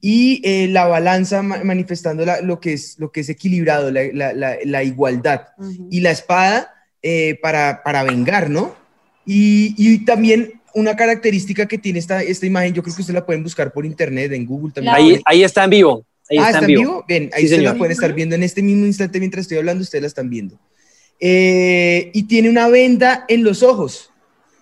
Y 0.00 0.40
eh, 0.44 0.68
la 0.68 0.86
balanza 0.86 1.42
manifestando 1.42 2.24
lo, 2.40 2.60
que 2.60 2.74
es, 2.74 3.00
lo 3.00 3.10
que 3.10 3.22
es 3.22 3.28
equilibrado, 3.30 3.90
la, 3.90 4.82
igualdad. 4.84 5.48
Y 5.90 6.02
la 6.02 6.12
espada 6.12 6.72
eh, 7.02 7.36
para, 7.42 7.82
para 7.82 8.04
vengar, 8.04 8.48
¿no? 8.48 8.76
Y, 9.26 9.74
y 9.76 10.04
también 10.04 10.60
una 10.72 10.94
característica 10.94 11.66
que 11.66 11.76
tiene 11.76 11.98
esta, 11.98 12.22
esta 12.22 12.46
imagen, 12.46 12.74
yo 12.74 12.84
creo 12.84 12.94
que 12.94 13.00
ustedes 13.00 13.18
la 13.18 13.26
pueden 13.26 13.42
buscar 13.42 13.72
por 13.72 13.84
internet, 13.84 14.30
en 14.30 14.46
Google 14.46 14.72
también. 14.72 14.94
Ahí, 14.94 15.20
ahí 15.24 15.42
está 15.42 15.64
en 15.64 15.70
vivo. 15.70 16.06
Ahí 16.30 16.38
ah, 16.38 16.50
está, 16.50 16.60
en 16.60 16.66
vivo. 16.66 17.04
Bien, 17.08 17.28
ahí 17.34 17.48
se 17.48 17.60
la 17.60 17.74
pueden 17.74 17.90
estar 17.90 18.12
viendo 18.12 18.36
en 18.36 18.44
este 18.44 18.62
mismo 18.62 18.86
instante 18.86 19.18
mientras 19.18 19.42
estoy 19.42 19.58
hablando, 19.58 19.82
ustedes 19.82 20.02
la 20.02 20.08
están 20.08 20.30
viendo. 20.30 20.60
Eh, 21.20 22.10
y 22.12 22.24
tiene 22.24 22.50
una 22.50 22.68
venda 22.68 23.24
en 23.28 23.42
los 23.42 23.62
ojos. 23.62 24.12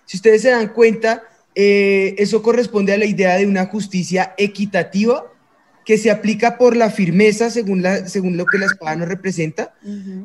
Si 0.05 0.17
ustedes 0.17 0.41
se 0.41 0.51
dan 0.51 0.69
cuenta, 0.69 1.23
eh, 1.53 2.15
eso 2.17 2.41
corresponde 2.41 2.93
a 2.93 2.97
la 2.97 3.05
idea 3.05 3.35
de 3.35 3.45
una 3.45 3.65
justicia 3.65 4.33
equitativa 4.37 5.25
que 5.85 5.97
se 5.97 6.09
aplica 6.09 6.57
por 6.57 6.75
la 6.75 6.89
firmeza, 6.89 7.49
según, 7.49 7.81
la, 7.81 8.07
según 8.07 8.37
lo 8.37 8.45
que 8.45 8.57
la 8.57 8.65
espada 8.65 8.95
nos 8.95 9.07
representa, 9.07 9.75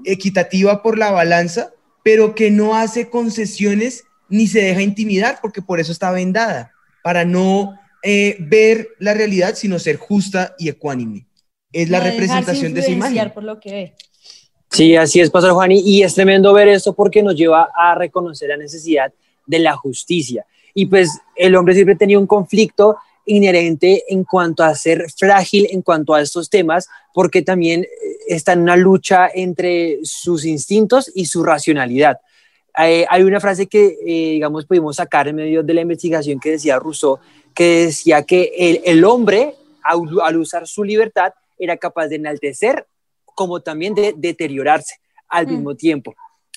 equitativa 0.04 0.82
por 0.82 0.96
la 0.96 1.10
balanza, 1.10 1.72
pero 2.02 2.34
que 2.34 2.50
no 2.50 2.74
hace 2.74 3.10
concesiones 3.10 4.04
ni 4.30 4.46
se 4.46 4.62
deja 4.62 4.80
intimidar, 4.80 5.38
porque 5.42 5.60
por 5.60 5.78
eso 5.78 5.92
está 5.92 6.10
vendada, 6.12 6.72
para 7.02 7.26
no 7.26 7.78
eh, 8.02 8.36
ver 8.40 8.88
la 8.98 9.12
realidad, 9.12 9.54
sino 9.54 9.78
ser 9.78 9.96
justa 9.96 10.54
y 10.58 10.70
ecuánime. 10.70 11.26
Es 11.72 11.90
la 11.90 12.00
representación 12.00 12.72
de 12.72 12.80
esa 12.80 12.90
imagen. 12.90 13.30
Por 13.32 13.44
lo 13.44 13.60
que 13.60 13.94
Sí, 14.70 14.94
así 14.94 15.20
es, 15.20 15.30
Pastor 15.30 15.52
Juan, 15.52 15.72
y 15.72 16.02
es 16.02 16.14
tremendo 16.14 16.52
ver 16.52 16.68
esto 16.68 16.92
porque 16.92 17.22
nos 17.22 17.35
lleva 17.35 17.70
a 17.74 17.96
reconocer 17.96 18.50
la 18.50 18.56
necesidad 18.56 19.12
de 19.44 19.59
la 19.59 19.76
justicia. 19.76 20.46
Y 20.74 20.87
pues 20.87 21.20
el 21.35 21.56
hombre 21.56 21.74
siempre 21.74 21.96
tenía 21.96 22.18
un 22.18 22.26
conflicto 22.26 22.96
inherente 23.26 24.04
en 24.09 24.24
cuanto 24.24 24.62
a 24.62 24.74
ser 24.74 25.06
frágil 25.16 25.66
en 25.70 25.83
cuanto 25.83 26.14
a 26.14 26.20
estos 26.20 26.48
temas, 26.48 26.88
porque 27.12 27.42
también 27.42 27.83
eh, 27.83 27.88
está 28.28 28.52
en 28.52 28.61
una 28.61 28.76
lucha 28.76 29.28
entre 29.35 29.98
sus 30.04 30.44
instintos 30.44 31.11
y 31.14 31.26
su 31.26 31.42
racionalidad. 31.42 32.18
Hay 32.72 33.24
una 33.24 33.40
frase 33.40 33.66
que, 33.66 33.98
eh, 34.06 34.30
digamos, 34.33 34.64
pudimos 34.64 34.96
sacar 34.96 35.26
en 35.26 35.37
medio 35.37 35.62
de 35.62 35.74
la 35.74 35.80
investigación 35.80 36.38
que 36.38 36.52
decía 36.52 36.78
Rousseau, 36.78 37.18
que 37.52 37.87
decía 37.87 38.22
que 38.22 38.80
el, 38.85 39.04
hombre, 39.04 39.54
al, 39.83 40.37
usar 40.37 40.66
su 40.66 40.85
libertad, 40.85 41.33
era 41.59 41.76
capaz 41.76 42.06
de 42.06 42.16
enaltecer 42.16 42.87
como 43.40 43.62
también 43.62 43.94
de 43.94 44.12
deteriorarse 44.14 44.96
al 45.26 45.46
mm. 45.46 45.50
mismo 45.50 45.74
tiempo. 45.74 46.14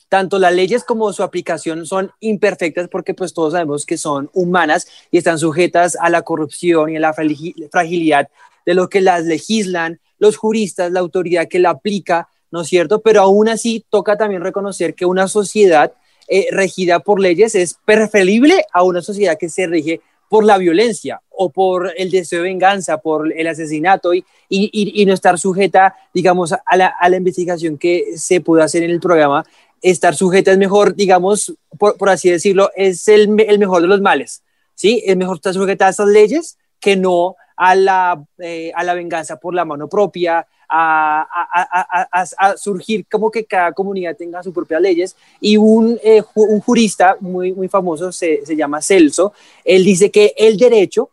Tanto 0.10 0.38
las 0.38 0.54
leyes 0.54 0.84
como 0.84 1.14
su 1.14 1.24
aplicación 1.24 1.86
son 1.86 2.12
imperfectas 2.20 2.90
porque 2.90 3.14
pues 3.14 3.34
todos 3.34 3.54
sabemos 3.54 3.86
que 3.86 3.98
son 3.98 4.30
humanas 4.34 4.86
y 5.10 5.18
están 5.18 5.40
sujetas 5.40 5.96
a 5.98 6.10
la 6.10 6.24
corrupción 6.24 6.90
y 6.90 6.98
a 6.98 7.00
la 7.00 7.14
fragilidad 7.14 8.28
de 8.66 8.74
lo 8.74 8.90
que 8.90 9.00
las 9.00 9.24
legislan, 9.24 10.02
los 10.20 10.36
juristas, 10.36 10.92
la 10.92 11.00
autoridad 11.00 11.48
que 11.48 11.60
la 11.60 11.70
aplica, 11.70 12.28
¿no 12.52 12.64
es 12.64 12.68
cierto? 12.68 13.00
Pero 13.00 13.22
aún 13.22 13.48
así 13.48 13.86
toca 13.90 14.18
también 14.18 14.42
reconocer 14.42 14.94
que 14.94 15.06
una 15.06 15.30
sociedad 15.30 15.94
eh, 16.28 16.48
regida 16.52 17.00
por 17.00 17.22
leyes 17.22 17.56
es 17.56 17.78
preferible 17.86 18.66
a 18.74 18.84
una 18.84 19.02
sociedad 19.02 19.38
que 19.40 19.48
se 19.48 19.68
rige 19.68 20.02
por 20.34 20.46
la 20.46 20.58
violencia 20.58 21.22
o 21.30 21.52
por 21.52 21.94
el 21.96 22.10
deseo 22.10 22.42
de 22.42 22.50
venganza, 22.50 22.98
por 22.98 23.32
el 23.32 23.46
asesinato 23.46 24.16
y, 24.16 24.26
y, 24.50 25.06
no 25.06 25.14
estar 25.14 25.38
sujeta, 25.38 25.96
digamos, 26.12 26.54
a 26.54 26.76
la, 26.76 26.88
a 26.88 27.08
la, 27.08 27.18
investigación 27.18 27.78
que 27.78 28.18
se 28.18 28.42
pudo 28.42 28.64
hacer 28.64 28.82
en 28.82 28.90
el 28.90 29.00
programa. 29.00 29.46
Estar 29.80 30.16
sujeta 30.16 30.52
es 30.52 30.58
mejor, 30.58 30.96
digamos, 30.96 31.54
por, 31.78 31.98
por 32.00 32.10
así 32.10 32.32
decirlo, 32.32 32.72
es 32.76 33.08
el, 33.10 33.40
el, 33.48 33.60
mejor 33.60 33.84
de 33.84 33.88
los 33.88 34.02
males. 34.02 34.42
¿sí? 34.74 35.04
Es 35.06 35.16
mejor 35.16 35.36
estar 35.36 35.54
sujeta 35.54 35.86
a 35.86 35.90
esas 35.92 36.08
leyes 36.08 36.58
que 36.80 36.96
no 36.96 37.36
a 37.56 37.76
la, 37.76 38.26
eh, 38.40 38.72
a 38.74 38.84
la 38.84 38.96
venganza 38.96 39.40
por 39.40 39.54
la 39.54 39.66
mano 39.66 39.88
propia, 39.88 40.48
a, 40.76 42.26
surgir 42.58 43.06
como 43.10 43.30
que 43.30 43.46
cada 43.46 43.72
comunidad 43.72 44.16
tenga 44.16 44.42
sus 44.42 44.54
propias 44.54 44.82
leyes. 44.82 45.16
Y 45.40 45.58
un, 45.58 46.00
eh, 46.04 46.24
un 46.36 46.60
jurista 46.62 47.16
muy, 47.20 47.54
muy 47.54 47.68
famoso 47.68 48.12
se, 48.12 48.46
se, 48.46 48.56
llama 48.56 48.82
Celso, 48.82 49.34
él 49.64 49.84
dice 49.84 50.10
que 50.10 50.34
el 50.38 50.58
derecho 50.58 51.10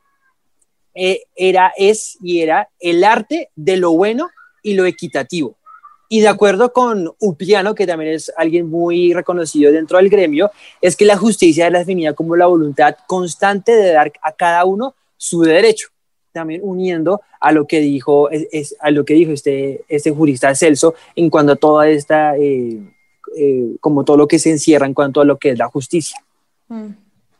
eh, 0.95 1.25
era, 1.37 1.73
es 1.77 2.17
y 2.23 2.41
era 2.41 2.69
el 2.79 3.05
arte 3.05 3.51
de 3.55 3.77
lo 3.77 3.93
bueno 3.93 4.31
y 4.63 4.75
lo 4.75 4.87
equitativo. 4.87 5.57
Y 6.09 6.23
de 6.23 6.29
acuerdo 6.29 6.73
con 6.73 7.13
Upiano, 7.21 7.75
que 7.75 7.87
también 7.87 8.15
es 8.15 8.33
alguien 8.37 8.69
muy 8.69 9.13
reconocido 9.13 9.71
dentro 9.71 9.99
del 9.99 10.09
gremio, 10.09 10.51
es 10.81 10.97
que 10.97 11.05
la 11.05 11.17
justicia 11.17 11.69
es 11.69 11.73
definida 11.73 12.15
como 12.15 12.35
la 12.35 12.47
voluntad 12.47 12.97
constante 13.07 13.73
de 13.73 13.93
dar 13.93 14.13
a 14.23 14.33
cada 14.33 14.65
uno 14.65 14.97
su 15.17 15.43
derecho 15.43 15.89
también 16.33 16.61
uniendo 16.63 17.21
a 17.41 17.53
lo 17.53 17.67
que 17.67 17.81
dijo, 17.81 18.31
es, 18.31 18.77
a 18.81 18.91
lo 18.91 19.05
que 19.05 19.15
dijo 19.15 19.33
este, 19.33 19.83
este 19.89 20.11
jurista 20.11 20.55
Celso 20.55 20.95
en 21.17 21.31
cuanto 21.31 21.53
a 21.53 21.57
toda 21.57 21.89
esta, 21.89 22.37
eh, 22.37 22.79
eh, 23.37 23.77
como 23.81 24.05
todo 24.05 24.17
lo 24.17 24.29
que 24.29 24.39
se 24.39 24.51
encierra 24.51 24.87
en 24.87 24.95
cuanto 24.95 25.21
a 25.21 25.25
lo 25.25 25.39
que 25.39 25.51
es 25.51 25.59
la 25.59 25.69
justicia. 25.69 26.23
Mm. 26.69 26.89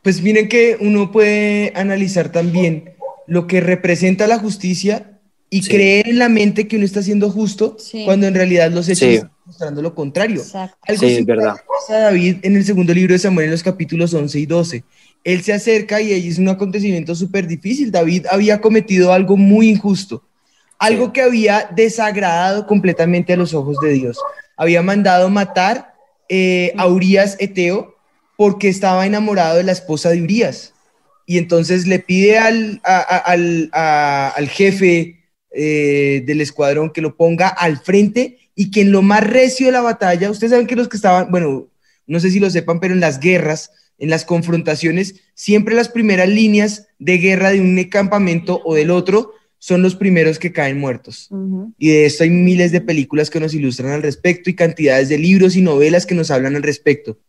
Pues 0.01 0.21
miren 0.21 0.49
que 0.49 0.77
uno 0.79 1.11
puede 1.11 1.71
analizar 1.75 2.31
también 2.31 2.95
lo 3.27 3.45
que 3.47 3.61
representa 3.61 4.25
la 4.27 4.39
justicia 4.39 5.19
y 5.49 5.61
creer 5.67 6.07
en 6.07 6.17
la 6.17 6.29
mente 6.29 6.67
que 6.67 6.77
uno 6.77 6.85
está 6.85 7.03
siendo 7.03 7.29
justo 7.29 7.77
cuando 8.05 8.25
en 8.25 8.33
realidad 8.33 8.71
los 8.71 8.87
hechos 8.87 8.99
sí. 8.99 9.15
están 9.15 9.31
mostrando 9.45 9.81
lo 9.81 9.93
contrario. 9.93 10.41
Algo 10.81 10.99
sí, 11.01 11.17
es 11.17 11.25
verdad. 11.25 11.55
David 11.89 12.37
en 12.41 12.55
el 12.55 12.63
segundo 12.63 12.93
libro 12.93 13.13
de 13.13 13.19
Samuel 13.19 13.45
en 13.45 13.51
los 13.51 13.61
capítulos 13.61 14.13
11 14.13 14.39
y 14.39 14.45
12 14.45 14.83
él 15.23 15.43
se 15.43 15.53
acerca 15.53 16.01
y 16.01 16.13
ahí 16.13 16.27
es 16.27 16.37
un 16.37 16.49
acontecimiento 16.49 17.15
súper 17.15 17.47
difícil. 17.47 17.91
David 17.91 18.25
había 18.29 18.59
cometido 18.61 19.13
algo 19.13 19.37
muy 19.37 19.69
injusto, 19.69 20.23
algo 20.79 21.13
que 21.13 21.21
había 21.21 21.69
desagradado 21.75 22.65
completamente 22.65 23.33
a 23.33 23.37
los 23.37 23.53
ojos 23.53 23.77
de 23.81 23.93
Dios. 23.93 24.17
Había 24.57 24.81
mandado 24.81 25.29
matar 25.29 25.93
eh, 26.29 26.73
a 26.77 26.87
Urias 26.87 27.37
Eteo 27.39 27.95
porque 28.35 28.69
estaba 28.69 29.05
enamorado 29.05 29.57
de 29.57 29.63
la 29.63 29.71
esposa 29.71 30.09
de 30.09 30.21
Urias. 30.21 30.73
Y 31.27 31.37
entonces 31.37 31.85
le 31.85 31.99
pide 31.99 32.39
al, 32.39 32.81
al, 32.83 34.49
jefe 34.49 35.19
eh, 35.51 36.23
del 36.25 36.41
escuadrón 36.41 36.91
que 36.91 37.01
lo 37.01 37.15
ponga 37.15 37.47
al 37.47 37.77
frente 37.77 38.39
y 38.55 38.71
que 38.71 38.81
en 38.81 38.91
lo 38.91 39.01
más 39.01 39.23
recio 39.23 39.67
de 39.67 39.71
la 39.71 39.81
batalla, 39.81 40.31
ustedes 40.31 40.51
saben 40.51 40.67
que 40.67 40.75
los 40.75 40.89
que 40.89 40.97
estaban, 40.97 41.29
bueno, 41.29 41.67
no 42.07 42.19
sé 42.19 42.31
si 42.31 42.39
lo 42.39 42.49
sepan, 42.49 42.79
pero 42.79 42.93
en 42.93 42.99
las 42.99 43.19
guerras, 43.19 43.71
en 44.01 44.09
las 44.09 44.25
confrontaciones, 44.25 45.21
siempre 45.35 45.75
las 45.75 45.87
primeras 45.87 46.27
líneas 46.27 46.87
de 46.97 47.19
guerra 47.19 47.51
de 47.51 47.61
un 47.61 47.81
campamento 47.83 48.59
o 48.65 48.73
del 48.73 48.89
otro 48.89 49.33
son 49.59 49.83
los 49.83 49.95
primeros 49.95 50.39
que 50.39 50.51
caen 50.51 50.79
muertos. 50.79 51.29
Y 51.77 51.89
de 51.89 52.07
esto 52.07 52.23
hay 52.23 52.31
miles 52.31 52.71
de 52.71 52.81
películas 52.81 53.29
que 53.29 53.39
nos 53.39 53.53
ilustran 53.53 53.91
al 53.91 54.01
respecto 54.01 54.49
y 54.49 54.55
cantidades 54.55 55.07
de 55.07 55.19
libros 55.19 55.55
y 55.55 55.61
novelas 55.61 56.07
que 56.07 56.15
nos 56.15 56.31
hablan 56.31 56.55
al 56.55 56.63
respecto. 56.63 57.19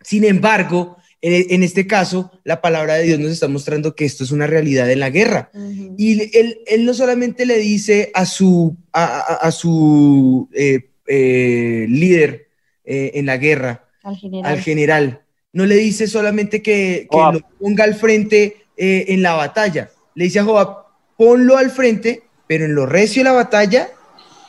Sin 0.00 0.24
embargo, 0.24 0.96
en, 1.20 1.62
este 1.62 1.86
caso, 1.86 2.32
la 2.42 2.60
palabra 2.60 2.94
de 2.94 3.04
Dios 3.04 3.20
nos 3.20 3.30
está 3.30 3.46
mostrando 3.46 3.94
que 3.94 4.04
esto 4.04 4.24
es 4.24 4.32
una 4.32 4.48
realidad 4.48 4.90
en 4.90 4.98
la 4.98 5.10
guerra. 5.10 5.52
Y 5.96 6.36
él, 6.36 6.58
él, 6.66 6.84
no 6.84 6.92
solamente 6.92 7.46
le 7.46 7.58
dice 7.58 8.10
a 8.14 8.26
su, 8.26 8.76
a, 8.92 9.48
su 9.52 10.48
eh, 10.52 10.90
eh, 11.06 11.86
líder 11.88 12.48
eh, 12.84 13.12
en 13.14 13.26
la 13.26 13.36
guerra, 13.36 13.88
al 14.02 14.16
general, 14.16 14.52
al 14.52 14.60
general 14.60 15.22
no 15.52 15.66
le 15.66 15.76
dice 15.76 16.06
solamente 16.06 16.62
que, 16.62 17.08
lo 17.10 17.40
ponga 17.58 17.84
al 17.84 17.94
frente 17.94 18.64
eh, 18.76 19.06
en 19.08 19.22
la 19.22 19.34
batalla. 19.34 19.90
Le 20.14 20.24
dice 20.24 20.40
a 20.40 20.44
Joab, 20.44 20.84
ponlo 21.16 21.56
al 21.56 21.70
frente, 21.70 22.22
pero 22.46 22.64
en 22.64 22.74
lo 22.74 22.86
recio 22.86 23.20
de 23.20 23.24
la 23.24 23.32
batalla, 23.32 23.88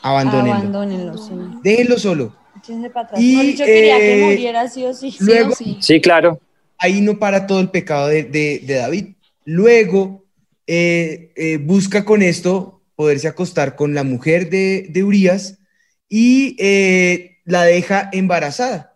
abandónenlo. 0.02 0.56
Abandónenlo, 0.56 1.18
sí. 1.18 1.34
Déjenlo 1.64 1.98
solo. 1.98 2.36
Y, 3.18 3.56
yo 3.56 3.66
quería 3.66 3.98
que 3.98 4.22
eh, 4.22 4.26
muriera 4.26 4.68
sí 4.68 4.86
o 4.86 4.94
sí. 4.94 5.16
Luego, 5.20 5.56
sí, 5.56 5.78
sí, 5.80 6.02
claro. 6.02 6.40
Ahí 6.78 7.02
no 7.02 7.18
para 7.18 7.48
todo 7.48 7.60
el 7.62 7.70
pecado 7.70 8.08
de, 8.08 8.64
David. 8.68 9.16
Luego 9.46 10.26
eh, 10.68 11.60
busca 11.62 12.06
con 12.06 12.22
esto 12.22 12.82
poderse 12.96 13.28
acostar 13.28 13.76
con 13.76 13.94
la 13.94 14.04
mujer 14.04 14.50
de, 14.50 14.88
de 14.90 15.04
Urias 15.04 15.60
y 16.10 16.56
la 17.46 17.64
deja 17.64 18.10
embarazada. 18.12 18.89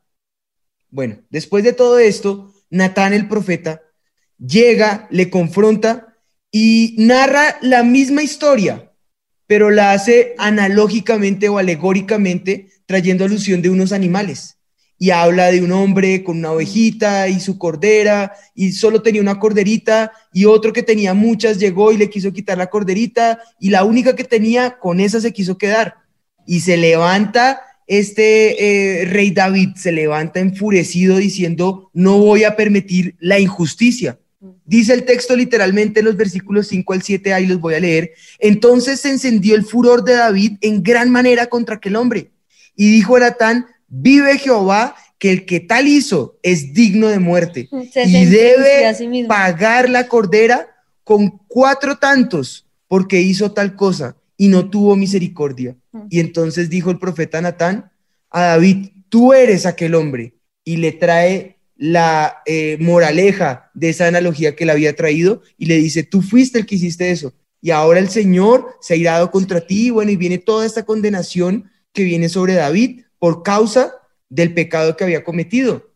Bueno, 0.93 1.17
después 1.32 1.63
de 1.63 1.73
todo 1.73 1.97
esto, 1.97 2.53
Natán 2.69 3.13
el 3.13 3.27
profeta 3.27 3.82
llega, 4.38 5.08
le 5.10 5.32
confronta 5.32 6.19
y 6.51 6.93
narra 6.99 7.58
la 7.63 7.82
misma 7.82 8.21
historia, 8.21 8.91
pero 9.47 9.71
la 9.71 9.93
hace 9.93 10.36
analógicamente 10.38 11.49
o 11.49 11.58
alegóricamente 11.58 12.69
trayendo 12.86 13.25
alusión 13.25 13.63
de 13.63 13.71
unos 13.71 13.91
animales. 13.91 14.60
Y 14.99 15.10
habla 15.10 15.47
de 15.47 15.63
un 15.63 15.71
hombre 15.71 16.23
con 16.23 16.38
una 16.38 16.51
ovejita 16.51 17.27
y 17.27 17.39
su 17.39 17.58
cordera, 17.58 18.34
y 18.53 18.73
solo 18.73 19.01
tenía 19.01 19.21
una 19.21 19.39
corderita, 19.39 20.12
y 20.32 20.45
otro 20.45 20.73
que 20.73 20.84
tenía 20.84 21.15
muchas 21.15 21.58
llegó 21.58 21.91
y 21.91 21.97
le 21.97 22.12
quiso 22.12 22.32
quitar 22.32 22.60
la 22.60 22.69
corderita, 22.69 23.39
y 23.60 23.71
la 23.71 23.84
única 23.84 24.15
que 24.15 24.25
tenía, 24.25 24.77
con 24.77 24.99
esa 24.99 25.19
se 25.19 25.34
quiso 25.34 25.58
quedar. 25.58 25.95
Y 26.45 26.60
se 26.60 26.77
levanta 26.77 27.62
este 27.88 29.02
eh, 29.02 29.06
rey 29.06 29.32
David, 29.32 29.76
se 29.76 29.91
levanta 29.91 30.39
enfurecido 30.39 31.17
diciendo, 31.17 31.89
no 31.93 32.17
voy 32.19 32.43
a 32.43 32.56
permitir 32.56 33.15
la 33.19 33.39
injusticia. 33.39 34.19
Dice 34.65 34.93
el 34.93 35.04
texto 35.04 35.36
literalmente 35.36 36.00
en 36.00 36.06
los 36.06 36.17
versículos 36.17 36.67
5 36.67 36.93
al 36.93 37.02
7, 37.02 37.34
ahí 37.34 37.46
los 37.46 37.60
voy 37.60 37.76
a 37.76 37.80
leer. 37.80 38.13
Entonces 38.39 39.00
se 39.00 39.10
encendió 39.10 39.56
el 39.56 39.65
furor 39.65 40.04
de 40.04 40.13
David 40.13 40.54
en 40.62 40.84
gran 40.84 41.10
manera 41.10 41.48
contra 41.48 41.76
aquel 41.76 41.96
hombre. 41.96 42.32
Y 42.76 42.91
dijo 42.91 43.15
a 43.17 43.22
Natán, 43.22 43.67
vive 43.88 44.38
Jehová, 44.38 44.96
que 45.24 45.32
el 45.32 45.46
que 45.46 45.62
tal 45.62 45.88
hizo 45.88 46.38
es 46.43 46.74
digno 46.74 47.08
de 47.08 47.17
muerte 47.17 47.69
y 47.72 48.26
debe 48.26 49.26
pagar 49.26 49.89
la 49.89 50.10
cordera 50.10 50.67
con 51.06 51.39
cuatro 51.48 51.98
tantos 51.98 52.65
porque 52.89 53.22
hizo 53.22 53.54
tal 53.54 53.78
cosa 53.78 54.17
y 54.36 54.50
no 54.50 54.69
tuvo 54.69 54.98
misericordia. 54.98 55.78
Y 56.10 56.19
entonces 56.19 56.69
dijo 56.69 56.91
el 56.91 56.99
profeta 56.99 57.41
Natán 57.41 57.91
a 58.29 58.41
David, 58.41 58.89
tú 59.10 59.34
eres 59.34 59.65
aquel 59.65 59.95
hombre 59.95 60.36
y 60.63 60.77
le 60.77 60.91
trae 60.91 61.60
la 61.75 62.41
eh, 62.45 62.77
moraleja 62.79 63.71
de 63.73 63.89
esa 63.89 64.08
analogía 64.08 64.56
que 64.56 64.65
le 64.65 64.71
había 64.71 64.95
traído 64.95 65.41
y 65.58 65.65
le 65.65 65.77
dice, 65.77 66.03
tú 66.03 66.21
fuiste 66.21 66.60
el 66.60 66.65
que 66.65 66.75
hiciste 66.75 67.12
eso. 67.12 67.34
Y 67.62 67.71
ahora 67.71 67.99
el 67.99 68.10
Señor 68.10 68.75
se 68.82 68.93
ha 68.93 68.97
irado 68.97 69.32
contra 69.32 69.62
ti, 69.62 69.89
bueno, 69.89 70.12
y 70.12 70.15
viene 70.15 70.38
toda 70.38 70.65
esta 70.65 70.84
condenación 70.84 71.71
que 71.93 72.03
viene 72.03 72.27
sobre 72.27 72.53
David 72.56 73.03
por 73.19 73.43
causa 73.43 73.93
del 74.29 74.53
pecado 74.53 74.97
que 74.97 75.03
había 75.03 75.23
cometido. 75.23 75.93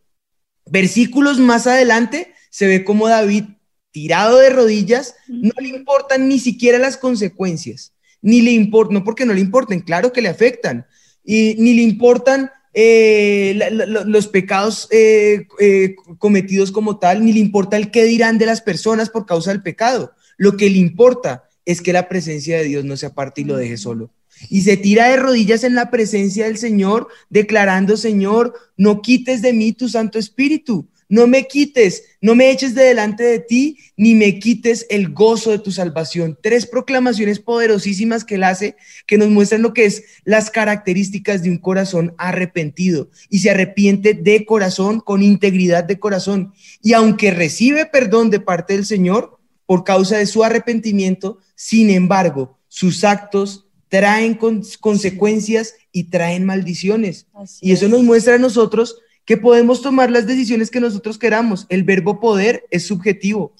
Versículos 0.65 1.39
más 1.39 1.67
adelante 1.67 2.33
se 2.49 2.67
ve 2.67 2.83
como 2.83 3.07
David, 3.07 3.45
tirado 3.91 4.37
de 4.37 4.49
rodillas, 4.49 5.15
no 5.27 5.53
le 5.59 5.69
importan 5.69 6.27
ni 6.27 6.39
siquiera 6.39 6.77
las 6.77 6.97
consecuencias, 6.97 7.93
ni 8.21 8.41
le 8.41 8.51
importan, 8.51 8.95
no 8.95 9.03
porque 9.03 9.25
no 9.25 9.33
le 9.33 9.41
importen, 9.41 9.81
claro 9.81 10.11
que 10.11 10.21
le 10.21 10.29
afectan, 10.29 10.85
y 11.23 11.55
ni 11.57 11.73
le 11.73 11.81
importan 11.81 12.51
eh, 12.73 13.59
los 14.05 14.27
pecados 14.27 14.87
eh, 14.91 15.47
eh, 15.59 15.95
cometidos 16.19 16.71
como 16.71 16.99
tal, 16.99 17.25
ni 17.25 17.33
le 17.33 17.39
importa 17.39 17.75
el 17.75 17.91
qué 17.91 18.05
dirán 18.05 18.37
de 18.37 18.45
las 18.45 18.61
personas 18.61 19.09
por 19.09 19.25
causa 19.25 19.51
del 19.51 19.63
pecado. 19.63 20.13
Lo 20.37 20.55
que 20.57 20.69
le 20.69 20.77
importa 20.77 21.43
es 21.65 21.81
que 21.81 21.91
la 21.91 22.07
presencia 22.07 22.57
de 22.57 22.65
Dios 22.65 22.85
no 22.85 22.95
se 22.95 23.07
aparte 23.07 23.41
y 23.41 23.45
lo 23.45 23.57
deje 23.57 23.77
solo. 23.77 24.11
Y 24.49 24.61
se 24.61 24.77
tira 24.77 25.09
de 25.09 25.17
rodillas 25.17 25.63
en 25.63 25.73
la 25.73 25.89
presencia 25.89 26.45
del 26.45 26.57
Señor, 26.57 27.07
declarando, 27.29 27.97
Señor, 27.97 28.53
no 28.77 29.01
quites 29.01 29.41
de 29.41 29.53
mí 29.53 29.73
tu 29.73 29.89
Santo 29.89 30.19
Espíritu 30.19 30.87
no 31.09 31.27
me 31.27 31.47
quites, 31.47 32.03
no 32.21 32.35
me 32.35 32.51
eches 32.51 32.75
de 32.75 32.83
delante 32.83 33.23
de 33.23 33.39
ti, 33.39 33.77
ni 33.95 34.15
me 34.15 34.39
quites 34.39 34.85
el 34.89 35.13
gozo 35.13 35.51
de 35.51 35.59
tu 35.59 35.71
salvación. 35.71 36.37
Tres 36.41 36.65
proclamaciones 36.65 37.39
poderosísimas 37.39 38.25
que 38.25 38.35
él 38.35 38.43
hace 38.43 38.75
que 39.05 39.17
nos 39.17 39.29
muestran 39.29 39.61
lo 39.61 39.73
que 39.73 39.85
es 39.85 40.03
las 40.23 40.51
características 40.51 41.43
de 41.43 41.49
un 41.49 41.57
corazón 41.57 42.13
arrepentido 42.17 43.09
y 43.29 43.39
se 43.39 43.49
arrepiente 43.49 44.13
de 44.13 44.45
corazón, 44.45 44.99
con 44.99 45.23
integridad 45.23 45.83
de 45.83 45.99
corazón. 45.99 46.53
Y 46.81 46.93
aunque 46.93 47.31
recibe 47.31 47.85
perdón 47.85 48.29
de 48.29 48.39
parte 48.39 48.73
del 48.73 48.85
Señor 48.85 49.39
por 49.65 49.83
causa 49.83 50.17
de 50.17 50.25
su 50.25 50.43
arrepentimiento, 50.43 51.39
sin 51.55 51.89
embargo, 51.89 52.57
sus 52.67 53.03
actos 53.03 53.67
traen 53.89 54.37
consecuencias 54.79 55.75
y 55.91 56.05
traen 56.05 56.45
maldiciones. 56.45 57.27
y 57.61 57.71
eso 57.71 57.87
nos 57.87 58.03
muestra 58.03 58.35
a 58.35 58.39
nosotros 58.39 58.97
que 59.27 59.35
podemos 59.35 59.81
tomar 59.81 60.09
las 60.09 60.25
decisiones 60.25 60.71
que 60.71 60.79
nosotros 60.79 61.17
queramos. 61.17 61.65
El 61.67 61.83
verbo 61.83 62.21
poder 62.21 62.65
es 62.71 62.87
subjetivo. 62.87 63.53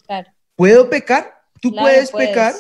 ¿Puedo 0.56 0.90
pecar? 0.90 1.42
Tú 1.60 1.76
puedes, 1.76 2.10
pecar. 2.10 2.54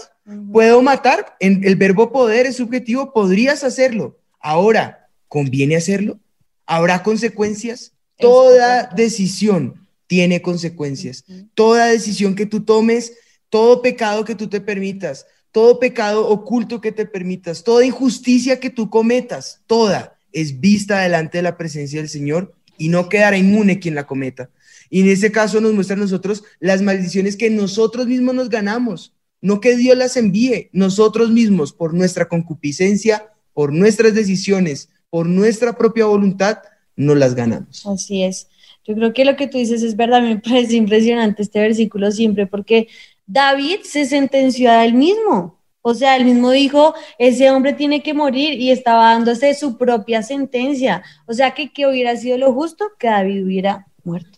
¿Puedo 0.52 0.82
matar? 0.82 1.38
En, 1.39 1.63
el 1.63 1.78
verbo 1.78 2.12
poder 2.12 2.46
es 2.46 2.58
subjetivo. 2.58 3.13
Podrías 3.13 3.63
hacerlo. 3.63 4.20
Ahora, 4.41 5.08
¿conviene 5.30 5.78
hacerlo? 5.78 6.20
¿Habrá 6.65 7.02
consecuencias? 7.02 7.93
Toda 8.20 8.89
decisión 8.93 9.88
tiene 10.08 10.41
consecuencias. 10.41 11.24
Toda 11.54 11.86
decisión 11.86 12.36
que 12.36 12.46
tú 12.46 12.65
tomes, 12.65 13.13
todo 13.50 13.82
pecado 13.82 14.26
que 14.26 14.36
tú 14.36 14.50
te 14.50 14.60
permitas, 14.60 15.26
todo 15.54 15.80
pecado 15.80 16.28
oculto 16.28 16.82
que 16.82 16.91
te 16.91 17.06
permitas, 17.06 17.63
toda 17.63 17.86
injusticia 17.86 18.60
que 18.60 18.70
tú 18.70 18.89
cometas, 18.89 19.62
toda 19.65 20.17
es 20.34 20.60
vista 20.60 21.00
delante 21.00 21.38
de 21.38 21.43
la 21.43 21.56
presencia 21.56 22.02
del 22.02 22.10
Señor 22.10 22.57
y 22.78 22.90
no 22.90 23.10
quedará 23.10 23.38
inmune 23.38 23.80
quien 23.80 23.96
la 23.96 24.08
cometa. 24.08 24.50
Y 24.90 25.02
en 25.02 25.10
ese 25.10 25.32
caso 25.32 25.60
nos 25.62 25.74
muestra 25.74 25.96
a 25.96 26.00
nosotros 26.00 26.44
las 26.60 26.82
maldiciones 26.82 27.36
que 27.36 27.50
nosotros 27.50 28.08
mismos 28.08 28.36
nos 28.36 28.50
ganamos, 28.50 29.13
no 29.42 29.60
que 29.60 29.76
Dios 29.76 29.98
las 29.98 30.18
envíe, 30.18 30.70
nosotros 30.72 31.32
mismos 31.32 31.74
por 31.74 31.94
nuestra 31.94 32.28
concupiscencia, 32.28 33.28
por 33.54 33.74
nuestras 33.74 34.13
decisiones, 34.13 34.90
por 35.10 35.28
nuestra 35.28 35.78
propia 35.78 36.06
voluntad, 36.06 36.60
no 36.96 37.16
las 37.16 37.36
ganamos. 37.36 37.86
Así 37.86 38.24
es. 38.24 38.48
Yo 38.86 38.96
creo 38.96 39.13
que 39.13 39.26
lo 39.26 39.36
que 39.36 39.48
tú 39.48 39.58
dices 39.58 39.84
es 39.84 39.96
verdad, 39.96 40.22
me 40.22 40.40
parece 40.44 40.76
impresionante 40.76 41.44
este 41.44 41.60
versículo 41.60 42.12
siempre, 42.12 42.48
porque 42.48 42.88
David 43.26 43.80
se 43.84 44.06
sentenció 44.06 44.72
a 44.72 44.86
él 44.86 44.94
mismo. 44.94 45.57
O 45.88 45.93
sea, 45.93 46.17
él 46.17 46.26
mismo 46.26 46.52
dijo, 46.52 46.93
ese 47.17 47.50
hombre 47.50 47.71
tiene 47.71 48.04
que 48.04 48.13
morir 48.13 48.60
y 48.60 48.71
estaba 48.71 49.13
dándose 49.13 49.54
su 49.54 49.78
propia 49.78 50.21
sentencia. 50.21 51.02
O 51.28 51.34
sea, 51.34 51.52
que, 51.52 51.71
que 51.71 51.88
hubiera 51.88 52.13
sido 52.17 52.38
lo 52.38 52.52
justo 52.52 52.89
que 53.00 53.08
David 53.08 53.45
hubiera 53.45 53.88
muerto. 54.04 54.38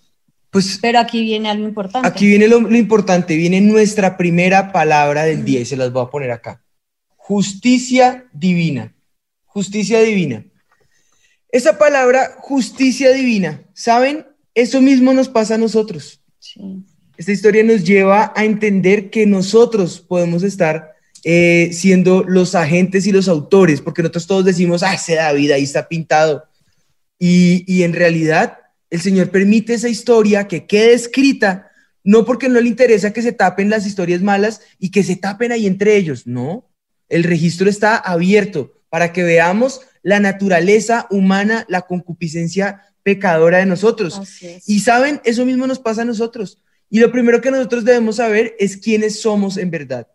Pues, 0.52 0.78
Pero 0.80 1.00
aquí 1.00 1.24
viene 1.24 1.50
algo 1.50 1.68
importante. 1.68 2.08
Aquí 2.08 2.28
viene 2.28 2.48
lo, 2.48 2.60
lo 2.60 2.78
importante, 2.78 3.36
viene 3.36 3.62
nuestra 3.62 4.16
primera 4.16 4.72
palabra 4.72 5.24
del 5.24 5.44
día 5.44 5.62
y 5.62 5.66
se 5.66 5.76
las 5.76 5.92
voy 5.92 6.04
a 6.04 6.12
poner 6.12 6.30
acá. 6.30 6.62
Justicia 7.16 8.28
divina. 8.32 8.94
Justicia 9.46 10.02
divina. 10.02 10.46
Esa 11.52 11.80
palabra, 11.80 12.36
justicia 12.42 13.12
divina, 13.12 13.64
¿saben? 13.74 14.28
Eso 14.54 14.82
mismo 14.82 15.14
nos 15.14 15.30
pasa 15.30 15.56
a 15.56 15.58
nosotros. 15.58 16.22
Sí. 16.38 16.86
Esta 17.18 17.32
historia 17.32 17.64
nos 17.64 17.84
lleva 17.84 18.34
a 18.36 18.46
entender 18.46 19.10
que 19.10 19.26
nosotros 19.26 20.00
podemos 20.00 20.44
estar 20.44 20.89
eh, 21.24 21.70
siendo 21.74 22.24
los 22.24 22.56
agentes 22.56 23.08
y 23.08 23.12
los 23.12 23.28
autores, 23.28 23.82
porque 23.82 24.02
nosotros 24.02 24.28
todos 24.28 24.46
decimos, 24.46 24.84
ah, 24.84 24.94
ese 24.94 25.16
David 25.16 25.52
ahí 25.52 25.64
está 25.64 25.88
pintado. 25.88 26.46
Y, 27.18 27.64
y 27.68 27.84
en 27.84 27.94
realidad 27.94 28.60
el 28.90 29.02
Señor 29.02 29.30
permite 29.30 29.74
esa 29.74 29.90
historia 29.90 30.48
que 30.48 30.66
quede 30.66 30.94
escrita, 30.94 31.72
no 32.04 32.26
porque 32.26 32.50
no 32.50 32.60
le 32.60 32.68
interesa 32.68 33.14
que 33.14 33.22
se 33.22 33.34
tapen 33.34 33.70
las 33.70 33.86
historias 33.86 34.22
malas 34.22 34.62
y 34.80 34.90
que 34.92 35.04
se 35.04 35.16
tapen 35.16 35.52
ahí 35.52 35.68
entre 35.68 35.96
ellos, 35.96 36.26
no. 36.26 36.70
El 37.08 37.24
registro 37.24 37.70
está 37.70 37.98
abierto 37.98 38.74
para 38.90 39.14
que 39.14 39.24
veamos 39.24 39.82
la 40.02 40.20
naturaleza 40.20 41.08
humana, 41.10 41.66
la 41.68 41.82
concupiscencia 41.82 42.84
pecadora 43.04 43.60
de 43.60 43.66
nosotros. 43.66 44.22
Y 44.66 44.80
saben, 44.80 45.22
eso 45.24 45.46
mismo 45.46 45.68
nos 45.68 45.80
pasa 45.80 46.04
a 46.04 46.06
nosotros. 46.06 46.62
Y 46.90 47.00
lo 47.00 47.12
primero 47.12 47.42
que 47.42 47.52
nosotros 47.52 47.86
debemos 47.86 48.16
saber 48.16 48.56
es 48.60 48.78
quiénes 48.78 49.20
somos 49.22 49.58
en 49.58 49.70
verdad. 49.70 50.08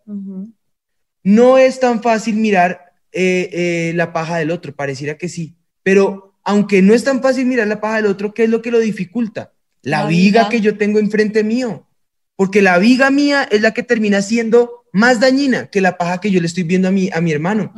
No 1.24 1.58
es 1.58 1.80
tan 1.80 2.02
fácil 2.02 2.37
mirar 2.37 2.92
eh, 3.10 3.50
eh, 3.52 3.92
la 3.96 4.12
paja 4.12 4.37
del 4.37 4.50
otro, 4.50 4.74
pareciera 4.74 5.18
que 5.18 5.28
sí, 5.28 5.56
pero 5.82 6.37
aunque 6.44 6.82
no 6.82 6.94
es 6.94 7.02
tan 7.02 7.22
fácil 7.22 7.46
mirar 7.46 7.66
la 7.66 7.80
paja 7.80 7.96
del 7.96 8.06
otro, 8.06 8.34
¿qué 8.34 8.44
es 8.44 8.50
lo 8.50 8.62
que 8.62 8.70
lo 8.70 8.78
dificulta? 8.78 9.52
La, 9.82 10.06
viga, 10.06 10.48
que 10.48 10.60
yo 10.60 10.76
tengo 10.76 10.98
enfrente 10.98 11.42
mío, 11.42 11.88
porque 12.37 12.62
la 12.62 12.78
viga 12.78 13.10
mía 13.10 13.48
es 13.50 13.62
la 13.62 13.72
que 13.72 13.82
termina 13.82 14.22
siendo 14.22 14.83
más 14.94 15.18
dañina 15.18 15.66
que 15.66 15.80
la 15.80 15.98
paja 15.98 16.20
que 16.20 16.30
yo 16.30 16.40
le 16.40 16.46
estoy 16.46 16.62
viendo 16.62 16.87
a 16.87 16.92
mi, 16.92 17.11
a 17.12 17.20
mi 17.20 17.33
hermano. 17.33 17.72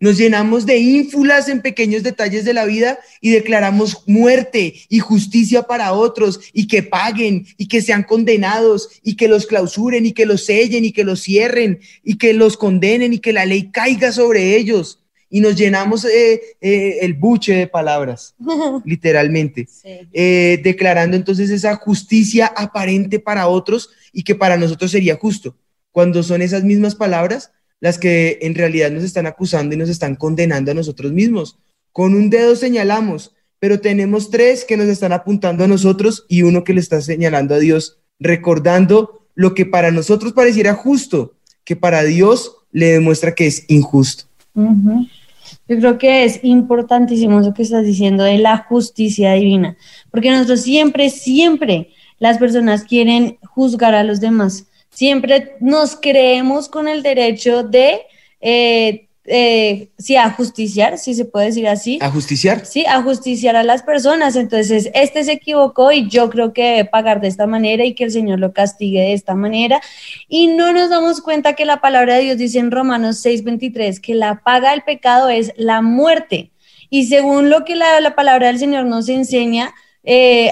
Nos 0.00 0.18
llenamos 0.18 0.66
de 0.66 0.76
ínfulas 0.78 1.48
en 1.48 1.62
pequeños 1.62 2.02
detalles 2.02 2.44
de 2.44 2.52
la 2.52 2.64
vida 2.64 2.98
y 3.20 3.30
declaramos 3.30 4.02
muerte 4.08 4.74
y 4.88 4.98
justicia 4.98 5.62
para 5.62 5.92
otros 5.92 6.40
y 6.52 6.66
que 6.66 6.82
paguen 6.82 7.46
y 7.58 7.68
que 7.68 7.80
sean 7.80 8.02
condenados 8.02 8.88
y 9.04 9.14
que 9.14 9.28
los 9.28 9.46
clausuren 9.46 10.04
y 10.04 10.12
que 10.12 10.26
los 10.26 10.46
sellen 10.46 10.84
y 10.84 10.90
que 10.90 11.04
los 11.04 11.22
cierren 11.22 11.78
y 12.02 12.18
que 12.18 12.32
los 12.32 12.56
condenen 12.56 13.12
y 13.12 13.20
que 13.20 13.32
la 13.32 13.46
ley 13.46 13.70
caiga 13.70 14.10
sobre 14.10 14.56
ellos. 14.56 15.04
Y 15.30 15.40
nos 15.40 15.54
llenamos 15.54 16.04
eh, 16.06 16.40
eh, 16.60 16.98
el 17.02 17.14
buche 17.14 17.54
de 17.54 17.66
palabras, 17.68 18.34
literalmente, 18.84 19.68
eh, 19.84 20.60
declarando 20.64 21.16
entonces 21.16 21.50
esa 21.50 21.76
justicia 21.76 22.46
aparente 22.46 23.20
para 23.20 23.46
otros 23.46 23.90
y 24.12 24.24
que 24.24 24.34
para 24.34 24.56
nosotros 24.56 24.90
sería 24.90 25.14
justo 25.14 25.54
cuando 25.92 26.22
son 26.22 26.42
esas 26.42 26.64
mismas 26.64 26.94
palabras 26.94 27.52
las 27.80 27.98
que 27.98 28.38
en 28.42 28.54
realidad 28.54 28.90
nos 28.90 29.04
están 29.04 29.26
acusando 29.26 29.74
y 29.74 29.78
nos 29.78 29.88
están 29.88 30.16
condenando 30.16 30.70
a 30.70 30.74
nosotros 30.74 31.12
mismos. 31.12 31.58
Con 31.92 32.14
un 32.14 32.30
dedo 32.30 32.56
señalamos, 32.56 33.34
pero 33.60 33.80
tenemos 33.80 34.30
tres 34.30 34.64
que 34.64 34.76
nos 34.76 34.86
están 34.86 35.12
apuntando 35.12 35.64
a 35.64 35.68
nosotros 35.68 36.26
y 36.28 36.42
uno 36.42 36.64
que 36.64 36.74
le 36.74 36.80
está 36.80 37.00
señalando 37.00 37.54
a 37.54 37.58
Dios, 37.58 37.98
recordando 38.18 39.26
lo 39.34 39.54
que 39.54 39.66
para 39.66 39.90
nosotros 39.90 40.32
pareciera 40.32 40.74
justo, 40.74 41.34
que 41.64 41.76
para 41.76 42.02
Dios 42.02 42.56
le 42.72 42.86
demuestra 42.86 43.34
que 43.34 43.46
es 43.46 43.64
injusto. 43.68 44.24
Yo 44.54 45.76
creo 45.78 45.98
que 45.98 46.24
es 46.24 46.40
importantísimo 46.42 47.40
eso 47.40 47.54
que 47.54 47.62
estás 47.62 47.84
diciendo 47.84 48.24
de 48.24 48.38
la 48.38 48.58
justicia 48.58 49.32
divina, 49.34 49.76
porque 50.10 50.30
nosotros 50.30 50.62
siempre, 50.62 51.10
siempre 51.10 51.90
las 52.18 52.38
personas 52.38 52.84
quieren 52.84 53.38
juzgar 53.42 53.94
a 53.94 54.04
los 54.04 54.20
demás. 54.20 54.66
Siempre 54.90 55.56
nos 55.60 55.96
creemos 55.96 56.68
con 56.68 56.88
el 56.88 57.02
derecho 57.02 57.62
de 57.62 58.02
eh, 58.40 59.08
eh, 59.30 59.90
sí, 59.98 60.16
a 60.16 60.30
justiciar, 60.30 60.96
si 60.96 61.12
se 61.14 61.26
puede 61.26 61.46
decir 61.46 61.68
así. 61.68 61.98
¿A 62.00 62.10
justiciar? 62.10 62.64
Sí, 62.64 62.86
a 62.86 63.02
justiciar 63.02 63.56
a 63.56 63.62
las 63.62 63.82
personas. 63.82 64.36
Entonces, 64.36 64.90
este 64.94 65.22
se 65.22 65.32
equivocó 65.32 65.92
y 65.92 66.08
yo 66.08 66.30
creo 66.30 66.52
que 66.54 66.62
debe 66.62 66.84
pagar 66.86 67.20
de 67.20 67.28
esta 67.28 67.46
manera 67.46 67.84
y 67.84 67.94
que 67.94 68.04
el 68.04 68.10
Señor 68.10 68.38
lo 68.38 68.52
castigue 68.52 69.00
de 69.00 69.12
esta 69.12 69.34
manera. 69.34 69.82
Y 70.28 70.48
no 70.48 70.72
nos 70.72 70.88
damos 70.88 71.20
cuenta 71.20 71.52
que 71.52 71.66
la 71.66 71.80
palabra 71.80 72.14
de 72.14 72.22
Dios 72.22 72.38
dice 72.38 72.58
en 72.58 72.70
Romanos 72.70 73.24
6:23 73.24 74.00
que 74.00 74.14
la 74.14 74.40
paga 74.42 74.70
del 74.70 74.82
pecado 74.82 75.28
es 75.28 75.52
la 75.56 75.82
muerte. 75.82 76.50
Y 76.90 77.04
según 77.04 77.50
lo 77.50 77.66
que 77.66 77.76
la, 77.76 78.00
la 78.00 78.14
palabra 78.14 78.46
del 78.46 78.58
Señor 78.58 78.86
nos 78.86 79.10
enseña, 79.10 79.74
eh, 80.10 80.50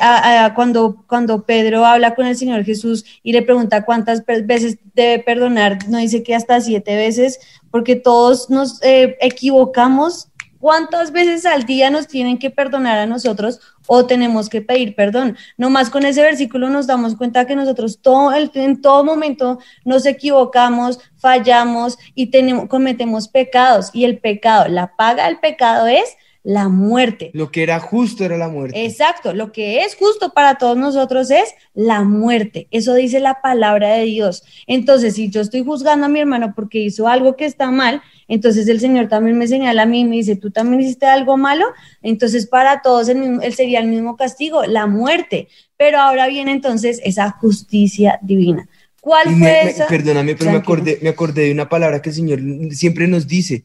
cuando, 0.55 1.03
cuando 1.07 1.47
Pedro 1.47 1.87
habla 1.87 2.14
con 2.14 2.27
el 2.27 2.37
Señor 2.37 2.62
Jesús 2.62 3.07
y 3.23 3.33
le 3.33 3.40
pregunta 3.40 3.87
cuántas 3.87 4.23
veces 4.27 4.77
debe 4.92 5.23
perdonar, 5.23 5.79
no 5.88 5.97
dice 5.97 6.23
que 6.23 6.35
hasta 6.35 6.61
siete 6.61 6.95
veces, 6.95 7.40
porque 7.71 7.97
todos 7.97 8.51
nos 8.51 8.83
eh, 8.83 9.16
equivocamos. 9.23 10.29
¿Cuántas 10.59 11.12
veces 11.12 11.47
al 11.47 11.64
día 11.64 11.90
nos 11.90 12.07
tienen 12.07 12.38
que 12.38 12.51
perdonar 12.51 12.99
a 12.99 13.07
nosotros 13.07 13.61
o 13.87 14.05
tenemos 14.05 14.49
que 14.49 14.61
pedir 14.62 14.95
perdón? 14.95 15.37
Nomás 15.57 15.90
con 15.90 16.05
ese 16.05 16.23
versículo 16.23 16.69
nos 16.69 16.87
damos 16.87 17.14
cuenta 17.14 17.47
que 17.47 17.57
nosotros 17.57 18.01
todo 18.03 18.35
en 18.35 18.83
todo 18.83 19.05
momento 19.05 19.59
nos 19.85 20.05
equivocamos, 20.07 20.99
fallamos 21.16 21.99
y 22.14 22.27
tenemos, 22.27 22.69
cometemos 22.69 23.29
pecados. 23.29 23.90
Y 23.95 24.05
el 24.05 24.19
pecado, 24.19 24.69
la 24.69 24.97
paga 24.97 25.27
del 25.27 25.38
pecado 25.38 25.87
es 25.87 26.16
la 26.46 26.68
muerte. 26.68 27.32
Lo 27.35 27.50
que 27.50 27.64
era 27.64 27.80
justo 27.80 28.24
era 28.24 28.38
la 28.38 28.48
muerte. 28.48 28.85
Exacto, 28.85 29.35
lo 29.35 29.50
que 29.50 29.80
es 29.80 29.96
justo 29.96 30.32
para 30.32 30.59
todos 30.59 30.76
nosotros 30.76 31.28
es 31.32 31.52
la 31.74 32.04
muerte. 32.04 32.68
Eso 32.70 32.94
dice 32.94 33.18
la 33.18 33.40
palabra 33.42 33.94
de 33.94 34.04
Dios. 34.04 34.44
Entonces, 34.68 35.16
si 35.16 35.28
yo 35.28 35.40
estoy 35.40 35.64
juzgando 35.64 36.06
a 36.06 36.09
mi 36.09 36.20
hermano 36.20 36.52
porque 36.54 36.78
hizo 36.78 37.09
algo 37.09 37.35
que 37.35 37.46
está 37.46 37.72
mal, 37.72 38.00
entonces 38.28 38.68
el 38.68 38.78
Señor 38.78 39.09
también 39.09 39.37
me 39.37 39.48
señala 39.48 39.82
a 39.82 39.87
mí 39.87 40.02
y 40.02 40.04
me 40.04 40.14
dice, 40.14 40.37
tú 40.37 40.52
también 40.52 40.82
hiciste 40.82 41.06
algo 41.06 41.37
malo, 41.37 41.66
entonces 42.00 42.46
para 42.46 42.80
todos 42.80 43.09
él 43.09 43.40
sería 43.52 43.80
el 43.80 43.88
mismo 43.88 44.16
castigo, 44.16 44.64
la 44.66 44.87
muerte. 44.87 45.48
Pero 45.76 45.98
ahora 45.98 46.28
viene 46.28 46.52
entonces 46.52 47.00
esa 47.02 47.32
justicia 47.32 48.20
divina. 48.22 48.68
¿Cuál 49.00 49.37
fue 49.37 49.70
esa? 49.70 49.88
perdóname, 49.88 50.37
pero 50.37 50.52
me 50.52 50.59
acordé, 50.59 51.00
me 51.02 51.09
acordé 51.09 51.46
de 51.46 51.52
una 51.52 51.68
palabra 51.68 52.00
que 52.00 52.11
el 52.11 52.14
Señor 52.14 52.38
siempre 52.70 53.09
nos 53.09 53.26
dice 53.26 53.64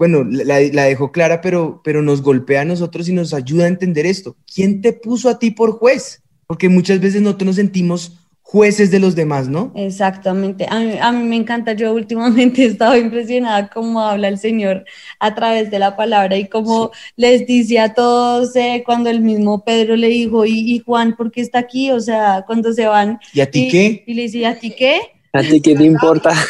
bueno, 0.00 0.24
la, 0.24 0.56
dejó 0.56 1.12
clara, 1.12 1.42
pero, 1.42 1.82
pero 1.84 2.00
nos 2.00 2.22
golpea 2.22 2.62
a 2.62 2.64
nosotros 2.64 3.06
y 3.10 3.12
nos 3.12 3.34
ayuda 3.34 3.66
a 3.66 3.68
entender 3.68 4.06
esto. 4.06 4.34
¿Quién 4.50 4.80
te 4.80 4.94
puso 4.94 5.28
a 5.28 5.38
ti 5.38 5.50
por 5.50 5.72
juez? 5.72 6.22
Porque 6.46 6.70
muchas 6.70 7.00
veces 7.00 7.20
nosotros 7.20 7.48
nos 7.48 7.56
sentimos 7.56 8.16
jueces 8.40 8.90
de 8.90 8.98
los 8.98 9.14
demás, 9.14 9.50
¿no? 9.50 9.72
Exactamente. 9.76 10.66
A 10.70 11.12
mí, 11.12 11.28
me 11.28 11.36
encanta. 11.36 11.74
Yo 11.74 11.92
últimamente 11.92 12.62
he 12.64 12.68
estado 12.68 12.96
impresionada 12.96 13.68
cómo 13.68 14.00
habla 14.00 14.28
el 14.28 14.38
Señor 14.38 14.86
a 15.18 15.34
través 15.34 15.70
de 15.70 15.78
la 15.78 15.94
palabra 15.96 16.38
y 16.38 16.48
cómo 16.48 16.92
les 17.16 17.46
dice 17.46 17.78
a 17.78 17.92
todos 17.92 18.56
eh, 18.56 18.82
cuando 18.86 19.10
el 19.10 19.20
mismo 19.20 19.66
Pedro 19.66 19.96
le 19.96 20.08
dijo, 20.08 20.46
¿y, 20.46 20.78
Juan 20.78 21.14
por 21.14 21.30
qué 21.30 21.42
está 21.42 21.58
aquí? 21.58 21.90
O 21.90 22.00
sea, 22.00 22.44
cuando 22.46 22.72
se 22.72 22.86
van. 22.86 23.18
¿Y 23.34 23.42
a 23.42 23.50
ti 23.50 23.68
qué? 23.70 24.02
Y 24.06 24.14
le 24.14 24.22
dice, 24.22 24.46
¿a 24.46 24.58
ti 24.58 24.70
qué? 24.70 25.19
¿A 25.32 25.42
ti 25.42 25.60
qué 25.60 25.76
te 25.76 25.84
importa? 25.84 26.30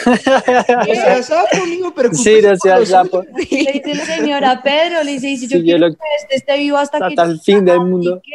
Sí, 2.12 2.40
no 2.42 2.56
seas 2.56 2.88
sapo. 2.88 3.22
Le 3.34 3.42
dice 3.44 3.82
el 3.84 4.00
señor 4.00 4.44
a 4.44 4.62
Pedro, 4.62 5.02
le 5.02 5.12
dice, 5.12 5.28
y 5.30 5.36
si 5.36 5.48
yo 5.48 5.62
quiero 5.62 5.90
que 5.90 5.98
este 6.22 6.36
esté 6.36 6.56
vivo 6.56 6.78
hasta, 6.78 6.98
que... 6.98 7.04
Hasta 7.04 7.24
el 7.24 7.40
fin 7.40 7.64
del 7.64 7.80
mundo. 7.80 8.22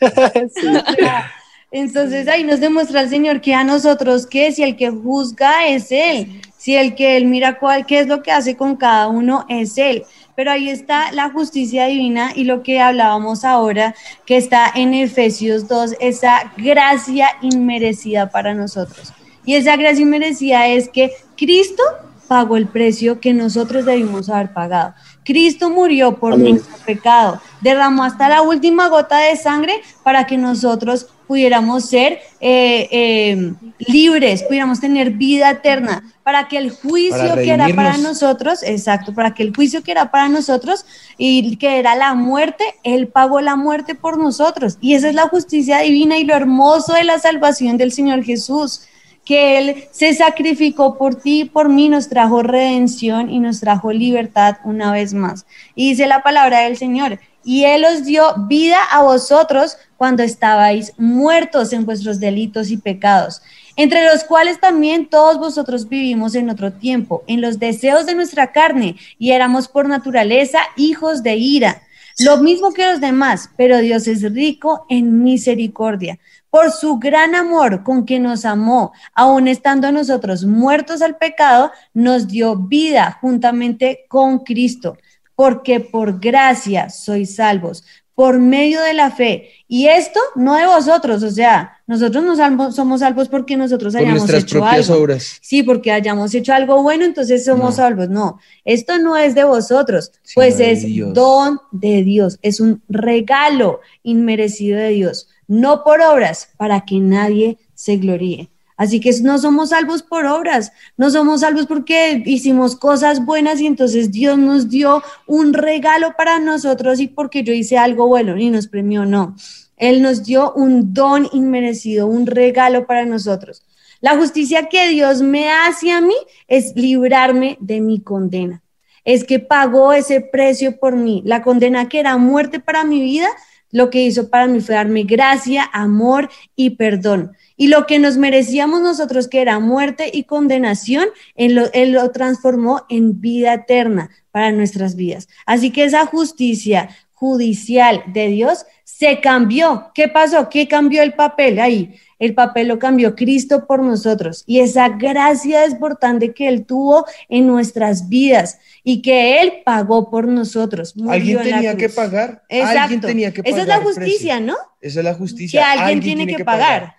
Entonces 1.72 2.28
ahí 2.28 2.44
nos 2.44 2.60
demuestra 2.60 3.00
el 3.00 3.08
Señor 3.08 3.40
que 3.40 3.54
a 3.54 3.64
nosotros 3.64 4.26
que 4.26 4.52
si 4.52 4.62
el 4.62 4.76
que 4.76 4.90
juzga 4.90 5.66
es 5.66 5.90
Él, 5.90 6.42
si 6.58 6.76
el 6.76 6.94
que 6.94 7.16
Él 7.16 7.24
mira 7.26 7.58
cuál, 7.58 7.86
qué 7.86 8.00
es 8.00 8.06
lo 8.06 8.22
que 8.22 8.30
hace 8.30 8.56
con 8.56 8.76
cada 8.76 9.08
uno 9.08 9.46
es 9.48 9.78
Él. 9.78 10.04
Pero 10.36 10.50
ahí 10.50 10.68
está 10.68 11.12
la 11.12 11.30
justicia 11.30 11.86
divina 11.86 12.32
y 12.34 12.44
lo 12.44 12.62
que 12.62 12.80
hablábamos 12.80 13.44
ahora, 13.44 13.94
que 14.26 14.36
está 14.36 14.70
en 14.74 14.94
Efesios 14.94 15.66
2, 15.66 15.96
esa 16.00 16.52
gracia 16.56 17.28
inmerecida 17.40 18.30
para 18.30 18.54
nosotros. 18.54 19.12
Y 19.44 19.54
esa 19.54 19.76
gracia 19.76 20.02
inmerecida 20.02 20.66
es 20.68 20.88
que 20.88 21.12
Cristo 21.36 21.82
pagó 22.28 22.56
el 22.56 22.66
precio 22.66 23.20
que 23.20 23.34
nosotros 23.34 23.84
debimos 23.84 24.30
haber 24.30 24.54
pagado. 24.54 24.94
Cristo 25.24 25.68
murió 25.68 26.16
por 26.16 26.38
nuestro 26.38 26.74
pecado, 26.86 27.40
derramó 27.60 28.04
hasta 28.04 28.28
la 28.28 28.42
última 28.42 28.88
gota 28.88 29.18
de 29.18 29.36
sangre 29.36 29.82
para 30.02 30.26
que 30.26 30.38
nosotros 30.38 31.08
pudiéramos 31.26 31.84
ser 31.84 32.20
eh, 32.40 32.88
eh, 32.90 33.52
libres, 33.78 34.42
pudiéramos 34.44 34.80
tener 34.80 35.10
vida 35.10 35.50
eterna, 35.50 36.02
para 36.22 36.48
que 36.48 36.56
el 36.56 36.70
juicio 36.70 37.34
que 37.34 37.50
era 37.50 37.68
para 37.74 37.96
nosotros, 37.98 38.62
exacto, 38.62 39.14
para 39.14 39.34
que 39.34 39.42
el 39.42 39.54
juicio 39.54 39.82
que 39.82 39.92
era 39.92 40.10
para 40.10 40.28
nosotros 40.28 40.86
y 41.18 41.56
que 41.56 41.78
era 41.78 41.94
la 41.96 42.14
muerte, 42.14 42.64
Él 42.82 43.08
pagó 43.08 43.40
la 43.40 43.56
muerte 43.56 43.94
por 43.94 44.18
nosotros. 44.18 44.78
Y 44.80 44.94
esa 44.94 45.08
es 45.08 45.14
la 45.14 45.28
justicia 45.28 45.80
divina 45.80 46.18
y 46.18 46.24
lo 46.24 46.34
hermoso 46.34 46.94
de 46.94 47.04
la 47.04 47.18
salvación 47.18 47.76
del 47.76 47.92
Señor 47.92 48.24
Jesús 48.24 48.82
que 49.24 49.58
Él 49.58 49.84
se 49.92 50.14
sacrificó 50.14 50.98
por 50.98 51.14
ti 51.14 51.42
y 51.42 51.44
por 51.44 51.68
mí, 51.68 51.88
nos 51.88 52.08
trajo 52.08 52.42
redención 52.42 53.30
y 53.30 53.38
nos 53.38 53.60
trajo 53.60 53.92
libertad 53.92 54.56
una 54.64 54.92
vez 54.92 55.14
más. 55.14 55.46
Y 55.74 55.90
dice 55.90 56.06
la 56.06 56.22
palabra 56.22 56.60
del 56.60 56.76
Señor, 56.76 57.20
y 57.44 57.64
Él 57.64 57.84
os 57.84 58.04
dio 58.04 58.34
vida 58.48 58.78
a 58.90 59.02
vosotros 59.02 59.76
cuando 59.96 60.22
estabais 60.22 60.92
muertos 60.98 61.72
en 61.72 61.86
vuestros 61.86 62.20
delitos 62.20 62.70
y 62.70 62.76
pecados, 62.76 63.42
entre 63.76 64.04
los 64.04 64.24
cuales 64.24 64.60
también 64.60 65.06
todos 65.06 65.38
vosotros 65.38 65.88
vivimos 65.88 66.34
en 66.34 66.50
otro 66.50 66.72
tiempo, 66.72 67.22
en 67.26 67.40
los 67.40 67.58
deseos 67.58 68.06
de 68.06 68.14
nuestra 68.14 68.52
carne, 68.52 68.96
y 69.18 69.30
éramos 69.30 69.68
por 69.68 69.88
naturaleza 69.88 70.60
hijos 70.76 71.22
de 71.22 71.36
ira. 71.36 71.82
Lo 72.18 72.38
mismo 72.38 72.72
que 72.74 72.86
los 72.86 73.00
demás, 73.00 73.50
pero 73.56 73.78
Dios 73.78 74.06
es 74.06 74.22
rico 74.34 74.84
en 74.88 75.22
misericordia 75.22 76.18
por 76.52 76.70
su 76.70 76.98
gran 76.98 77.34
amor 77.34 77.82
con 77.82 78.04
que 78.04 78.20
nos 78.20 78.44
amó, 78.44 78.92
aun 79.14 79.48
estando 79.48 79.90
nosotros 79.90 80.44
muertos 80.44 81.00
al 81.00 81.16
pecado, 81.16 81.72
nos 81.94 82.28
dio 82.28 82.56
vida 82.56 83.16
juntamente 83.22 84.04
con 84.06 84.40
Cristo, 84.40 84.98
porque 85.34 85.80
por 85.80 86.20
gracia 86.20 86.90
sois 86.90 87.36
salvos, 87.36 87.84
por 88.14 88.38
medio 88.38 88.82
de 88.82 88.92
la 88.92 89.10
fe. 89.10 89.48
Y 89.66 89.86
esto 89.86 90.20
no 90.36 90.56
de 90.56 90.66
vosotros, 90.66 91.22
o 91.22 91.30
sea, 91.30 91.78
nosotros 91.86 92.22
no 92.22 92.70
somos 92.70 93.00
salvos 93.00 93.30
porque 93.30 93.56
nosotros 93.56 93.94
hayamos 93.94 94.28
hecho 94.28 94.62
algo. 94.62 94.96
Obras. 94.96 95.38
Sí, 95.40 95.62
porque 95.62 95.90
hayamos 95.90 96.34
hecho 96.34 96.52
algo 96.52 96.82
bueno, 96.82 97.06
entonces 97.06 97.46
somos 97.46 97.76
salvos. 97.76 98.10
No, 98.10 98.38
esto 98.66 98.98
no 98.98 99.16
es 99.16 99.34
de 99.34 99.44
vosotros, 99.44 100.12
pues 100.34 100.60
es 100.60 100.84
don 101.14 101.60
de 101.70 102.02
Dios, 102.02 102.38
es 102.42 102.60
un 102.60 102.82
regalo 102.90 103.80
inmerecido 104.02 104.76
de 104.78 104.90
Dios 104.90 105.28
no 105.46 105.84
por 105.84 106.00
obras, 106.00 106.50
para 106.56 106.84
que 106.84 106.98
nadie 106.98 107.58
se 107.74 107.96
gloríe. 107.96 108.50
Así 108.76 109.00
que 109.00 109.12
no 109.22 109.38
somos 109.38 109.68
salvos 109.68 110.02
por 110.02 110.26
obras, 110.26 110.72
no 110.96 111.10
somos 111.10 111.42
salvos 111.42 111.66
porque 111.66 112.22
hicimos 112.26 112.74
cosas 112.74 113.24
buenas 113.24 113.60
y 113.60 113.66
entonces 113.66 114.10
Dios 114.10 114.38
nos 114.38 114.68
dio 114.68 115.02
un 115.26 115.52
regalo 115.52 116.14
para 116.16 116.40
nosotros 116.40 116.98
y 116.98 117.06
porque 117.06 117.44
yo 117.44 117.52
hice 117.52 117.78
algo 117.78 118.08
bueno 118.08 118.36
y 118.36 118.50
nos 118.50 118.66
premió, 118.66 119.04
no. 119.04 119.36
Él 119.76 120.02
nos 120.02 120.24
dio 120.24 120.52
un 120.54 120.94
don 120.94 121.28
inmerecido, 121.32 122.06
un 122.06 122.26
regalo 122.26 122.86
para 122.86 123.04
nosotros. 123.04 123.62
La 124.00 124.16
justicia 124.16 124.68
que 124.68 124.88
Dios 124.88 125.22
me 125.22 125.48
hace 125.50 125.92
a 125.92 126.00
mí 126.00 126.16
es 126.48 126.74
librarme 126.74 127.56
de 127.60 127.80
mi 127.80 128.00
condena. 128.00 128.62
Es 129.04 129.22
que 129.22 129.38
pagó 129.38 129.92
ese 129.92 130.20
precio 130.20 130.78
por 130.78 130.96
mí. 130.96 131.22
La 131.24 131.42
condena 131.42 131.88
que 131.88 132.00
era 132.00 132.16
muerte 132.16 132.58
para 132.58 132.82
mi 132.82 133.00
vida, 133.00 133.28
lo 133.72 133.90
que 133.90 134.02
hizo 134.02 134.28
para 134.30 134.46
mí 134.46 134.60
fue 134.60 134.76
darme 134.76 135.02
gracia, 135.02 135.68
amor 135.72 136.30
y 136.54 136.70
perdón. 136.70 137.32
Y 137.56 137.68
lo 137.68 137.86
que 137.86 137.98
nos 137.98 138.16
merecíamos 138.18 138.82
nosotros, 138.82 139.26
que 139.26 139.40
era 139.40 139.58
muerte 139.58 140.10
y 140.12 140.24
condenación, 140.24 141.08
él 141.34 141.54
lo, 141.54 141.72
él 141.72 141.92
lo 141.92 142.10
transformó 142.12 142.84
en 142.88 143.20
vida 143.20 143.54
eterna 143.54 144.10
para 144.30 144.52
nuestras 144.52 144.94
vidas. 144.94 145.28
Así 145.46 145.70
que 145.70 145.84
esa 145.84 146.06
justicia 146.06 146.90
judicial 147.12 148.04
de 148.08 148.28
Dios 148.28 148.66
se 148.84 149.20
cambió. 149.20 149.90
¿Qué 149.94 150.08
pasó? 150.08 150.48
¿Qué 150.48 150.68
cambió 150.68 151.02
el 151.02 151.14
papel 151.14 151.58
ahí? 151.60 151.94
El 152.22 152.34
papel 152.34 152.68
lo 152.68 152.78
cambió 152.78 153.16
Cristo 153.16 153.66
por 153.66 153.82
nosotros. 153.82 154.44
Y 154.46 154.60
esa 154.60 154.90
gracia 154.90 155.62
desbordante 155.62 156.32
que 156.32 156.46
Él 156.46 156.64
tuvo 156.64 157.04
en 157.28 157.48
nuestras 157.48 158.08
vidas 158.08 158.60
y 158.84 159.02
que 159.02 159.42
Él 159.42 159.54
pagó 159.64 160.08
por 160.08 160.28
nosotros. 160.28 160.94
Alguien 161.08 161.42
tenía 161.42 161.76
que 161.76 161.88
pagar. 161.88 162.44
Alguien 162.48 163.00
tenía 163.00 163.32
que 163.32 163.42
pagar. 163.42 163.58
Esa 163.58 163.62
es 163.62 163.66
la 163.66 163.84
justicia, 163.84 164.38
¿no? 164.38 164.54
Esa 164.80 165.00
es 165.00 165.04
la 165.04 165.14
justicia. 165.14 165.60
Que 165.60 165.80
alguien, 165.80 166.00
tiene, 166.00 166.36
que, 166.36 166.44
pagar. 166.44 166.94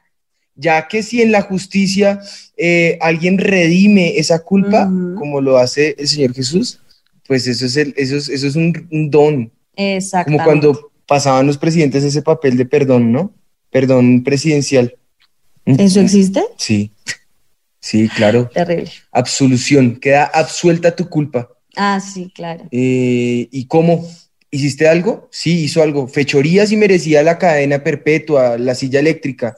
Ya 0.56 0.90
que 0.90 1.02
si 1.02 1.22
en 1.22 1.32
la 1.32 1.42
justicia 1.42 2.20
eh, 2.58 2.98
alguien 3.00 3.38
redime 3.38 4.18
esa 4.18 4.40
culpa, 4.40 4.92
como 5.18 5.40
lo 5.40 5.58
hace 5.58 5.96
el 5.98 6.10
Señor 6.10 6.34
Jesús, 6.34 6.82
pues 7.26 7.48
eso 7.48 7.66
es, 7.66 7.78
el, 7.78 7.94
eso 7.96 8.18
es, 8.18 8.28
eso 8.28 8.46
es 8.46 8.58
un, 8.58 8.90
un 8.92 9.10
don. 9.10 9.54
Exactamente. 9.78 10.44
Como 10.44 10.46
cuando 10.46 10.92
pasaban 11.06 11.48
los 11.48 11.58
presidentes 11.58 12.04
ese 12.04 12.22
papel 12.22 12.58
de 12.58 12.66
perdón, 12.66 13.14
¿no? 13.14 13.32
Perdón 13.72 14.26
presidencial. 14.26 14.98
¿Eso 15.66 16.02
existe? 16.02 16.44
Sí, 16.58 16.92
sí, 17.80 18.10
claro. 18.10 18.50
Terrible. 18.54 18.92
Absolución, 19.12 19.98
queda 20.00 20.26
absuelta 20.26 20.96
tu 20.96 21.10
culpa. 21.10 21.50
Ah, 21.76 22.00
sí, 22.00 22.32
claro. 22.34 22.66
Eh, 22.72 23.48
¿Y 23.52 23.66
cómo? 23.68 24.08
¿Hiciste 24.52 24.88
algo? 24.88 25.30
Sí, 25.32 25.64
hizo 25.64 25.82
algo. 25.82 26.08
Fechorías 26.08 26.72
y 26.72 26.78
merecía 26.78 27.24
la 27.24 27.40
cadena 27.40 27.84
perpetua, 27.84 28.58
la 28.58 28.76
silla 28.76 29.00
eléctrica. 29.00 29.58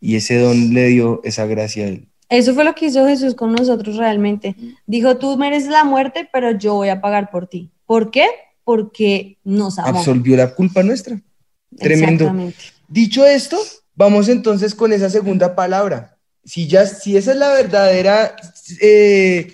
Y 0.00 0.16
ese 0.16 0.38
don 0.38 0.72
le 0.72 0.86
dio 0.86 1.20
esa 1.24 1.46
gracia 1.46 1.84
a 1.84 1.88
él. 1.88 2.06
Eso 2.28 2.54
fue 2.54 2.64
lo 2.64 2.74
que 2.76 2.86
hizo 2.86 3.06
Jesús 3.08 3.34
con 3.34 3.52
nosotros 3.52 3.96
realmente. 3.96 4.54
Dijo, 4.86 5.16
tú 5.16 5.36
mereces 5.36 5.70
la 5.70 5.82
muerte, 5.82 6.28
pero 6.32 6.56
yo 6.56 6.74
voy 6.74 6.88
a 6.88 7.00
pagar 7.00 7.30
por 7.30 7.48
ti. 7.48 7.72
¿Por 7.86 8.12
qué? 8.12 8.26
Porque 8.62 9.38
nos 9.42 9.80
amó. 9.80 9.98
Absolvió 9.98 10.36
la 10.36 10.54
culpa 10.54 10.84
nuestra. 10.84 11.20
Tremendo. 11.76 12.32
Dicho 12.86 13.26
esto, 13.26 13.58
vamos 14.00 14.30
entonces 14.30 14.74
con 14.74 14.94
esa 14.94 15.10
segunda 15.10 15.54
palabra. 15.54 16.16
Si, 16.42 16.66
ya, 16.66 16.86
si 16.86 17.18
esa 17.18 17.32
es 17.32 17.36
la 17.36 17.52
verdadera, 17.52 18.34
eh, 18.80 19.52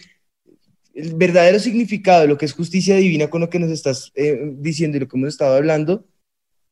el 0.95 1.15
verdadero 1.15 1.59
significado 1.59 2.21
de 2.21 2.29
lo 2.29 2.39
que 2.39 2.45
es 2.45 2.53
justicia 2.53 2.95
divina 2.95 3.29
con 3.29 3.41
lo 3.41 3.51
que 3.51 3.59
nos 3.59 3.73
estás 3.73 4.13
eh, 4.15 4.53
diciendo 4.59 4.97
y 4.97 5.01
lo 5.01 5.09
que 5.09 5.17
hemos 5.17 5.31
estado 5.31 5.57
hablando, 5.57 6.07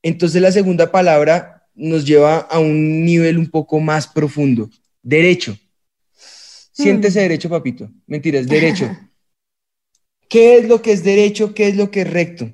entonces 0.05 0.41
la 0.41 0.53
segunda 0.53 0.93
palabra 0.93 1.67
nos 1.75 2.05
lleva 2.05 2.39
a 2.39 2.61
un 2.61 3.05
nivel 3.05 3.39
un 3.39 3.51
poco 3.51 3.81
más 3.81 4.07
profundo. 4.07 4.71
Derecho. 5.03 5.59
Siéntese 6.71 7.23
derecho, 7.23 7.51
papito. 7.51 7.91
Mentira, 8.07 8.39
es 8.39 8.47
derecho. 8.47 8.89
¿Qué 10.29 10.59
es 10.59 10.69
lo 10.69 10.81
que 10.81 10.93
es 10.93 11.03
derecho? 11.03 11.55
¿Qué 11.55 11.67
es 11.67 11.77
lo 11.77 11.91
que 11.91 12.03
es 12.03 12.11
recto? 12.11 12.53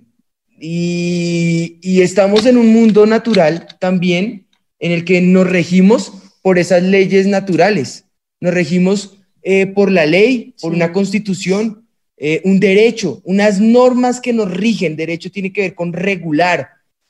Y, 0.58 1.78
y 1.82 2.00
estamos 2.00 2.46
en 2.46 2.56
un 2.56 2.72
mundo 2.72 3.04
natural 3.04 3.66
también 3.78 4.46
en 4.80 4.92
el 4.92 5.04
que 5.04 5.20
nos 5.20 5.48
regimos 5.48 6.12
por 6.42 6.58
esas 6.58 6.82
leyes 6.82 7.26
naturales. 7.26 8.06
Nos 8.40 8.52
regimos 8.54 9.18
eh, 9.42 9.66
por 9.66 9.90
la 9.90 10.04
ley, 10.06 10.54
por 10.60 10.72
Sí. 10.72 10.76
una 10.76 10.92
constitución, 10.92 11.86
eh, 12.16 12.42
un 12.44 12.60
derecho, 12.60 13.20
unas 13.24 13.60
normas 13.60 14.20
que 14.20 14.32
nos 14.32 14.50
rigen. 14.50 14.96
Derecho 14.96 15.30
tiene 15.30 15.52
que 15.52 15.62
ver 15.62 15.74
con 15.74 15.92
regular 15.92 16.68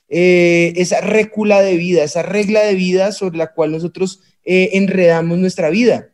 eh, 0.09 0.73
esa 0.77 1.01
récula 1.01 1.63
de 1.63 1.77
vida, 1.77 2.03
esa 2.05 2.23
regla 2.23 2.65
de 2.65 2.75
vida 2.75 3.13
sobre 3.13 3.39
la 3.39 3.53
cual 3.53 3.73
nosotros 3.73 4.21
enredamos 4.45 5.39
nuestra 5.39 5.71
vida. 5.71 6.11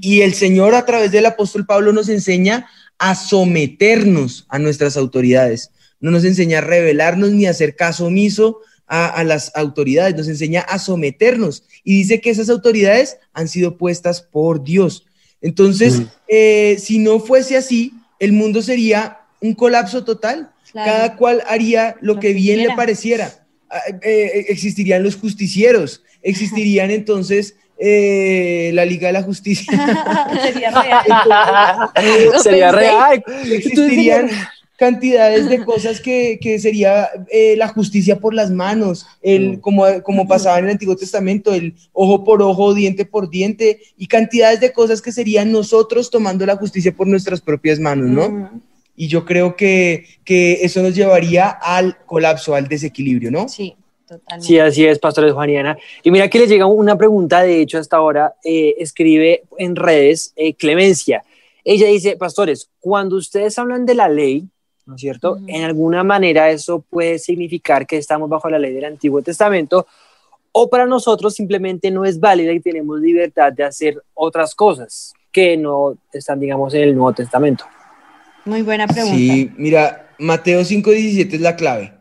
Y 0.00 0.20
el 0.20 0.32
Señor 0.32 0.74
a 0.74 0.86
través 0.86 1.10
del 1.10 1.26
apóstol 1.26 1.66
Pablo 1.66 1.92
nos 1.92 2.08
enseña 2.08 2.66
a 2.98 3.14
someternos 3.14 4.46
a 4.48 4.58
nuestras 4.58 4.96
autoridades. 4.96 5.70
No 6.00 6.10
nos 6.10 6.24
enseña 6.24 6.58
a 6.58 6.62
rebelarnos 6.62 7.32
ni 7.32 7.46
a 7.46 7.50
hacer 7.50 7.74
caso 7.76 8.06
omiso 8.06 8.58
a, 8.94 9.06
a 9.06 9.24
las 9.24 9.50
autoridades, 9.56 10.14
nos 10.14 10.28
enseña 10.28 10.60
a 10.60 10.78
someternos. 10.78 11.64
Y 11.82 11.96
dice 11.96 12.20
que 12.20 12.28
esas 12.28 12.50
autoridades 12.50 13.16
han 13.32 13.48
sido 13.48 13.78
puestas 13.78 14.20
por 14.20 14.62
Dios. 14.62 15.06
Entonces, 15.40 16.00
Mm. 16.00 16.06
eh, 16.28 16.76
si 16.78 16.98
no 16.98 17.18
fuese 17.18 17.56
así, 17.56 17.92
el 18.18 18.32
mundo 18.32 18.60
sería 18.60 19.20
un 19.40 19.54
colapso 19.54 20.04
total. 20.04 20.50
Claro. 20.72 20.90
Cada 20.92 21.16
cual 21.16 21.42
haría 21.48 21.96
lo, 22.02 22.14
Lo 22.14 22.20
que 22.20 22.28
que 22.28 22.34
bien 22.34 22.58
le 22.62 22.76
pareciera. 22.76 23.32
Ah, 23.70 23.80
eh, 24.02 24.44
existirían 24.48 25.02
los 25.02 25.16
justicieros, 25.16 26.02
existirían 26.22 26.90
entonces 27.00 27.56
eh, 27.78 28.70
la 28.74 28.84
Liga 28.84 29.06
de 29.08 29.14
la 29.14 29.22
Justicia. 29.22 29.72
Sería 30.42 30.70
real. 30.70 31.90
Sería 32.42 32.72
real. 32.72 33.24
existirían 33.50 34.28
cantidades 34.82 35.48
de 35.48 35.64
cosas 35.64 36.00
que, 36.00 36.40
que 36.42 36.58
sería 36.58 37.08
eh, 37.30 37.54
la 37.56 37.68
justicia 37.68 38.18
por 38.18 38.34
las 38.34 38.50
manos, 38.50 39.06
el, 39.22 39.60
como, 39.60 39.84
como 40.02 40.26
pasaba 40.26 40.58
en 40.58 40.64
el 40.64 40.72
Antiguo 40.72 40.96
Testamento, 40.96 41.54
el 41.54 41.74
ojo 41.92 42.24
por 42.24 42.42
ojo, 42.42 42.74
diente 42.74 43.04
por 43.04 43.30
diente, 43.30 43.80
y 43.96 44.08
cantidades 44.08 44.58
de 44.58 44.72
cosas 44.72 45.00
que 45.00 45.12
serían 45.12 45.52
nosotros 45.52 46.10
tomando 46.10 46.44
la 46.44 46.56
justicia 46.56 46.90
por 46.90 47.06
nuestras 47.06 47.40
propias 47.40 47.78
manos, 47.78 48.10
¿no? 48.10 48.26
Ujú. 48.26 48.60
Y 48.96 49.06
yo 49.06 49.24
creo 49.24 49.54
que, 49.54 50.04
que 50.24 50.64
eso 50.64 50.82
nos 50.82 50.96
llevaría 50.96 51.48
al 51.48 51.98
colapso, 52.04 52.56
al 52.56 52.66
desequilibrio, 52.66 53.30
¿no? 53.30 53.48
Sí, 53.48 53.76
totalmente. 54.08 54.48
Sí, 54.48 54.58
así 54.58 54.84
es, 54.84 54.98
pastores 54.98 55.32
Juan 55.32 55.76
y 56.02 56.10
mira 56.10 56.28
que 56.28 56.40
le 56.40 56.48
llega 56.48 56.66
una 56.66 56.98
pregunta, 56.98 57.42
de 57.42 57.60
hecho, 57.60 57.78
hasta 57.78 57.98
ahora, 57.98 58.34
eh, 58.42 58.74
escribe 58.80 59.44
en 59.58 59.76
redes 59.76 60.32
eh, 60.34 60.54
Clemencia. 60.54 61.22
Ella 61.62 61.86
dice, 61.86 62.16
pastores, 62.16 62.68
cuando 62.80 63.14
ustedes 63.14 63.56
hablan 63.60 63.86
de 63.86 63.94
la 63.94 64.08
ley, 64.08 64.48
¿no 64.86 64.94
es 64.96 65.00
cierto? 65.00 65.38
En 65.46 65.64
alguna 65.64 66.02
manera 66.04 66.50
eso 66.50 66.84
puede 66.88 67.18
significar 67.18 67.86
que 67.86 67.96
estamos 67.98 68.28
bajo 68.28 68.48
la 68.50 68.58
ley 68.58 68.72
del 68.72 68.84
Antiguo 68.84 69.22
Testamento 69.22 69.86
o 70.52 70.68
para 70.68 70.86
nosotros 70.86 71.34
simplemente 71.34 71.90
no 71.90 72.04
es 72.04 72.20
válida 72.20 72.52
y 72.52 72.60
tenemos 72.60 73.00
libertad 73.00 73.52
de 73.52 73.64
hacer 73.64 74.02
otras 74.14 74.54
cosas 74.54 75.14
que 75.32 75.56
no 75.56 75.96
están, 76.12 76.38
digamos, 76.40 76.74
en 76.74 76.82
el 76.82 76.94
Nuevo 76.94 77.14
Testamento. 77.14 77.64
Muy 78.44 78.62
buena 78.62 78.86
pregunta. 78.86 79.16
Sí, 79.16 79.50
mira, 79.56 80.10
Mateo 80.18 80.60
5:17 80.62 81.36
es 81.36 81.40
la 81.40 81.56
clave. 81.56 81.94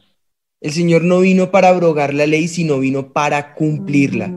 El 0.59 0.71
Señor 0.71 1.03
no 1.03 1.21
vino 1.21 1.49
para 1.49 1.69
abrogar 1.69 2.13
la 2.13 2.27
ley, 2.27 2.47
sino 2.47 2.79
vino 2.79 3.13
para 3.13 3.55
cumplirla. 3.55 4.31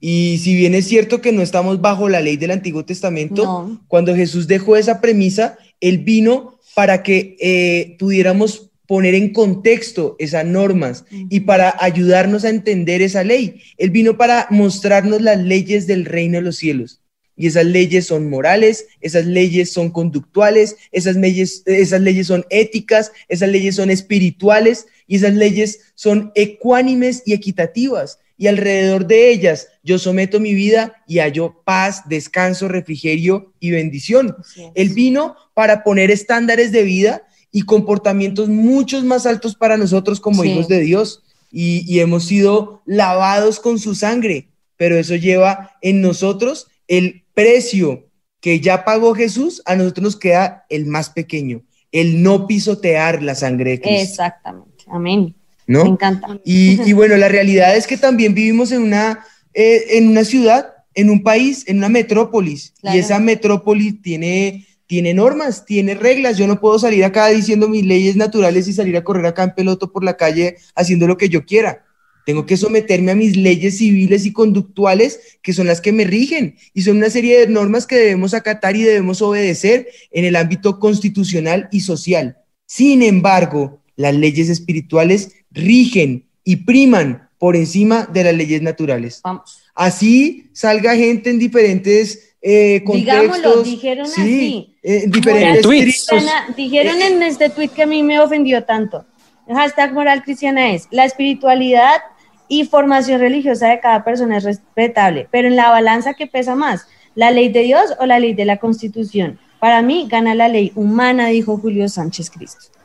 Y 0.00 0.38
si 0.38 0.54
bien 0.54 0.74
es 0.74 0.86
cierto 0.86 1.20
que 1.20 1.32
no 1.32 1.42
estamos 1.42 1.80
bajo 1.80 2.08
la 2.08 2.20
ley 2.20 2.36
del 2.36 2.52
Antiguo 2.52 2.84
Testamento, 2.84 3.42
No. 3.42 3.80
cuando 3.88 4.14
Jesús 4.14 4.46
dejó 4.46 4.76
esa 4.76 5.00
premisa, 5.00 5.58
Él 5.80 5.98
vino 5.98 6.57
para 6.78 7.02
que 7.02 7.36
eh, 7.40 7.96
pudiéramos 7.98 8.70
poner 8.86 9.16
en 9.16 9.32
contexto 9.32 10.14
esas 10.20 10.46
normas 10.46 11.04
y 11.10 11.40
para 11.40 11.74
ayudarnos 11.80 12.44
a 12.44 12.50
entender 12.50 13.02
esa 13.02 13.24
ley. 13.24 13.60
Él 13.78 13.90
vino 13.90 14.16
para 14.16 14.46
mostrarnos 14.50 15.20
las 15.20 15.38
leyes 15.40 15.88
del 15.88 16.04
reino 16.04 16.38
de 16.38 16.42
los 16.42 16.54
cielos. 16.58 17.00
Y 17.34 17.48
esas 17.48 17.64
leyes 17.66 18.06
son 18.06 18.30
morales, 18.30 18.86
esas 19.00 19.26
leyes 19.26 19.72
son 19.72 19.90
conductuales, 19.90 20.76
esas 20.92 21.16
leyes, 21.16 21.64
esas 21.66 22.00
leyes 22.00 22.28
son 22.28 22.46
éticas, 22.48 23.10
esas 23.26 23.48
leyes 23.48 23.74
son 23.74 23.90
espirituales 23.90 24.86
y 25.08 25.16
esas 25.16 25.34
leyes 25.34 25.80
son 25.96 26.30
ecuánimes 26.36 27.24
y 27.26 27.32
equitativas. 27.32 28.20
Y 28.38 28.46
alrededor 28.46 29.06
de 29.06 29.30
ellas 29.30 29.68
yo 29.82 29.98
someto 29.98 30.38
mi 30.38 30.54
vida 30.54 31.02
y 31.06 31.18
hallo 31.18 31.60
paz, 31.64 32.08
descanso, 32.08 32.68
refrigerio 32.68 33.52
y 33.58 33.72
bendición. 33.72 34.36
Él 34.74 34.90
vino 34.90 35.34
para 35.54 35.82
poner 35.82 36.10
estándares 36.10 36.70
de 36.72 36.84
vida 36.84 37.22
y 37.50 37.62
comportamientos 37.62 38.48
muchos 38.48 39.02
más 39.04 39.26
altos 39.26 39.56
para 39.56 39.76
nosotros 39.76 40.20
como 40.20 40.42
Sí. 40.44 40.50
hijos 40.52 40.68
de 40.68 40.80
Dios. 40.80 41.22
Y, 41.50 41.84
y 41.92 42.00
hemos 42.00 42.26
sido 42.26 42.82
lavados 42.86 43.58
con 43.58 43.78
su 43.78 43.94
sangre, 43.94 44.48
pero 44.76 44.96
eso 44.96 45.16
lleva 45.16 45.76
en 45.82 46.00
nosotros 46.00 46.68
el 46.86 47.24
precio 47.34 48.06
que 48.40 48.60
ya 48.60 48.84
pagó 48.84 49.14
Jesús, 49.14 49.62
a 49.64 49.74
nosotros 49.74 50.02
nos 50.04 50.16
queda 50.16 50.64
el 50.68 50.86
más 50.86 51.10
pequeño, 51.10 51.62
el 51.90 52.22
no 52.22 52.46
pisotear 52.46 53.22
la 53.22 53.34
sangre 53.34 53.70
de 53.72 53.80
Cristo. 53.80 54.02
Exactamente. 54.02 54.84
Amén. 54.88 55.34
¿No? 55.68 55.84
Me 55.84 55.90
encanta. 55.90 56.40
Y, 56.44 56.80
y 56.82 56.92
bueno, 56.94 57.16
la 57.16 57.28
realidad 57.28 57.76
es 57.76 57.86
que 57.86 57.96
también 57.96 58.34
vivimos 58.34 58.72
en 58.72 58.82
una, 58.82 59.24
eh, 59.54 59.84
en 59.90 60.08
una 60.08 60.24
ciudad, 60.24 60.70
en 60.94 61.10
un 61.10 61.22
país, 61.22 61.62
en 61.68 61.76
una 61.76 61.88
metrópolis. 61.88 62.74
Claro. 62.80 62.96
Y 62.96 63.00
esa 63.00 63.20
metrópolis 63.20 64.02
tiene, 64.02 64.66
tiene 64.86 65.14
normas, 65.14 65.64
tiene 65.64 65.94
reglas. 65.94 66.38
Yo 66.38 66.48
no 66.48 66.58
puedo 66.58 66.78
salir 66.78 67.04
acá 67.04 67.28
diciendo 67.28 67.68
mis 67.68 67.84
leyes 67.84 68.16
naturales 68.16 68.66
y 68.66 68.72
salir 68.72 68.96
a 68.96 69.04
correr 69.04 69.26
acá 69.26 69.44
en 69.44 69.54
peloto 69.54 69.92
por 69.92 70.02
la 70.02 70.16
calle 70.16 70.56
haciendo 70.74 71.06
lo 71.06 71.16
que 71.16 71.28
yo 71.28 71.44
quiera. 71.44 71.84
Tengo 72.24 72.44
que 72.44 72.56
someterme 72.56 73.12
a 73.12 73.14
mis 73.14 73.36
leyes 73.36 73.78
civiles 73.78 74.26
y 74.26 74.32
conductuales, 74.32 75.38
que 75.42 75.54
son 75.54 75.66
las 75.66 75.80
que 75.80 75.92
me 75.92 76.04
rigen. 76.04 76.56
Y 76.74 76.82
son 76.82 76.96
una 76.98 77.08
serie 77.08 77.40
de 77.40 77.48
normas 77.48 77.86
que 77.86 77.96
debemos 77.96 78.34
acatar 78.34 78.76
y 78.76 78.82
debemos 78.82 79.22
obedecer 79.22 79.88
en 80.10 80.24
el 80.24 80.36
ámbito 80.36 80.78
constitucional 80.78 81.68
y 81.72 81.80
social. 81.80 82.36
Sin 82.66 83.02
embargo, 83.02 83.82
las 83.96 84.14
leyes 84.14 84.48
espirituales 84.48 85.32
rigen 85.50 86.26
y 86.44 86.56
priman 86.56 87.28
por 87.38 87.56
encima 87.56 88.06
de 88.06 88.24
las 88.24 88.34
leyes 88.34 88.62
naturales. 88.62 89.20
Vamos. 89.22 89.62
Así 89.74 90.50
salga 90.52 90.96
gente 90.96 91.30
en 91.30 91.38
diferentes 91.38 92.34
eh, 92.42 92.82
contextos. 92.84 93.36
Digámoslo, 93.36 93.62
dijeron 93.62 94.06
sí, 94.06 94.20
así. 94.20 94.76
eh, 94.82 95.02
en 95.04 95.10
diferentes. 95.10 95.66
Cristiana, 95.66 96.46
dijeron 96.56 97.00
en 97.00 97.22
este 97.22 97.50
tweet 97.50 97.68
que 97.68 97.82
a 97.82 97.86
mí 97.86 98.02
me 98.02 98.20
ofendió 98.20 98.64
tanto. 98.64 99.06
El 99.46 99.56
hashtag 99.56 99.92
moral 99.92 100.22
cristiana 100.22 100.72
es 100.72 100.88
la 100.90 101.04
espiritualidad 101.04 102.00
y 102.48 102.64
formación 102.64 103.20
religiosa 103.20 103.68
de 103.68 103.80
cada 103.80 104.04
persona 104.04 104.38
es 104.38 104.44
respetable, 104.44 105.28
pero 105.30 105.48
en 105.48 105.56
la 105.56 105.70
balanza 105.70 106.14
que 106.14 106.26
pesa 106.26 106.54
más, 106.54 106.86
la 107.14 107.30
ley 107.30 107.48
de 107.48 107.62
Dios 107.62 107.94
o 107.98 108.06
la 108.06 108.18
ley 108.18 108.34
de 108.34 108.44
la 108.44 108.58
Constitución. 108.58 109.38
Para 109.58 109.82
mí 109.82 110.06
gana 110.08 110.34
la 110.34 110.48
ley 110.48 110.72
humana, 110.74 111.28
dijo 111.28 111.58
Julio 111.58 111.88
Sánchez 111.88 112.30
Cristo. 112.30 112.77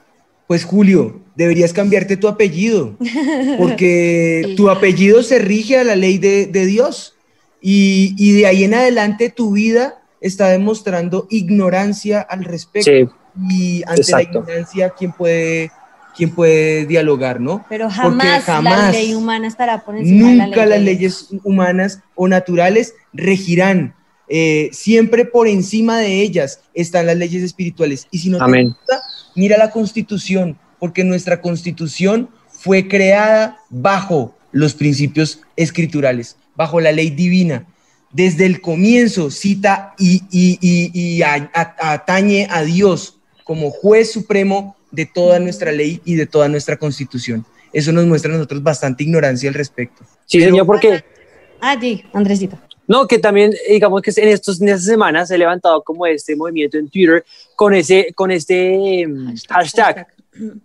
Pues 0.54 0.66
Julio, 0.66 1.20
deberías 1.36 1.74
cambiarte 1.74 2.16
tu 2.16 2.28
apellido, 2.28 2.96
porque 3.58 4.44
Sí. 4.50 4.56
tu 4.56 4.70
apellido 4.70 5.24
se 5.24 5.40
rige 5.40 5.80
a 5.80 5.84
la 5.84 5.96
ley 5.96 6.20
de, 6.20 6.46
de 6.46 6.68
Dios. 6.68 7.16
Y, 7.60 8.14
y 8.20 8.34
de 8.34 8.46
ahí 8.46 8.64
en 8.64 8.76
adelante 8.76 9.32
tu 9.32 9.54
vida 9.54 10.04
está 10.22 10.50
demostrando 10.50 11.26
ignorancia 11.32 12.22
al 12.22 12.44
respecto. 12.44 12.92
Sí. 12.92 13.08
y 13.50 13.82
ante 13.88 14.12
la 14.12 14.22
ignorancia, 14.22 14.92
¿quién 14.92 15.12
puede, 15.12 15.72
quién 16.16 16.30
puede 16.30 16.86
dialogar, 16.86 17.42
no? 17.42 17.66
Pero 17.68 17.86
Porque 17.86 17.96
jamás, 18.00 18.48
la 18.48 18.54
jamás, 18.54 18.92
ley 18.94 19.16
humana 19.16 19.48
estará 19.48 19.84
por 19.84 19.98
encima 19.98 20.30
de 20.30 20.36
la 20.36 20.46
Nunca 20.46 20.66
ley 20.68 20.70
las 20.70 20.82
leyes 20.84 21.28
humanas 21.44 22.00
o 22.14 22.28
naturales 22.28 22.94
regirán. 23.12 23.96
Eh, 24.30 24.70
siempre 24.72 25.26
por 25.26 25.48
encima 25.48 25.98
de 25.98 26.22
ellas 26.22 26.60
están 26.76 27.08
las 27.08 27.18
leyes 27.18 27.42
espirituales. 27.42 28.08
Y 28.12 28.20
si 28.20 28.30
no 28.30 28.38
te 28.38 28.44
Amén. 28.44 28.68
gusta, 28.68 29.02
mira 29.36 29.58
la 29.58 29.72
constitución, 29.72 30.58
porque 30.80 31.04
nuestra 31.04 31.42
constitución 31.42 32.30
fue 32.50 32.88
creada 32.88 33.58
bajo 33.70 34.36
los 34.52 34.74
principios 34.74 35.42
escriturales, 35.56 36.38
bajo 36.56 36.80
la 36.80 36.92
ley 36.92 37.10
divina. 37.10 37.66
Desde 38.12 38.46
el 38.46 38.62
comienzo 38.62 39.32
cita 39.32 39.94
y, 39.98 40.22
y- 40.32 40.60
y- 40.62 40.92
y 40.94 41.22
a- 41.24 41.50
a- 41.54 41.94
atañe 41.94 42.48
a 42.50 42.64
Dios 42.64 43.18
como 43.44 43.72
juez 43.72 44.12
supremo 44.12 44.76
de 44.92 45.06
toda 45.08 45.40
nuestra 45.40 45.72
ley 45.72 46.00
y 46.06 46.14
de 46.16 46.28
toda 46.28 46.48
nuestra 46.48 46.78
constitución. 46.78 47.46
Eso 47.74 47.92
nos 47.92 48.06
muestra 48.06 48.32
a 48.32 48.36
nosotros 48.38 48.62
bastante 48.62 49.04
ignorancia 49.04 49.50
al 49.50 49.56
respecto. 49.56 50.04
Sí, 50.28 50.38
Pero- 50.38 50.52
señor, 50.52 50.66
porque 50.68 51.04
Ah, 51.60 51.76
di, 51.78 52.04
Andresito. 52.14 52.60
No, 52.88 53.08
que 53.08 53.18
también, 53.20 53.54
digamos 53.70 54.02
que 54.02 54.12
en, 54.18 54.28
estos, 54.28 54.62
en 54.62 54.70
estas 54.70 54.86
semanas 54.86 55.28
se 55.30 55.36
ha 55.36 55.38
levantado 55.38 55.82
como 55.84 56.06
este 56.06 56.36
movimiento 56.36 56.78
en 56.78 56.90
Twitter 56.90 57.24
con, 57.56 57.74
ese, 57.74 58.12
con 58.14 58.30
este 58.32 59.02
em, 59.02 59.34
hashtag. 59.50 60.08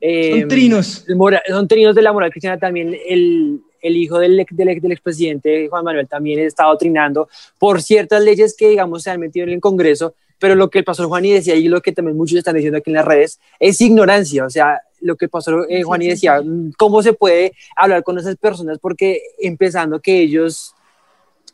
em, 0.01 0.41
Son 0.41 0.49
trinos. 0.49 1.05
el 1.09 1.17
mora- 1.17 1.43
son 1.49 1.69
trinos 1.69 1.95
de 1.95 2.03
la 2.03 2.13
moral 2.13 2.31
cristiana 2.31 2.59
también. 2.59 2.97
El, 3.07 3.61
el 3.81 3.97
hijo 3.97 4.19
del, 4.19 4.41
ex- 4.41 4.57
del, 4.57 4.69
ex- 4.71 4.83
del 4.83 4.93
expresidente 4.93 5.69
Juan 5.69 5.85
Manuel 5.85 6.09
también 6.09 6.41
ha 6.41 6.43
estado 6.43 6.77
trinando 6.77 7.29
por 7.59 7.81
ciertas 7.83 8.23
leyes 8.23 8.57
que, 8.57 8.69
digamos, 8.69 9.05
se 9.05 9.11
han 9.11 9.21
metido 9.21 9.45
en 9.47 9.53
el 9.53 9.61
Congreso. 9.61 10.15
Pero 10.41 10.55
lo 10.55 10.71
que 10.71 10.79
el 10.79 10.85
pastor 10.85 11.07
Juani 11.07 11.33
decía 11.33 11.57
y 11.57 11.67
lo 11.69 11.81
que 11.81 11.91
también 11.93 12.17
muchos 12.17 12.39
están 12.39 12.55
diciendo 12.55 12.79
aquí 12.79 12.91
en 12.91 12.95
las 12.97 13.05
redes 13.05 13.41
es 13.59 13.81
ignorancia. 13.81 14.45
O 14.45 14.51
sea, 14.51 14.81
lo 15.01 15.17
que 15.17 15.25
el 15.25 15.31
pastor 15.31 15.67
eh, 15.69 15.83
sí, 15.85 16.09
decía, 16.09 16.41
mm, 16.41 16.73
¿cómo 16.77 17.03
se 17.03 17.13
puede 17.13 17.53
hablar 17.77 18.03
con 18.05 18.19
esas 18.19 18.37
personas? 18.37 18.79
Porque 18.81 19.21
empezando 19.41 19.99
que 20.01 20.21
ellos 20.21 20.75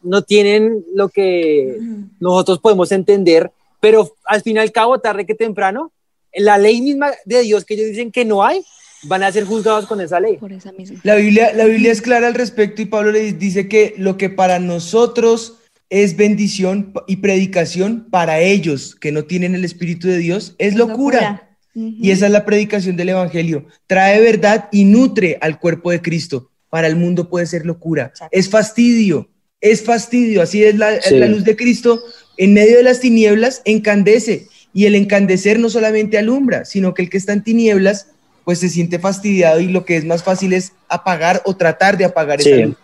no 0.04 0.22
tienen 0.22 0.84
lo 0.94 1.08
que 1.08 1.78
nosotros 2.20 2.60
podemos 2.60 2.92
entender, 2.92 3.50
pero 3.80 4.14
al 4.24 4.42
fin 4.42 4.56
y 4.56 4.60
al 4.60 4.72
cabo, 4.72 4.98
tarde 5.00 5.26
que 5.26 5.34
temprano, 5.34 5.92
la 6.32 6.58
ley 6.58 6.80
misma 6.80 7.10
de 7.24 7.42
Dios 7.42 7.64
que 7.64 7.74
ellos 7.74 7.88
dicen 7.88 8.12
que 8.12 8.24
no 8.24 8.44
hay, 8.44 8.64
van 9.04 9.22
a 9.22 9.32
ser 9.32 9.44
juzgados 9.44 9.86
con 9.86 10.00
esa 10.00 10.20
ley. 10.20 10.36
Por 10.36 10.52
esa 10.52 10.72
misma. 10.72 11.00
La 11.02 11.14
Biblia, 11.16 11.52
la 11.54 11.64
Biblia 11.64 11.92
es 11.92 12.02
clara 12.02 12.26
al 12.26 12.34
respecto 12.34 12.82
y 12.82 12.86
Pablo 12.86 13.12
le 13.12 13.32
dice 13.32 13.68
que 13.68 13.94
lo 13.98 14.16
que 14.16 14.30
para 14.30 14.58
nosotros 14.58 15.58
es 15.90 16.16
bendición 16.16 16.92
y 17.06 17.16
predicación, 17.16 18.08
para 18.10 18.40
ellos 18.40 18.94
que 18.94 19.12
no 19.12 19.24
tienen 19.24 19.54
el 19.54 19.64
Espíritu 19.64 20.08
de 20.08 20.18
Dios, 20.18 20.54
es 20.58 20.74
locura. 20.74 21.56
Y 21.74 22.12
esa 22.12 22.26
es 22.26 22.32
la 22.32 22.44
predicación 22.44 22.96
del 22.96 23.10
Evangelio. 23.10 23.66
Trae 23.86 24.20
verdad 24.20 24.68
y 24.70 24.84
nutre 24.84 25.38
al 25.40 25.58
cuerpo 25.58 25.90
de 25.90 26.00
Cristo. 26.00 26.50
Para 26.70 26.86
el 26.86 26.96
mundo 26.96 27.28
puede 27.28 27.46
ser 27.46 27.66
locura. 27.66 28.06
Exacto. 28.06 28.36
Es 28.36 28.48
fastidio, 28.48 29.28
es 29.64 29.82
fastidio. 29.82 30.42
Así 30.42 30.62
es 30.64 30.76
la, 30.76 31.00
Sí. 31.00 31.16
la 31.16 31.26
luz 31.26 31.42
de 31.44 31.56
Cristo. 31.56 32.02
En 32.36 32.52
medio 32.54 32.76
de 32.76 32.82
las 32.82 33.00
tinieblas 33.00 33.62
encandece. 33.64 34.48
Y 34.72 34.86
el 34.86 34.94
encandecer 34.96 35.58
no 35.60 35.70
solamente 35.70 36.18
alumbra, 36.18 36.64
sino 36.64 36.94
que 36.94 37.02
el 37.02 37.10
que 37.10 37.16
está 37.16 37.32
en 37.32 37.44
tinieblas, 37.44 38.08
pues 38.44 38.58
se 38.58 38.68
siente 38.68 38.98
fastidiado 38.98 39.60
y 39.60 39.68
lo 39.68 39.84
que 39.84 39.96
es 39.96 40.04
más 40.04 40.22
fácil 40.24 40.52
es 40.52 40.72
apagar 40.88 41.42
o 41.44 41.54
tratar 41.56 41.96
de 41.96 42.04
apagar 42.04 42.40
Sí. 42.42 42.50
esa 42.50 42.66
luz. 42.66 42.76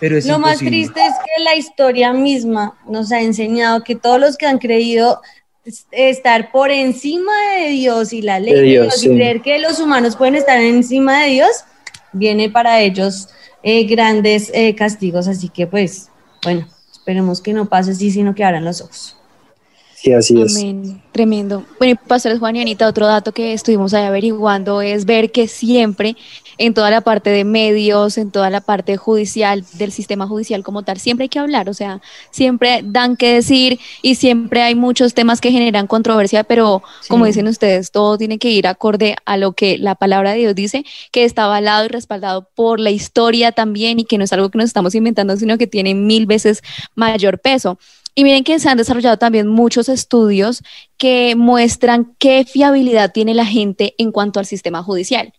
Pero 0.00 0.16
es 0.18 0.26
Lo 0.26 0.38
más 0.38 0.58
triste 0.58 1.00
es 1.00 1.12
que 1.14 1.42
la 1.42 1.56
historia 1.56 2.12
misma 2.12 2.76
nos 2.88 3.10
ha 3.12 3.20
enseñado 3.20 3.82
que 3.82 3.94
todos 3.96 4.20
los 4.20 4.36
que 4.36 4.46
han 4.46 4.58
creído 4.58 5.20
es- 5.64 5.86
estar 5.92 6.50
por 6.52 6.70
encima 6.70 7.32
de 7.58 7.70
Dios 7.70 8.12
y 8.12 8.22
la 8.22 8.38
ley 8.40 8.54
De 8.54 8.60
de 8.60 8.66
Dios, 8.66 8.84
Dios, 8.86 9.00
sí. 9.00 9.08
y 9.10 9.14
creer 9.16 9.40
que 9.42 9.58
los 9.58 9.80
humanos 9.80 10.14
pueden 10.16 10.34
estar 10.36 10.60
encima 10.60 11.22
de 11.24 11.30
Dios, 11.30 11.50
viene 12.12 12.48
para 12.50 12.80
ellos 12.80 13.28
eh, 13.62 13.84
grandes 13.84 14.50
eh, 14.54 14.74
castigos. 14.76 15.26
Así 15.28 15.48
que 15.48 15.66
pues, 15.66 16.08
bueno, 16.42 16.66
esperemos 16.92 17.40
que 17.40 17.52
no 17.52 17.68
pase 17.68 17.92
así, 17.92 18.10
sino 18.10 18.34
que 18.34 18.44
abran 18.44 18.64
los 18.64 18.80
ojos. 18.80 19.16
Sí, 19.94 20.12
así 20.12 20.40
es. 20.40 20.56
Amén. 20.56 21.02
Tremendo. 21.10 21.64
Bueno, 21.78 21.94
y 22.00 22.06
pastores 22.06 22.38
Juan 22.38 22.54
y 22.54 22.60
Anita, 22.60 22.86
otro 22.86 23.06
dato 23.06 23.32
que 23.32 23.52
estuvimos 23.52 23.94
ahí 23.94 24.04
averiguando 24.04 24.80
es 24.80 25.04
ver 25.04 25.32
que 25.32 25.48
siempre 25.48 26.16
en 26.58 26.74
toda 26.74 26.90
la 26.90 27.00
parte 27.00 27.30
de 27.30 27.44
medios, 27.44 28.18
en 28.18 28.30
toda 28.30 28.50
la 28.50 28.60
parte 28.60 28.96
judicial, 28.96 29.64
del 29.74 29.92
sistema 29.92 30.26
judicial 30.26 30.62
como 30.62 30.82
tal, 30.82 30.98
siempre 30.98 31.24
hay 31.24 31.28
que 31.28 31.38
hablar, 31.38 31.68
o 31.68 31.74
sea, 31.74 32.00
siempre 32.30 32.82
dan 32.84 33.16
que 33.16 33.34
decir 33.34 33.78
y 34.02 34.16
siempre 34.16 34.62
hay 34.62 34.74
muchos 34.74 35.14
temas 35.14 35.40
que 35.40 35.52
generan 35.52 35.86
controversia, 35.86 36.44
pero 36.44 36.82
como 37.08 37.24
dicen 37.26 37.46
ustedes, 37.46 37.90
todo 37.90 38.18
tiene 38.18 38.38
que 38.38 38.50
ir 38.50 38.66
acorde 38.66 39.16
a 39.24 39.36
lo 39.36 39.52
que 39.52 39.78
la 39.78 39.94
palabra 39.94 40.32
de 40.32 40.38
Dios 40.38 40.54
dice, 40.54 40.84
que 41.12 41.24
está 41.24 41.44
avalado 41.44 41.84
y 41.84 41.88
respaldado 41.88 42.48
por 42.54 42.80
la 42.80 42.90
historia 42.90 43.52
también 43.52 44.00
y 44.00 44.04
que 44.04 44.18
no 44.18 44.24
es 44.24 44.32
algo 44.32 44.50
que 44.50 44.58
nos 44.58 44.66
estamos 44.66 44.94
inventando, 44.94 45.36
sino 45.36 45.58
que 45.58 45.66
tiene 45.66 45.94
mil 45.94 46.26
veces 46.26 46.62
mayor 46.94 47.40
peso. 47.40 47.78
Y 48.14 48.24
miren 48.24 48.42
que 48.42 48.58
se 48.58 48.68
han 48.68 48.76
desarrollado 48.76 49.16
también 49.16 49.46
muchos 49.46 49.88
estudios 49.88 50.64
que 50.96 51.36
muestran 51.36 52.16
qué 52.18 52.44
fiabilidad 52.44 53.12
tiene 53.12 53.32
la 53.32 53.46
gente 53.46 53.94
en 53.96 54.10
cuanto 54.10 54.40
al 54.40 54.46
sistema 54.46 54.82
judicial. 54.82 55.32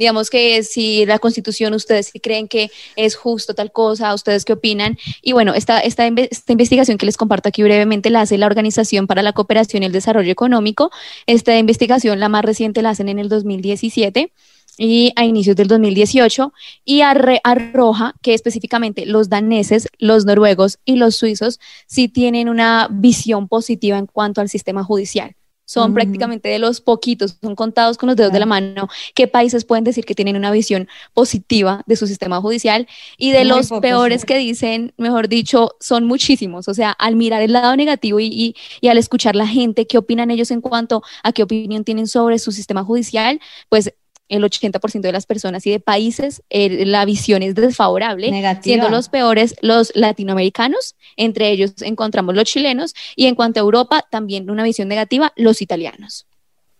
Digamos 0.00 0.30
que 0.30 0.62
si 0.62 1.04
la 1.04 1.18
constitución, 1.18 1.74
ustedes 1.74 2.10
creen 2.22 2.48
que 2.48 2.70
es 2.96 3.16
justo 3.16 3.52
tal 3.52 3.70
cosa, 3.70 4.14
ustedes 4.14 4.46
qué 4.46 4.54
opinan. 4.54 4.96
Y 5.20 5.32
bueno, 5.32 5.52
esta, 5.52 5.78
esta, 5.78 6.06
esta 6.06 6.52
investigación 6.52 6.96
que 6.96 7.04
les 7.04 7.18
comparto 7.18 7.50
aquí 7.50 7.62
brevemente 7.62 8.08
la 8.08 8.22
hace 8.22 8.38
la 8.38 8.46
Organización 8.46 9.06
para 9.06 9.22
la 9.22 9.34
Cooperación 9.34 9.82
y 9.82 9.86
el 9.86 9.92
Desarrollo 9.92 10.32
Económico. 10.32 10.90
Esta 11.26 11.58
investigación, 11.58 12.18
la 12.18 12.30
más 12.30 12.46
reciente, 12.46 12.80
la 12.80 12.88
hacen 12.88 13.10
en 13.10 13.18
el 13.18 13.28
2017 13.28 14.32
y 14.78 15.12
a 15.16 15.26
inicios 15.26 15.54
del 15.54 15.68
2018 15.68 16.54
y 16.86 17.02
arroja 17.02 18.14
que 18.22 18.32
específicamente 18.32 19.04
los 19.04 19.28
daneses, 19.28 19.86
los 19.98 20.24
noruegos 20.24 20.78
y 20.86 20.96
los 20.96 21.14
suizos 21.14 21.60
sí 21.86 22.08
tienen 22.08 22.48
una 22.48 22.88
visión 22.90 23.48
positiva 23.48 23.98
en 23.98 24.06
cuanto 24.06 24.40
al 24.40 24.48
sistema 24.48 24.82
judicial. 24.82 25.36
Son 25.70 25.94
prácticamente 25.94 26.48
de 26.48 26.58
los 26.58 26.80
poquitos, 26.80 27.36
son 27.40 27.54
contados 27.54 27.96
con 27.96 28.08
los 28.08 28.16
dedos 28.16 28.32
de 28.32 28.40
la 28.40 28.46
mano, 28.46 28.88
qué 29.14 29.28
países 29.28 29.64
pueden 29.64 29.84
decir 29.84 30.04
que 30.04 30.14
tienen 30.14 30.36
una 30.36 30.50
visión 30.50 30.88
positiva 31.14 31.82
de 31.86 31.96
su 31.96 32.06
sistema 32.06 32.40
judicial 32.40 32.88
y 33.16 33.30
de 33.30 33.44
Muy 33.44 33.48
los 33.48 33.70
peores 33.80 34.22
sí. 34.22 34.26
que 34.26 34.38
dicen, 34.38 34.92
mejor 34.96 35.28
dicho, 35.28 35.76
son 35.80 36.06
muchísimos. 36.06 36.68
O 36.68 36.74
sea, 36.74 36.90
al 36.92 37.14
mirar 37.16 37.42
el 37.42 37.52
lado 37.52 37.76
negativo 37.76 38.18
y, 38.20 38.26
y, 38.26 38.56
y 38.80 38.88
al 38.88 38.98
escuchar 38.98 39.36
la 39.36 39.46
gente, 39.46 39.86
qué 39.86 39.98
opinan 39.98 40.30
ellos 40.30 40.50
en 40.50 40.60
cuanto 40.60 41.02
a 41.22 41.32
qué 41.32 41.42
opinión 41.44 41.84
tienen 41.84 42.06
sobre 42.08 42.38
su 42.38 42.52
sistema 42.52 42.82
judicial, 42.84 43.40
pues 43.68 43.92
el 44.30 44.44
80% 44.44 45.00
de 45.00 45.12
las 45.12 45.26
personas 45.26 45.66
y 45.66 45.70
de 45.70 45.80
países, 45.80 46.42
eh, 46.50 46.86
la 46.86 47.04
visión 47.04 47.42
es 47.42 47.54
desfavorable, 47.54 48.30
Negativa. 48.30 48.62
siendo 48.62 48.88
los 48.88 49.08
peores 49.08 49.56
los 49.60 49.92
latinoamericanos, 49.94 50.96
entre 51.16 51.50
ellos 51.50 51.74
encontramos 51.82 52.34
los 52.34 52.44
chilenos, 52.44 52.94
y 53.16 53.26
en 53.26 53.34
cuanto 53.34 53.60
a 53.60 53.62
Europa, 53.62 54.06
también 54.10 54.50
una 54.50 54.62
visión 54.62 54.88
negativa, 54.88 55.32
los 55.36 55.60
italianos. 55.60 56.26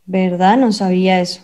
¿Verdad? 0.06 0.56
No 0.56 0.72
sabía 0.72 1.20
eso. 1.20 1.42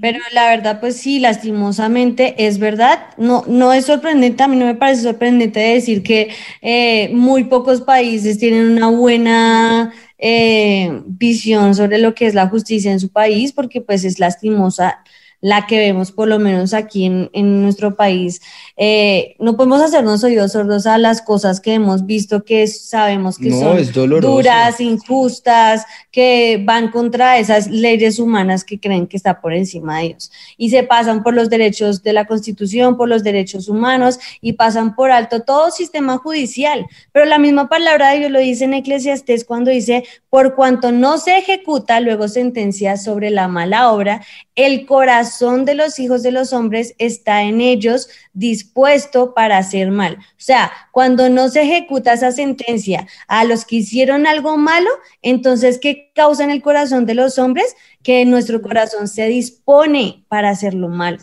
Pero 0.00 0.20
la 0.32 0.46
verdad, 0.46 0.78
pues 0.78 0.96
sí, 0.96 1.18
lastimosamente 1.18 2.46
es 2.46 2.58
verdad. 2.58 3.00
No, 3.16 3.42
no 3.48 3.72
es 3.72 3.86
sorprendente, 3.86 4.42
a 4.42 4.48
mí 4.48 4.56
no 4.56 4.66
me 4.66 4.76
parece 4.76 5.02
sorprendente 5.02 5.58
decir 5.58 6.04
que 6.04 6.30
eh, 6.60 7.10
muy 7.12 7.44
pocos 7.44 7.80
países 7.80 8.38
tienen 8.38 8.70
una 8.70 8.90
buena 8.90 9.92
eh, 10.18 11.02
visión 11.06 11.74
sobre 11.74 11.98
lo 11.98 12.14
que 12.14 12.26
es 12.26 12.34
la 12.34 12.48
justicia 12.48 12.92
en 12.92 13.00
su 13.00 13.08
país, 13.08 13.52
porque 13.52 13.80
pues 13.80 14.04
es 14.04 14.20
lastimosa 14.20 15.02
la 15.42 15.66
que 15.66 15.78
vemos 15.78 16.12
por 16.12 16.28
lo 16.28 16.38
menos 16.38 16.72
aquí 16.72 17.04
en, 17.04 17.28
en 17.34 17.62
nuestro 17.62 17.96
país. 17.96 18.40
Eh, 18.76 19.36
no 19.38 19.56
podemos 19.56 19.80
hacernos 19.80 20.24
oídos 20.24 20.52
sordos 20.52 20.86
a 20.86 20.98
las 20.98 21.20
cosas 21.20 21.60
que 21.60 21.74
hemos 21.74 22.06
visto 22.06 22.42
que 22.44 22.66
sabemos 22.66 23.38
que 23.38 23.50
No, 23.50 23.78
son 23.78 24.20
duras, 24.20 24.80
injustas, 24.80 25.84
que 26.10 26.62
van 26.64 26.90
contra 26.90 27.38
esas 27.38 27.68
leyes 27.68 28.18
humanas 28.18 28.64
que 28.64 28.80
creen 28.80 29.06
que 29.06 29.16
está 29.16 29.40
por 29.40 29.52
encima 29.52 29.98
de 29.98 30.04
ellos. 30.06 30.30
Y 30.56 30.70
se 30.70 30.82
pasan 30.82 31.22
por 31.22 31.34
los 31.34 31.50
derechos 31.50 32.02
de 32.02 32.12
la 32.12 32.26
Constitución, 32.26 32.96
por 32.96 33.08
los 33.08 33.22
derechos 33.22 33.68
humanos 33.68 34.18
y 34.40 34.54
pasan 34.54 34.94
por 34.94 35.10
alto 35.10 35.40
todo 35.40 35.70
sistema 35.70 36.18
judicial. 36.18 36.86
Pero 37.12 37.26
la 37.26 37.38
misma 37.38 37.68
palabra 37.68 38.10
de 38.10 38.20
Dios 38.20 38.30
lo 38.30 38.40
dice 38.40 38.64
en 38.64 38.74
Eclesiastés 38.74 39.44
cuando 39.44 39.70
dice, 39.70 40.04
por 40.30 40.54
cuanto 40.54 40.92
no 40.92 41.18
se 41.18 41.38
ejecuta 41.38 42.00
luego 42.00 42.28
sentencia 42.28 42.96
sobre 42.96 43.30
la 43.30 43.48
mala 43.48 43.92
obra, 43.92 44.22
el 44.54 44.86
corazón 44.86 45.64
de 45.64 45.74
los 45.74 45.98
hijos 45.98 46.22
de 46.22 46.32
los 46.32 46.52
hombres 46.52 46.94
está 46.98 47.42
en 47.42 47.60
ellos 47.60 48.08
dispuesto 48.32 49.34
para 49.34 49.58
hacer 49.58 49.90
mal. 49.90 50.16
O 50.16 50.34
sea, 50.36 50.72
cuando 50.90 51.28
no 51.28 51.48
se 51.48 51.62
ejecuta 51.62 52.12
esa 52.12 52.32
sentencia 52.32 53.06
a 53.28 53.44
los 53.44 53.64
que 53.64 53.76
hicieron 53.76 54.26
algo 54.26 54.56
malo, 54.56 54.90
entonces, 55.22 55.78
¿qué 55.78 56.10
causa 56.14 56.44
en 56.44 56.50
el 56.50 56.62
corazón 56.62 57.06
de 57.06 57.14
los 57.14 57.38
hombres? 57.38 57.76
Que 58.02 58.24
nuestro 58.24 58.62
corazón 58.62 59.08
se 59.08 59.26
dispone 59.26 60.24
para 60.28 60.50
hacer 60.50 60.74
lo 60.74 60.88
malo. 60.88 61.18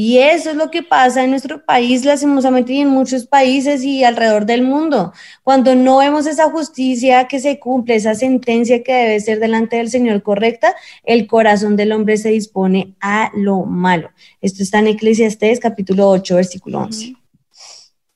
Y 0.00 0.18
eso 0.18 0.50
es 0.50 0.56
lo 0.56 0.70
que 0.70 0.84
pasa 0.84 1.24
en 1.24 1.30
nuestro 1.30 1.64
país, 1.64 2.04
lastimosamente, 2.04 2.72
y 2.72 2.82
en 2.82 2.88
muchos 2.88 3.26
países 3.26 3.82
y 3.82 4.04
alrededor 4.04 4.46
del 4.46 4.62
mundo. 4.62 5.12
Cuando 5.42 5.74
no 5.74 5.98
vemos 5.98 6.28
esa 6.28 6.48
justicia 6.52 7.26
que 7.26 7.40
se 7.40 7.58
cumple, 7.58 7.96
esa 7.96 8.14
sentencia 8.14 8.84
que 8.84 8.92
debe 8.92 9.18
ser 9.18 9.40
delante 9.40 9.74
del 9.74 9.90
Señor 9.90 10.22
correcta, 10.22 10.72
el 11.02 11.26
corazón 11.26 11.74
del 11.74 11.90
hombre 11.90 12.16
se 12.16 12.28
dispone 12.28 12.94
a 13.00 13.32
lo 13.34 13.64
malo. 13.64 14.10
Esto 14.40 14.62
está 14.62 14.78
en 14.78 14.86
Eclesiastés 14.86 15.58
capítulo 15.58 16.08
8, 16.10 16.36
versículo 16.36 16.78
11. 16.78 17.16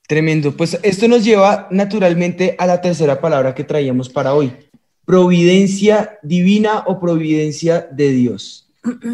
Tremendo. 0.06 0.56
Pues 0.56 0.78
esto 0.84 1.08
nos 1.08 1.24
lleva 1.24 1.66
naturalmente 1.72 2.54
a 2.60 2.66
la 2.66 2.80
tercera 2.80 3.20
palabra 3.20 3.56
que 3.56 3.64
traíamos 3.64 4.08
para 4.08 4.34
hoy. 4.34 4.52
Providencia 5.04 6.20
divina 6.22 6.84
o 6.86 7.00
providencia 7.00 7.88
de 7.90 8.12
Dios. 8.12 8.68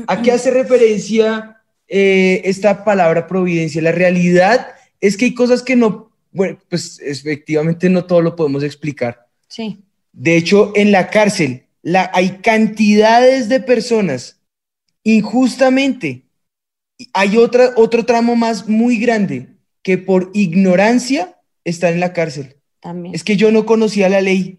¿A 0.07 0.21
qué 0.21 0.33
hace 0.33 0.51
referencia 0.51 1.58
eh, 1.89 2.43
esta 2.45 2.85
palabra 2.85 3.27
providencia. 3.27 3.81
La 3.81 3.93
realidad 3.93 4.69
es 5.01 5.17
que 5.17 5.27
hay 5.27 5.35
cosas 5.35 5.63
que 5.63 5.75
no, 5.75 6.11
bueno, 6.33 6.59
pues 6.69 7.01
efectivamente 7.01 7.89
no 7.89 8.05
todo 8.05 8.21
lo 8.21 8.37
podemos 8.37 8.63
explicar. 8.63 9.27
Sí. 9.49 9.79
De 10.13 10.37
hecho, 10.37 10.73
en 10.75 10.93
la 10.93 11.09
cárcel 11.09 11.65
la, 11.83 12.11
hay 12.13 12.39
cantidades 12.43 13.49
de 13.49 13.61
personas 13.61 14.41
injustamente. 15.03 16.27
Hay 17.15 17.37
otra, 17.37 17.73
otro 17.77 18.05
tramo 18.05 18.37
más 18.37 18.69
muy 18.69 18.99
grande 18.99 19.49
que 19.83 19.97
por 19.97 20.31
ignorancia 20.35 21.41
están 21.65 21.95
en 21.95 22.01
la 22.01 22.13
cárcel. 22.13 22.57
También. 22.81 23.15
Es 23.15 23.25
que 23.25 23.37
yo 23.37 23.51
no 23.51 23.65
conocía 23.65 24.09
la 24.09 24.21
ley, 24.21 24.59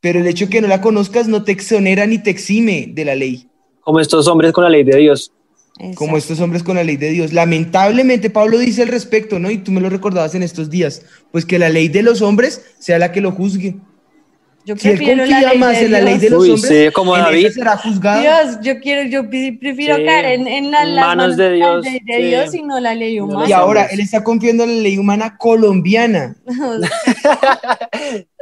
pero 0.00 0.18
el 0.18 0.26
hecho 0.26 0.46
de 0.46 0.50
que 0.50 0.60
no 0.60 0.68
la 0.68 0.80
conozcas 0.80 1.28
no 1.28 1.44
te 1.44 1.52
exonera 1.52 2.06
ni 2.06 2.18
te 2.18 2.30
exime 2.30 2.88
de 2.88 3.04
la 3.04 3.14
ley. 3.14 3.48
Como 3.80 4.00
estos 4.00 4.26
hombres 4.26 4.52
con 4.52 4.64
la 4.64 4.70
ley 4.70 4.82
de 4.82 4.96
Dios 4.96 5.32
como 5.94 6.16
estos 6.16 6.40
hombres 6.40 6.62
con 6.62 6.76
la 6.76 6.84
ley 6.84 6.96
de 6.96 7.10
Dios. 7.10 7.32
Lamentablemente, 7.32 8.30
Pablo 8.30 8.58
dice 8.58 8.82
al 8.82 8.88
respecto, 8.88 9.38
¿no? 9.38 9.50
Y 9.50 9.58
tú 9.58 9.72
me 9.72 9.80
lo 9.80 9.88
recordabas 9.88 10.34
en 10.34 10.42
estos 10.42 10.70
días, 10.70 11.02
pues 11.30 11.44
que 11.44 11.58
la 11.58 11.68
ley 11.68 11.88
de 11.88 12.02
los 12.02 12.22
hombres 12.22 12.62
sea 12.78 12.98
la 12.98 13.12
que 13.12 13.20
lo 13.20 13.32
juzgue. 13.32 13.76
Yo 14.68 14.76
si 14.76 14.88
él 14.88 14.98
confía 14.98 15.16
la 15.16 15.40
ley 15.50 15.58
más 15.58 15.78
de 15.78 15.84
en 15.86 15.92
la 15.92 16.00
ley 16.02 16.14
de 16.14 16.20
Dios. 16.20 16.32
los 16.32 16.42
Uy, 16.42 16.50
hombres, 16.50 16.84
sí, 16.86 16.92
como 16.92 17.16
en 17.16 17.22
David. 17.22 17.46
esa 17.46 17.54
será 17.54 17.76
juzgado. 17.78 18.20
Dios, 18.20 18.58
yo 18.62 18.78
quiero, 18.80 19.08
yo 19.08 19.30
prefiero 19.30 19.96
Sí. 19.96 20.04
caer 20.04 20.26
en, 20.26 20.46
en 20.46 20.70
la, 20.70 20.84
las 20.84 21.06
Manos 21.06 21.16
manos 21.16 21.36
de 21.38 21.52
Dios, 21.54 21.84
la 21.84 21.90
ley 21.90 22.00
de 22.04 22.14
sí. 22.16 22.22
Dios 22.24 22.54
y 22.54 22.62
no 22.62 22.80
la 22.80 22.94
ley 22.94 23.18
humana. 23.20 23.48
Y 23.48 23.52
ahora 23.52 23.86
él 23.86 24.00
está 24.00 24.22
confiando 24.22 24.64
en 24.64 24.76
la 24.76 24.82
ley 24.82 24.98
humana 24.98 25.36
colombiana. 25.38 26.36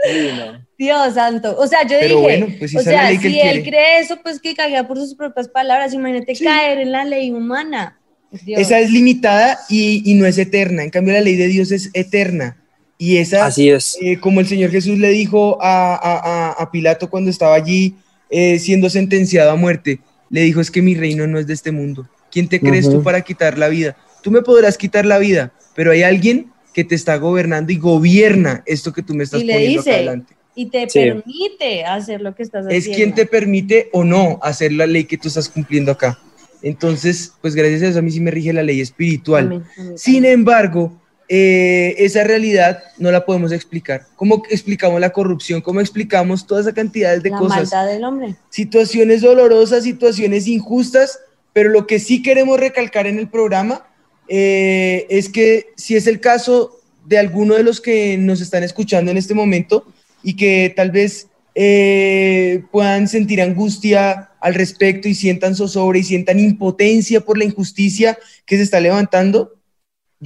No. 0.06 0.64
Dios 0.78 1.14
santo. 1.14 1.56
O 1.58 1.66
sea, 1.66 1.82
yo 1.82 1.96
Pero 2.00 2.16
dije, 2.16 2.20
bueno, 2.20 2.46
pues 2.58 2.70
si 2.70 2.76
o 2.76 2.80
sea, 2.82 3.08
si 3.18 3.40
él 3.40 3.62
cree 3.64 3.98
eso, 4.00 4.16
pues 4.22 4.40
que 4.40 4.54
caiga 4.54 4.86
por 4.86 4.96
sus 4.98 5.14
propias 5.14 5.48
palabras. 5.48 5.92
Imagínate 5.94 6.34
caer 6.36 6.78
en 6.78 6.92
la 6.92 7.04
ley 7.04 7.30
humana. 7.32 7.98
Dios. 8.30 8.60
Esa 8.60 8.78
es 8.80 8.90
limitada 8.90 9.58
y, 9.68 10.02
y 10.08 10.14
no 10.14 10.26
es 10.26 10.36
eterna. 10.38 10.82
En 10.84 10.90
cambio, 10.90 11.14
la 11.14 11.20
ley 11.20 11.36
de 11.36 11.46
Dios 11.48 11.70
es 11.72 11.90
eterna. 11.94 12.56
Y 12.99 13.18
esa, 13.18 13.47
Así 13.47 13.68
es. 13.68 13.97
eh, 14.01 14.18
como 14.18 14.40
el 14.40 14.47
Señor 14.47 14.70
Jesús 14.70 14.99
le 14.99 15.11
dijo 15.11 15.59
a, 15.61 15.94
a- 15.94 16.53
a- 16.62 16.70
Pilato 16.70 17.11
cuando 17.11 17.30
estaba 17.30 17.55
allí 17.55 17.94
eh, 18.30 18.59
siendo 18.59 18.88
sentenciado 18.90 19.51
a 19.51 19.57
muerte, 19.57 20.01
le 20.30 20.40
dijo, 20.42 20.61
es 20.61 20.70
que 20.70 20.82
mi 20.82 20.94
reino 20.94 21.26
no 21.26 21.38
es 21.38 21.47
de 21.47 21.55
este 21.55 21.72
mundo. 21.72 22.09
¿Quién 22.30 22.49
te 22.49 22.59
crees 22.61 22.88
tú 22.90 23.03
para 23.03 23.20
quitar 23.20 23.57
la 23.59 23.68
vida? 23.68 23.97
Tú 24.22 24.30
me 24.30 24.42
podrás 24.42 24.76
quitar 24.78 25.05
la 25.07 25.18
vida, 25.18 25.53
pero 25.74 25.92
hay 25.92 26.03
alguien 26.03 26.51
que 26.74 26.84
te 26.84 26.94
está 26.94 27.16
gobernando 27.16 27.70
y 27.72 27.76
gobierna 27.76 28.62
esto 28.66 28.92
que 28.92 29.03
tú 29.03 29.14
me 29.14 29.24
estás 29.24 29.40
Y 29.42 29.44
le 29.44 29.53
poniendo 29.55 29.80
acá 29.80 29.90
dice, 29.90 29.97
adelante. 29.97 30.34
y 30.55 30.66
te 30.66 30.88
Sí. 30.90 30.99
permite 30.99 31.84
hacer 31.84 32.20
lo 32.22 32.34
que 32.34 32.42
estás 32.42 32.66
Es 32.66 32.78
haciendo. 32.80 32.97
quien 32.97 33.14
te 33.14 33.26
permite 33.26 33.88
o 33.92 34.05
no 34.05 34.38
hacer 34.42 34.72
la 34.72 34.86
ley 34.86 35.05
que 35.05 35.16
tú 35.18 35.28
estás 35.28 35.49
cumpliendo 35.49 35.92
acá. 35.92 36.18
Entonces, 36.62 37.32
pues 37.40 37.55
gracias 37.55 37.82
a 37.82 37.86
eso 37.88 37.99
a 37.99 38.03
mí 38.03 38.11
sí 38.11 38.20
me 38.20 38.30
rige 38.30 38.53
la 38.53 38.62
ley 38.62 38.80
espiritual. 38.80 39.47
Amén, 39.47 39.64
amén, 39.78 39.99
Sin 39.99 40.24
embargo, 40.24 41.01
eh, 41.28 41.94
esa 41.98 42.24
realidad 42.24 42.82
no 42.98 43.10
la 43.10 43.24
podemos 43.24 43.52
explicar. 43.52 44.06
¿Cómo 44.16 44.42
explicamos 44.50 45.00
la 45.00 45.10
corrupción? 45.10 45.60
¿Cómo 45.60 45.80
explicamos 45.80 46.46
toda 46.46 46.60
esa 46.60 46.72
cantidad 46.72 47.16
de 47.20 47.30
la 47.30 47.38
cosas? 47.38 47.72
maldad 47.72 47.86
del 47.86 48.04
hombre. 48.04 48.36
Situaciones 48.48 49.22
dolorosas, 49.22 49.84
situaciones 49.84 50.46
injustas, 50.46 51.20
pero 51.52 51.70
lo 51.70 51.86
que 51.86 51.98
sí 51.98 52.22
queremos 52.22 52.60
recalcar 52.60 53.06
en 53.06 53.18
el 53.18 53.28
programa 53.28 53.86
eh, 54.28 55.06
es 55.10 55.28
que 55.28 55.72
si 55.76 55.96
es 55.96 56.06
el 56.06 56.20
caso 56.20 56.80
de 57.04 57.18
alguno 57.18 57.54
de 57.54 57.62
los 57.62 57.80
que 57.80 58.16
nos 58.18 58.40
están 58.40 58.62
escuchando 58.62 59.10
en 59.10 59.16
este 59.16 59.34
momento 59.34 59.86
y 60.22 60.34
que 60.36 60.72
tal 60.74 60.90
vez 60.90 61.28
eh, 61.54 62.64
puedan 62.70 63.08
sentir 63.08 63.40
angustia 63.40 64.30
al 64.40 64.54
respecto 64.54 65.08
y 65.08 65.14
sientan 65.14 65.54
zozobra 65.54 65.98
y 65.98 66.04
sientan 66.04 66.38
impotencia 66.38 67.20
por 67.20 67.38
la 67.38 67.44
injusticia 67.44 68.18
que 68.44 68.56
se 68.56 68.62
está 68.62 68.78
levantando, 68.78 69.55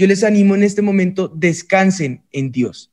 yo 0.01 0.07
les 0.07 0.25
animo 0.25 0.55
en 0.55 0.63
este 0.63 0.81
momento, 0.81 1.29
descansen 1.29 2.23
en 2.33 2.51
Dios. 2.51 2.91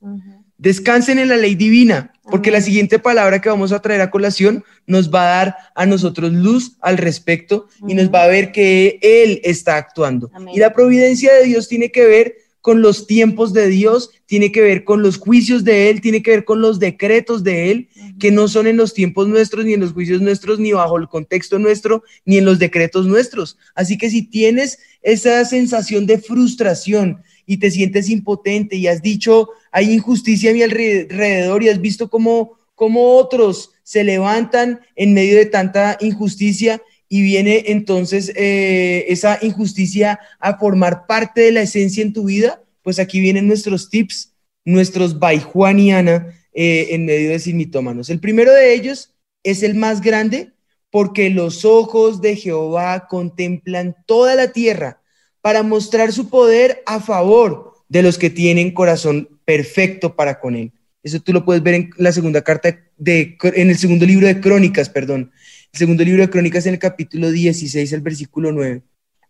Descansen 0.58 1.18
en 1.18 1.30
la 1.30 1.38
ley 1.38 1.54
divina, 1.54 2.12
porque 2.30 2.50
la 2.50 2.60
siguiente 2.60 2.98
palabra 2.98 3.40
que 3.40 3.48
vamos 3.48 3.72
a 3.72 3.80
traer 3.80 4.02
a 4.02 4.10
colación 4.10 4.62
nos 4.86 5.08
va 5.08 5.22
a 5.22 5.36
dar 5.36 5.56
a 5.74 5.86
nosotros 5.86 6.30
luz 6.34 6.76
al 6.82 6.98
respecto 6.98 7.66
y 7.86 7.94
nos 7.94 8.12
va 8.12 8.24
a 8.24 8.26
ver 8.26 8.52
que 8.52 8.98
Él 9.00 9.40
está 9.42 9.76
actuando. 9.76 10.30
Amén. 10.34 10.54
Y 10.54 10.58
la 10.58 10.74
providencia 10.74 11.32
de 11.32 11.44
Dios 11.44 11.66
tiene 11.66 11.90
que 11.90 12.04
ver 12.04 12.34
con 12.68 12.82
los 12.82 13.06
tiempos 13.06 13.54
de 13.54 13.66
Dios, 13.68 14.10
tiene 14.26 14.52
que 14.52 14.60
ver 14.60 14.84
con 14.84 15.00
los 15.00 15.16
juicios 15.16 15.64
de 15.64 15.88
Él, 15.88 16.02
tiene 16.02 16.22
que 16.22 16.32
ver 16.32 16.44
con 16.44 16.60
los 16.60 16.78
decretos 16.78 17.42
de 17.42 17.70
Él, 17.70 17.88
que 18.20 18.30
no 18.30 18.46
son 18.46 18.66
en 18.66 18.76
los 18.76 18.92
tiempos 18.92 19.26
nuestros, 19.26 19.64
ni 19.64 19.72
en 19.72 19.80
los 19.80 19.94
juicios 19.94 20.20
nuestros, 20.20 20.58
ni 20.58 20.72
bajo 20.72 20.98
el 20.98 21.08
contexto 21.08 21.58
nuestro, 21.58 22.04
ni 22.26 22.36
en 22.36 22.44
los 22.44 22.58
decretos 22.58 23.06
nuestros. 23.06 23.56
Así 23.74 23.96
que 23.96 24.10
si 24.10 24.20
tienes 24.20 24.80
esa 25.00 25.46
sensación 25.46 26.04
de 26.04 26.18
frustración 26.18 27.22
y 27.46 27.56
te 27.56 27.70
sientes 27.70 28.10
impotente 28.10 28.76
y 28.76 28.86
has 28.86 29.00
dicho, 29.00 29.48
hay 29.72 29.90
injusticia 29.90 30.50
a 30.50 30.52
mi 30.52 30.62
alrededor 30.62 31.62
y 31.62 31.70
has 31.70 31.80
visto 31.80 32.10
cómo, 32.10 32.58
cómo 32.74 33.16
otros 33.16 33.70
se 33.82 34.04
levantan 34.04 34.80
en 34.94 35.14
medio 35.14 35.38
de 35.38 35.46
tanta 35.46 35.96
injusticia 36.02 36.82
y 37.08 37.22
viene 37.22 37.64
entonces 37.68 38.32
eh, 38.36 39.06
esa 39.08 39.38
injusticia 39.42 40.20
a 40.38 40.58
formar 40.58 41.06
parte 41.06 41.40
de 41.40 41.52
la 41.52 41.62
esencia 41.62 42.02
en 42.02 42.12
tu 42.12 42.24
vida, 42.24 42.62
pues 42.82 42.98
aquí 42.98 43.20
vienen 43.20 43.46
nuestros 43.46 43.88
tips, 43.88 44.34
nuestros 44.64 45.18
by 45.18 45.40
Juan 45.40 45.78
y 45.78 45.92
Ana 45.92 46.28
eh, 46.52 46.88
en 46.90 47.06
medio 47.06 47.30
de 47.30 47.38
sin 47.38 47.56
mitómanos. 47.56 48.10
El 48.10 48.20
primero 48.20 48.52
de 48.52 48.74
ellos 48.74 49.14
es 49.42 49.62
el 49.62 49.74
más 49.74 50.00
grande 50.00 50.52
porque 50.90 51.30
los 51.30 51.64
ojos 51.64 52.20
de 52.20 52.36
Jehová 52.36 53.06
contemplan 53.08 53.96
toda 54.06 54.34
la 54.34 54.52
tierra 54.52 55.00
para 55.40 55.62
mostrar 55.62 56.12
su 56.12 56.28
poder 56.28 56.82
a 56.86 57.00
favor 57.00 57.74
de 57.88 58.02
los 58.02 58.18
que 58.18 58.30
tienen 58.30 58.72
corazón 58.72 59.40
perfecto 59.44 60.14
para 60.14 60.40
con 60.40 60.56
él. 60.56 60.72
Eso 61.02 61.20
tú 61.20 61.32
lo 61.32 61.44
puedes 61.44 61.62
ver 61.62 61.74
en 61.74 61.90
la 61.96 62.12
segunda 62.12 62.42
carta 62.42 62.78
de 62.96 63.38
en 63.42 63.70
el 63.70 63.78
segundo 63.78 64.04
libro 64.04 64.26
de 64.26 64.40
Crónicas, 64.40 64.90
perdón. 64.90 65.30
El 65.72 65.78
segundo 65.78 66.04
libro 66.04 66.22
de 66.22 66.30
Crónicas 66.30 66.66
en 66.66 66.74
el 66.74 66.78
capítulo 66.78 67.30
16, 67.30 67.92
el 67.92 68.00
versículo 68.00 68.52
9. 68.52 68.82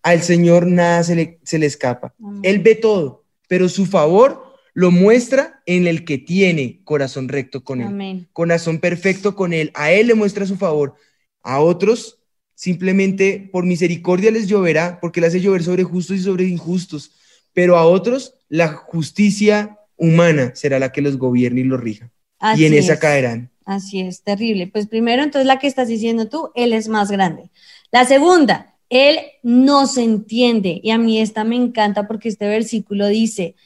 Al 0.03 0.23
Señor 0.23 0.67
nada 0.67 1.03
se 1.03 1.15
le, 1.15 1.39
se 1.43 1.59
le 1.59 1.67
escapa. 1.67 2.15
Amén. 2.23 2.41
Él 2.45 2.61
ve 2.61 2.75
todo, 2.75 3.25
pero 3.49 3.69
su 3.69 3.87
favor 3.87 4.49
lo 4.73 4.91
muestra 4.91 5.61
en 5.67 5.87
el 5.89 6.05
que 6.05 6.19
tiene 6.19 6.81
corazón 6.85 7.29
recto 7.29 7.65
con 7.65 7.81
él 7.81 7.89
Amén. 7.89 8.29
corazón 8.33 8.79
perfecto 8.79 9.35
con 9.35 9.53
él. 9.53 9.73
A 9.75 9.91
él 9.91 10.07
le 10.07 10.15
muestra 10.15 10.47
su 10.47 10.57
favor. 10.57 10.95
A 11.43 11.61
otros, 11.61 12.21
simplemente 12.55 13.49
por 13.53 13.65
misericordia 13.65 14.31
les 14.31 14.47
lloverá, 14.47 15.01
porque 15.01 15.21
le 15.21 15.27
hace 15.27 15.41
llover 15.41 15.65
sobre 15.65 15.83
justos 15.83 16.19
y 16.19 16.23
sobre 16.23 16.45
injustos. 16.45 17.13
Pero 17.53 17.77
a 17.77 17.85
otros, 17.85 18.35
la 18.49 18.69
justicia 18.69 19.79
humana 19.97 20.53
será 20.55 20.79
la 20.79 20.93
que 20.93 21.03
los 21.03 21.19
gobierne 21.19 21.63
y 21.63 21.65
los 21.65 21.81
rija. 21.81 22.13
Así 22.39 22.63
y 22.63 22.67
en 22.67 22.75
esa 22.75 22.93
es. 22.95 23.01
caerán. 23.01 23.51
Así 23.69 24.01
es, 24.01 24.23
terrible. 24.23 24.67
Pues 24.67 24.87
primero, 24.87 25.23
entonces 25.23 25.47
la 25.47 25.59
que 25.59 25.67
estás 25.67 25.89
diciendo 25.89 26.27
tú, 26.27 26.51
él 26.55 26.73
es 26.73 26.89
más 26.89 27.11
grande. 27.11 27.51
La 27.93 28.07
segunda, 28.07 28.75
él 28.89 29.19
nos 29.43 29.99
entiende. 29.99 30.81
Y 30.83 30.91
a 30.91 30.97
mí 30.97 31.21
esta 31.21 31.45
me 31.45 31.57
encanta 31.57 32.09
porque 32.09 32.31
este 32.31 32.49
versículo 32.49 33.09
dice, 33.09 33.57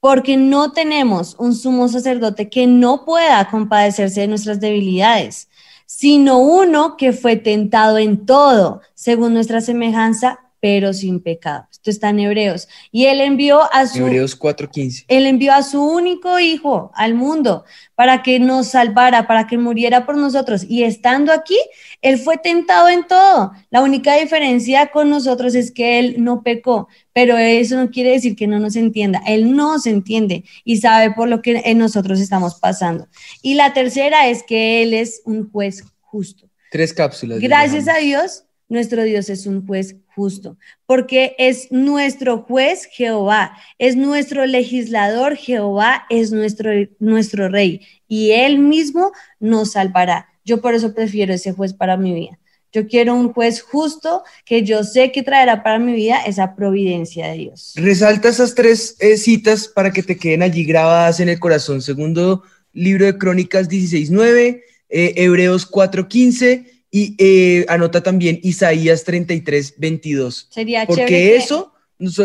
porque 0.00 0.36
no 0.36 0.72
tenemos 0.72 1.34
un 1.38 1.54
sumo 1.54 1.88
sacerdote 1.88 2.50
que 2.50 2.66
no 2.66 3.06
pueda 3.06 3.48
compadecerse 3.48 4.20
de 4.20 4.28
nuestras 4.28 4.60
debilidades, 4.60 5.48
sino 5.86 6.40
uno 6.40 6.98
que 6.98 7.14
fue 7.14 7.36
tentado 7.36 7.96
en 7.96 8.26
todo, 8.26 8.82
según 8.92 9.32
nuestra 9.32 9.62
semejanza, 9.62 10.40
pero 10.60 10.92
sin 10.92 11.20
pecado. 11.20 11.66
Esto 11.70 11.90
está 11.90 12.10
en 12.10 12.20
Hebreos. 12.20 12.68
Y 12.90 13.06
él 13.06 13.20
envió 13.20 13.72
a 13.72 13.86
su... 13.86 13.98
Hebreos 13.98 14.38
4:15. 14.38 15.04
Él 15.08 15.26
envió 15.26 15.52
a 15.52 15.62
su 15.62 15.82
único 15.82 16.40
hijo 16.40 16.90
al 16.94 17.14
mundo 17.14 17.64
para 17.94 18.22
que 18.22 18.40
nos 18.40 18.68
salvara, 18.68 19.26
para 19.26 19.46
que 19.46 19.58
muriera 19.58 20.04
por 20.04 20.16
nosotros. 20.16 20.64
Y 20.68 20.82
estando 20.82 21.32
aquí, 21.32 21.58
Él 22.02 22.18
fue 22.18 22.36
tentado 22.38 22.88
en 22.88 23.06
todo. 23.06 23.52
La 23.70 23.82
única 23.82 24.16
diferencia 24.16 24.88
con 24.88 25.10
nosotros 25.10 25.54
es 25.54 25.70
que 25.70 25.98
Él 25.98 26.16
no 26.18 26.42
pecó, 26.42 26.88
pero 27.12 27.36
eso 27.36 27.76
no 27.76 27.90
quiere 27.90 28.10
decir 28.10 28.34
que 28.34 28.46
no 28.46 28.58
nos 28.58 28.76
entienda. 28.76 29.22
Él 29.26 29.54
nos 29.54 29.86
entiende 29.86 30.44
y 30.64 30.78
sabe 30.78 31.12
por 31.12 31.28
lo 31.28 31.42
que 31.42 31.74
nosotros 31.74 32.20
estamos 32.20 32.56
pasando. 32.56 33.08
Y 33.42 33.54
la 33.54 33.72
tercera 33.72 34.28
es 34.28 34.42
que 34.42 34.82
Él 34.82 34.94
es 34.94 35.22
un 35.24 35.50
juez 35.50 35.84
justo. 36.00 36.48
Tres 36.70 36.92
cápsulas. 36.92 37.38
Gracias 37.40 37.88
a 37.88 37.98
Dios 37.98 38.44
nuestro 38.68 39.02
Dios 39.02 39.30
es 39.30 39.46
un 39.46 39.66
juez 39.66 39.96
justo, 40.18 40.56
porque 40.84 41.36
es 41.38 41.70
nuestro 41.70 42.38
juez 42.38 42.88
Jehová, 42.90 43.56
es 43.78 43.94
nuestro 43.94 44.46
legislador 44.46 45.36
Jehová, 45.36 46.06
es 46.10 46.32
nuestro, 46.32 46.70
nuestro 46.98 47.48
rey, 47.48 47.82
y 48.08 48.32
él 48.32 48.58
mismo 48.58 49.12
nos 49.38 49.72
salvará. 49.72 50.26
Yo 50.44 50.60
por 50.60 50.74
eso 50.74 50.92
prefiero 50.92 51.32
ese 51.32 51.52
juez 51.52 51.72
para 51.72 51.96
mi 51.96 52.12
vida. 52.12 52.36
Yo 52.72 52.88
quiero 52.88 53.14
un 53.14 53.32
juez 53.32 53.62
justo 53.62 54.24
que 54.44 54.64
yo 54.64 54.82
sé 54.82 55.12
que 55.12 55.22
traerá 55.22 55.62
para 55.62 55.78
mi 55.78 55.92
vida 55.92 56.20
esa 56.26 56.56
providencia 56.56 57.28
de 57.28 57.38
Dios. 57.38 57.74
Resalta 57.76 58.28
esas 58.28 58.56
tres 58.56 58.96
eh, 58.98 59.16
citas 59.16 59.68
para 59.68 59.92
que 59.92 60.02
te 60.02 60.16
queden 60.16 60.42
allí 60.42 60.64
grabadas 60.64 61.20
en 61.20 61.28
el 61.28 61.38
corazón. 61.38 61.80
Segundo 61.80 62.42
libro 62.72 63.06
de 63.06 63.16
Crónicas 63.16 63.68
16.9, 63.68 64.62
eh, 64.88 65.12
Hebreos 65.16 65.70
4.15 65.70 66.77
y 66.90 67.14
eh, 67.18 67.66
anota 67.68 68.02
también 68.02 68.40
Isaías 68.42 69.04
33.22. 69.06 70.46
Sería 70.50 70.86
Porque 70.86 71.04
chévere 71.06 71.16
que- 71.28 71.36
eso 71.36 71.72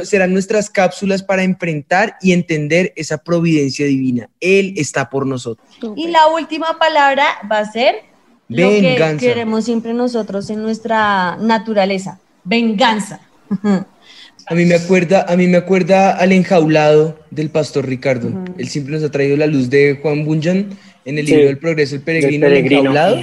serán 0.03 0.33
nuestras 0.33 0.69
cápsulas 0.69 1.23
para 1.23 1.43
enfrentar 1.43 2.15
y 2.21 2.31
entender 2.31 2.93
esa 2.95 3.17
providencia 3.23 3.85
divina. 3.87 4.29
Él 4.39 4.73
está 4.77 5.09
por 5.09 5.25
nosotros. 5.25 5.67
Y 5.95 6.09
la 6.09 6.27
última 6.27 6.77
palabra 6.77 7.25
va 7.51 7.59
a 7.59 7.71
ser 7.71 7.95
lo 8.49 8.69
que 8.69 8.81
Venganza. 8.81 9.25
queremos 9.25 9.65
siempre 9.65 9.93
nosotros 9.95 10.49
en 10.51 10.61
nuestra 10.61 11.37
naturaleza, 11.37 12.19
venganza. 12.43 13.19
A 14.45 14.55
mí 14.55 14.65
me 14.65 14.75
acuerda, 14.75 15.25
a 15.29 15.37
mí 15.37 15.47
me 15.47 15.55
acuerda 15.55 16.11
al 16.17 16.33
enjaulado 16.33 17.17
del 17.31 17.49
pastor 17.49 17.87
Ricardo. 17.87 18.43
Él 18.57 18.67
siempre 18.67 18.93
nos 18.93 19.01
ha 19.01 19.09
traído 19.09 19.37
la 19.37 19.47
luz 19.47 19.69
de 19.69 19.97
Juan 20.01 20.25
Bunyan 20.25 20.77
en 21.05 21.17
el 21.17 21.25
Sí. 21.25 21.31
libro 21.31 21.47
del 21.47 21.57
progreso, 21.59 21.95
el 21.95 22.01
peregrino, 22.01 22.47
el 22.47 22.57
enjaulado. 22.57 23.15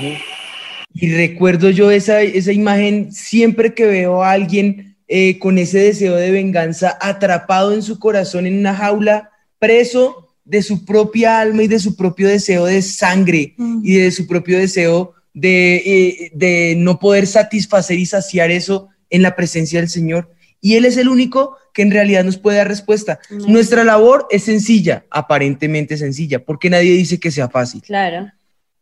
Y 0.92 1.12
recuerdo 1.14 1.70
yo 1.70 1.90
esa, 1.90 2.22
esa 2.22 2.52
imagen 2.52 3.12
siempre 3.12 3.74
que 3.74 3.86
veo 3.86 4.22
a 4.22 4.32
alguien 4.32 4.96
eh, 5.08 5.38
con 5.38 5.58
ese 5.58 5.78
deseo 5.78 6.16
de 6.16 6.30
venganza 6.30 6.96
atrapado 7.00 7.72
en 7.72 7.82
su 7.82 7.98
corazón 7.98 8.46
en 8.46 8.58
una 8.58 8.74
jaula, 8.74 9.30
preso 9.58 10.36
de 10.44 10.62
su 10.62 10.84
propia 10.84 11.40
alma 11.40 11.62
y 11.62 11.68
de 11.68 11.78
su 11.78 11.96
propio 11.96 12.28
deseo 12.28 12.64
de 12.64 12.82
sangre 12.82 13.54
y 13.82 13.94
de 13.94 14.10
su 14.10 14.26
propio 14.26 14.58
deseo 14.58 15.14
de, 15.32 15.76
eh, 15.76 16.30
de 16.34 16.74
no 16.76 16.98
poder 16.98 17.26
satisfacer 17.26 17.98
y 17.98 18.06
saciar 18.06 18.50
eso 18.50 18.88
en 19.10 19.22
la 19.22 19.36
presencia 19.36 19.80
del 19.80 19.88
Señor. 19.88 20.30
Y 20.60 20.74
Él 20.74 20.84
es 20.84 20.96
el 20.96 21.08
único 21.08 21.56
que 21.72 21.82
en 21.82 21.90
realidad 21.90 22.24
nos 22.24 22.36
puede 22.36 22.58
dar 22.58 22.68
respuesta. 22.68 23.20
Nuestra 23.30 23.84
labor 23.84 24.26
es 24.30 24.44
sencilla, 24.44 25.04
aparentemente 25.10 25.96
sencilla, 25.96 26.44
porque 26.44 26.70
nadie 26.70 26.92
dice 26.92 27.18
que 27.18 27.30
sea 27.30 27.48
fácil. 27.48 27.82
Claro. 27.82 28.30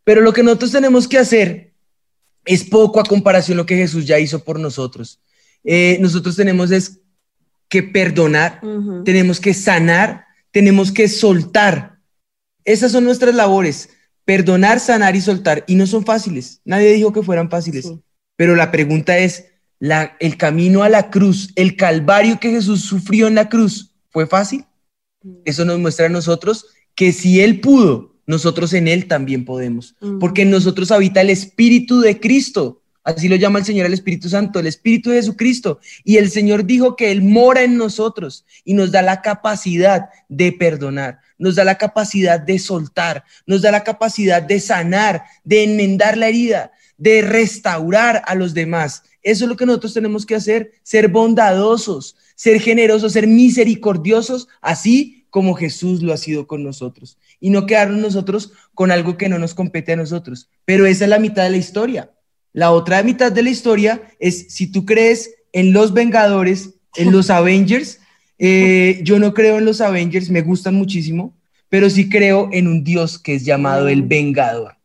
Pero 0.03 0.21
lo 0.21 0.33
que 0.33 0.43
nosotros 0.43 0.71
tenemos 0.71 1.07
que 1.07 1.17
hacer 1.17 1.71
es 2.45 2.63
poco 2.63 2.99
a 2.99 3.03
comparación 3.03 3.57
lo 3.57 3.65
que 3.65 3.75
Jesús 3.75 4.05
ya 4.05 4.19
hizo 4.19 4.43
por 4.43 4.59
nosotros. 4.59 5.19
Eh, 5.63 5.97
nosotros 6.01 6.35
tenemos 6.35 6.71
es 6.71 6.99
que 7.67 7.83
perdonar, 7.83 8.61
tenemos 9.05 9.39
que 9.39 9.53
sanar, 9.53 10.25
tenemos 10.51 10.91
que 10.91 11.07
soltar. 11.07 11.99
Esas 12.65 12.91
son 12.91 13.03
nuestras 13.03 13.35
labores, 13.35 13.89
perdonar, 14.25 14.79
sanar 14.79 15.15
y 15.15 15.21
soltar. 15.21 15.63
Y 15.67 15.75
no 15.75 15.85
son 15.85 16.05
fáciles. 16.05 16.61
Nadie 16.65 16.93
dijo 16.93 17.13
que 17.13 17.21
fueran 17.21 17.49
fáciles. 17.49 17.85
Sí. 17.85 18.01
Pero 18.35 18.55
la 18.55 18.71
pregunta 18.71 19.17
es, 19.19 19.45
la, 19.79 20.17
el 20.19 20.37
camino 20.37 20.83
a 20.83 20.89
la 20.89 21.09
cruz, 21.09 21.51
el 21.55 21.75
calvario 21.75 22.39
que 22.39 22.51
Jesús 22.51 22.81
sufrió 22.81 23.27
en 23.27 23.35
la 23.35 23.49
cruz, 23.49 23.95
¿fue 24.09 24.27
fácil? 24.27 24.65
Eso 25.45 25.65
nos 25.65 25.79
muestra 25.79 26.07
a 26.07 26.09
nosotros 26.09 26.65
que 26.95 27.11
si 27.11 27.41
Él 27.41 27.59
pudo, 27.61 28.15
nosotros 28.29 28.73
en 28.73 28.87
Él 28.87 29.07
también 29.07 29.43
podemos. 29.43 29.95
Ujú. 30.01 30.19
Porque 30.19 30.43
en 30.43 30.51
nosotros 30.51 30.91
habita 30.91 31.21
el 31.21 31.31
Espíritu 31.31 31.99
de 31.99 32.19
Cristo. 32.19 32.83
Así 33.03 33.27
lo 33.27 33.35
llama 33.35 33.57
el 33.57 33.65
Señor 33.65 33.87
el 33.87 33.93
Espíritu 33.93 34.29
Santo, 34.29 34.59
el 34.59 34.67
Espíritu 34.67 35.09
de 35.09 35.15
Jesucristo. 35.15 35.79
Y 36.03 36.17
el 36.17 36.29
Señor 36.29 36.65
dijo 36.65 36.95
que 36.95 37.09
Él 37.09 37.23
mora 37.23 37.63
en 37.63 37.75
nosotros 37.75 38.45
y 38.63 38.75
nos 38.75 38.91
da 38.91 39.01
la 39.01 39.23
capacidad 39.23 40.09
de 40.27 40.51
perdonar, 40.51 41.21
nos 41.39 41.55
da 41.55 41.63
la 41.63 41.79
capacidad 41.79 42.39
de 42.39 42.59
soltar, 42.59 43.23
nos 43.47 43.63
da 43.63 43.71
la 43.71 43.83
capacidad 43.83 44.43
de 44.43 44.59
sanar, 44.59 45.23
de 45.43 45.63
enmendar 45.63 46.15
la 46.15 46.27
herida, 46.27 46.71
de 46.99 47.23
restaurar 47.23 48.21
a 48.27 48.35
los 48.35 48.53
demás. 48.53 49.01
Eso 49.23 49.45
es 49.45 49.49
lo 49.49 49.57
que 49.57 49.65
nosotros 49.65 49.95
tenemos 49.95 50.23
que 50.27 50.35
hacer, 50.35 50.73
ser 50.83 51.07
bondadosos, 51.07 52.15
ser 52.35 52.61
generosos, 52.61 53.13
ser 53.13 53.25
misericordiosos, 53.25 54.47
así 54.61 55.18
como 55.29 55.53
Jesús 55.55 56.01
lo 56.01 56.13
ha 56.13 56.17
sido 56.17 56.47
con 56.47 56.63
nosotros. 56.63 57.17
Y 57.39 57.49
no 57.49 57.65
quedarnos 57.65 57.99
nosotros 58.01 58.51
con 58.73 58.91
algo 58.91 59.17
que 59.17 59.29
no 59.29 59.39
nos 59.39 59.53
compete 59.53 59.93
a 59.93 59.95
nosotros. 59.95 60.49
Pero 60.65 60.85
esa 60.85 61.05
es 61.05 61.09
la 61.09 61.19
mitad 61.19 61.43
de 61.43 61.51
la 61.51 61.57
historia. 61.57 62.11
La 62.53 62.71
otra 62.71 63.03
mitad 63.03 63.31
de 63.31 63.43
la 63.43 63.49
historia 63.51 64.01
es 64.19 64.47
si 64.49 64.67
tú 64.71 64.85
crees 64.85 65.31
en 65.53 65.71
los 65.73 65.93
Vengadores, 65.93 66.71
en 66.95 67.11
los 67.11 67.29
Avengers. 67.29 67.99
eh, 68.37 68.99
yo 69.03 69.19
no 69.19 69.33
creo 69.33 69.57
en 69.57 69.65
los 69.65 69.81
Avengers, 69.81 70.29
me 70.29 70.41
gustan 70.41 70.75
muchísimo, 70.75 71.35
pero 71.69 71.89
sí 71.89 72.09
creo 72.09 72.49
en 72.51 72.67
un 72.67 72.83
Dios 72.83 73.19
que 73.19 73.35
es 73.35 73.45
llamado 73.45 73.87
el 73.87 74.01
Vengador. 74.03 74.75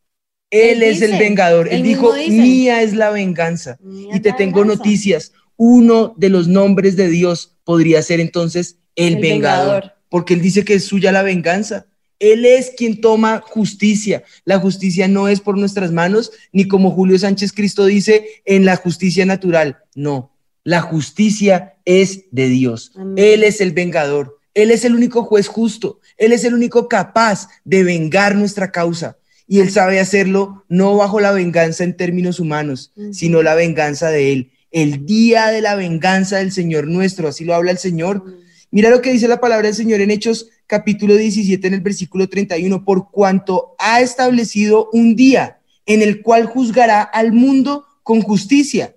Él, 0.51 0.83
Él 0.83 0.91
es 0.91 1.03
el 1.03 1.19
Vengador. 1.19 1.69
Él 1.69 1.77
él 1.77 1.83
dijo, 1.83 2.13
dice. 2.15 2.31
mía 2.31 2.83
es 2.83 2.93
la 2.95 3.11
venganza. 3.11 3.77
Mía 3.81 4.17
Y 4.17 4.21
te 4.21 4.33
tengo 4.33 4.61
venganza. 4.61 4.77
noticias. 4.79 5.33
Uno 5.57 6.15
de 6.17 6.29
los 6.29 6.47
nombres 6.49 6.97
de 6.97 7.09
Dios 7.09 7.57
podría 7.65 8.03
ser 8.03 8.21
entonces 8.21 8.77
el, 8.97 9.15
El 9.15 9.21
vengador, 9.21 9.83
Vengador. 9.83 9.93
Porque 10.15 10.35
él 10.35 10.43
dice 10.43 10.65
que 10.65 10.75
es 10.75 10.85
suya 10.85 11.11
la 11.11 11.25
venganza. 11.25 11.87
Él 12.21 12.45
es 12.45 12.71
quien 12.77 13.01
toma 13.01 13.43
justicia. 13.45 14.23
La 14.45 14.61
justicia 14.61 15.09
no 15.09 15.27
es 15.27 15.41
por 15.41 15.59
nuestras 15.59 15.91
manos, 15.91 16.31
ni 16.53 16.69
como 16.69 16.93
Julio 16.93 17.19
Sánchez 17.19 17.53
Cristo 17.53 17.85
dice, 17.85 18.25
en 18.45 18.65
la 18.65 18.77
justicia 18.77 19.27
natural. 19.27 19.79
No, 19.97 20.31
la 20.63 20.83
justicia 20.83 21.75
es 21.85 22.27
de 22.31 22.49
Dios. 22.49 22.93
Amén. 22.95 23.15
Él 23.17 23.43
es 23.43 23.61
el 23.61 23.73
vengador. 23.73 24.39
Él 24.55 24.71
es 24.71 24.85
el 24.85 24.95
único 24.95 25.25
juez 25.25 25.49
justo. 25.49 25.99
Él 26.17 26.31
es 26.31 26.45
el 26.45 26.55
único 26.55 26.89
capaz 26.89 27.49
de 27.65 27.83
vengar 27.83 28.37
nuestra 28.37 28.71
causa. 28.71 29.19
Y 29.49 29.59
él 29.59 29.73
sabe 29.73 29.99
hacerlo 29.99 30.65
no 30.69 30.97
bajo 30.97 31.19
la 31.19 31.33
venganza 31.33 31.83
en 31.83 31.97
términos 31.97 32.39
humanos, 32.39 32.93
sino 33.11 33.43
la 33.43 33.57
venganza 33.57 34.11
de 34.11 34.33
él. 34.33 34.53
El 34.71 35.07
día 35.07 35.49
de 35.49 35.61
la 35.61 35.75
venganza 35.75 36.37
del 36.37 36.53
Señor 36.53 36.87
nuestro, 36.87 37.27
así 37.27 37.45
lo 37.45 37.57
habla 37.57 37.73
el 37.73 37.79
Señor. 37.79 38.44
Mira 38.75 38.91
lo 38.91 39.01
que 39.01 39.13
dice 39.13 39.29
la 39.29 39.41
palabra 39.41 39.69
del 39.69 39.77
Señor 39.77 40.01
en 40.01 40.11
Hechos 40.11 40.49
capítulo 40.67 41.15
17 41.15 41.65
en 41.65 41.75
el 41.75 41.81
versículo 41.81 42.29
31, 42.29 42.85
por 42.85 43.09
cuanto 43.13 43.77
ha 43.79 44.01
establecido 44.01 44.91
un 44.93 45.15
día 45.15 45.61
en 45.87 46.03
el 46.03 46.23
cual 46.23 46.47
juzgará 46.47 47.01
al 47.01 47.31
mundo 47.31 47.87
con 48.03 48.21
justicia 48.21 48.97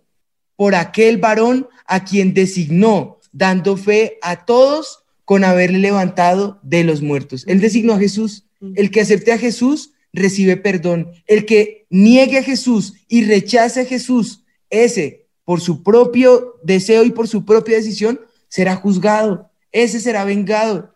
por 0.55 0.73
aquel 0.73 1.19
varón 1.19 1.67
a 1.85 2.03
quien 2.05 2.33
designó, 2.33 3.19
dando 3.31 3.77
fe 3.77 4.17
a 4.23 4.45
todos 4.45 5.03
con 5.25 5.43
haberle 5.43 5.77
levantado 5.77 6.59
de 6.63 6.83
los 6.83 7.03
muertos. 7.03 7.43
Él 7.45 7.61
designó 7.61 7.93
a 7.93 7.99
Jesús. 7.99 8.45
El 8.73 8.89
que 8.89 9.01
acepte 9.01 9.31
a 9.31 9.37
Jesús 9.37 9.91
recibe 10.11 10.57
perdón. 10.57 11.11
El 11.27 11.45
que 11.45 11.85
niegue 11.91 12.39
a 12.39 12.43
Jesús 12.43 12.95
y 13.07 13.25
rechace 13.25 13.81
a 13.81 13.85
Jesús, 13.85 14.43
ese 14.71 15.27
por 15.45 15.61
su 15.61 15.83
propio 15.83 16.55
deseo 16.63 17.05
y 17.05 17.11
por 17.11 17.27
su 17.27 17.45
propia 17.45 17.75
decisión 17.75 18.19
será 18.47 18.75
juzgado. 18.75 19.51
Ese 19.83 19.99
será 19.99 20.23
vengado. 20.25 20.95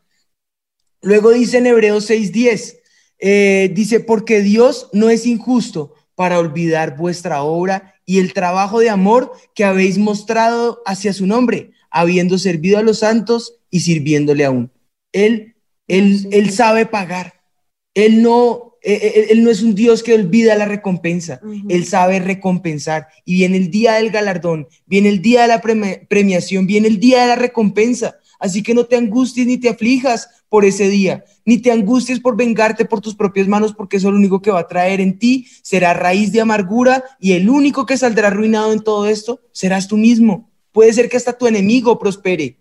Luego 1.01 1.32
dice 1.32 1.57
en 1.59 1.67
Hebreos 1.67 2.09
6:10, 2.09 2.77
eh, 3.19 3.71
dice, 3.73 3.99
porque 3.99 4.41
Dios 4.41 4.89
no 4.93 5.09
es 5.09 5.25
injusto 5.25 5.93
para 6.15 6.39
olvidar 6.39 6.97
vuestra 6.97 7.43
obra 7.43 7.95
y 8.05 8.19
el 8.19 8.34
trabajo 8.34 8.79
de 8.79 8.89
amor 8.89 9.32
que 9.55 9.63
habéis 9.63 9.97
mostrado 9.97 10.82
hacia 10.86 11.13
su 11.13 11.27
nombre, 11.27 11.71
habiendo 11.91 12.38
servido 12.38 12.77
a 12.79 12.84
los 12.84 12.99
santos 12.99 13.59
y 13.69 13.82
sirviéndole 13.82 14.45
aún. 14.45 14.71
Él, 15.13 15.55
él, 15.88 16.27
él 16.32 16.51
sabe 16.51 16.86
pagar. 16.86 17.34
Él 17.93 18.21
no, 18.23 18.77
eh, 18.82 19.13
él, 19.15 19.25
él 19.38 19.43
no 19.43 19.49
es 19.51 19.61
un 19.61 19.75
Dios 19.75 20.01
que 20.01 20.13
olvida 20.13 20.55
la 20.55 20.65
recompensa. 20.65 21.39
Ujú. 21.43 21.67
Él 21.69 21.86
sabe 21.86 22.19
recompensar. 22.19 23.07
Y 23.25 23.36
viene 23.36 23.57
el 23.57 23.69
día 23.69 23.93
del 23.93 24.09
galardón, 24.09 24.67
viene 24.86 25.09
el 25.09 25.21
día 25.21 25.43
de 25.43 25.47
la 25.49 25.61
premi- 25.61 26.07
premiación, 26.07 26.65
viene 26.65 26.88
el 26.88 26.99
día 26.99 27.21
de 27.21 27.27
la 27.27 27.36
recompensa. 27.36 28.17
Así 28.41 28.61
que 28.63 28.73
no 28.73 28.83
te 28.85 28.97
angusties 28.97 29.47
ni 29.47 29.57
te 29.57 29.69
aflijas 29.69 30.27
por 30.49 30.65
ese 30.65 30.89
día, 30.89 31.23
ni 31.45 31.59
te 31.59 31.71
angusties 31.71 32.19
por 32.19 32.35
vengarte 32.35 32.83
por 32.83 32.99
tus 32.99 33.15
propias 33.15 33.47
manos, 33.47 33.73
porque 33.73 33.95
eso 33.97 34.11
lo 34.11 34.17
único 34.17 34.41
que 34.41 34.51
va 34.51 34.59
a 34.59 34.67
traer 34.67 34.99
en 34.99 35.17
ti 35.17 35.47
será 35.61 35.93
raíz 35.93 36.33
de 36.33 36.41
amargura 36.41 37.03
y 37.19 37.31
el 37.33 37.49
único 37.49 37.85
que 37.85 37.95
saldrá 37.97 38.27
arruinado 38.27 38.73
en 38.73 38.81
todo 38.81 39.07
esto 39.07 39.39
serás 39.53 39.87
tú 39.87 39.95
mismo. 39.95 40.49
Puede 40.73 40.91
ser 40.93 41.07
que 41.09 41.17
hasta 41.17 41.33
tu 41.37 41.47
enemigo 41.47 41.99
prospere. 41.99 42.57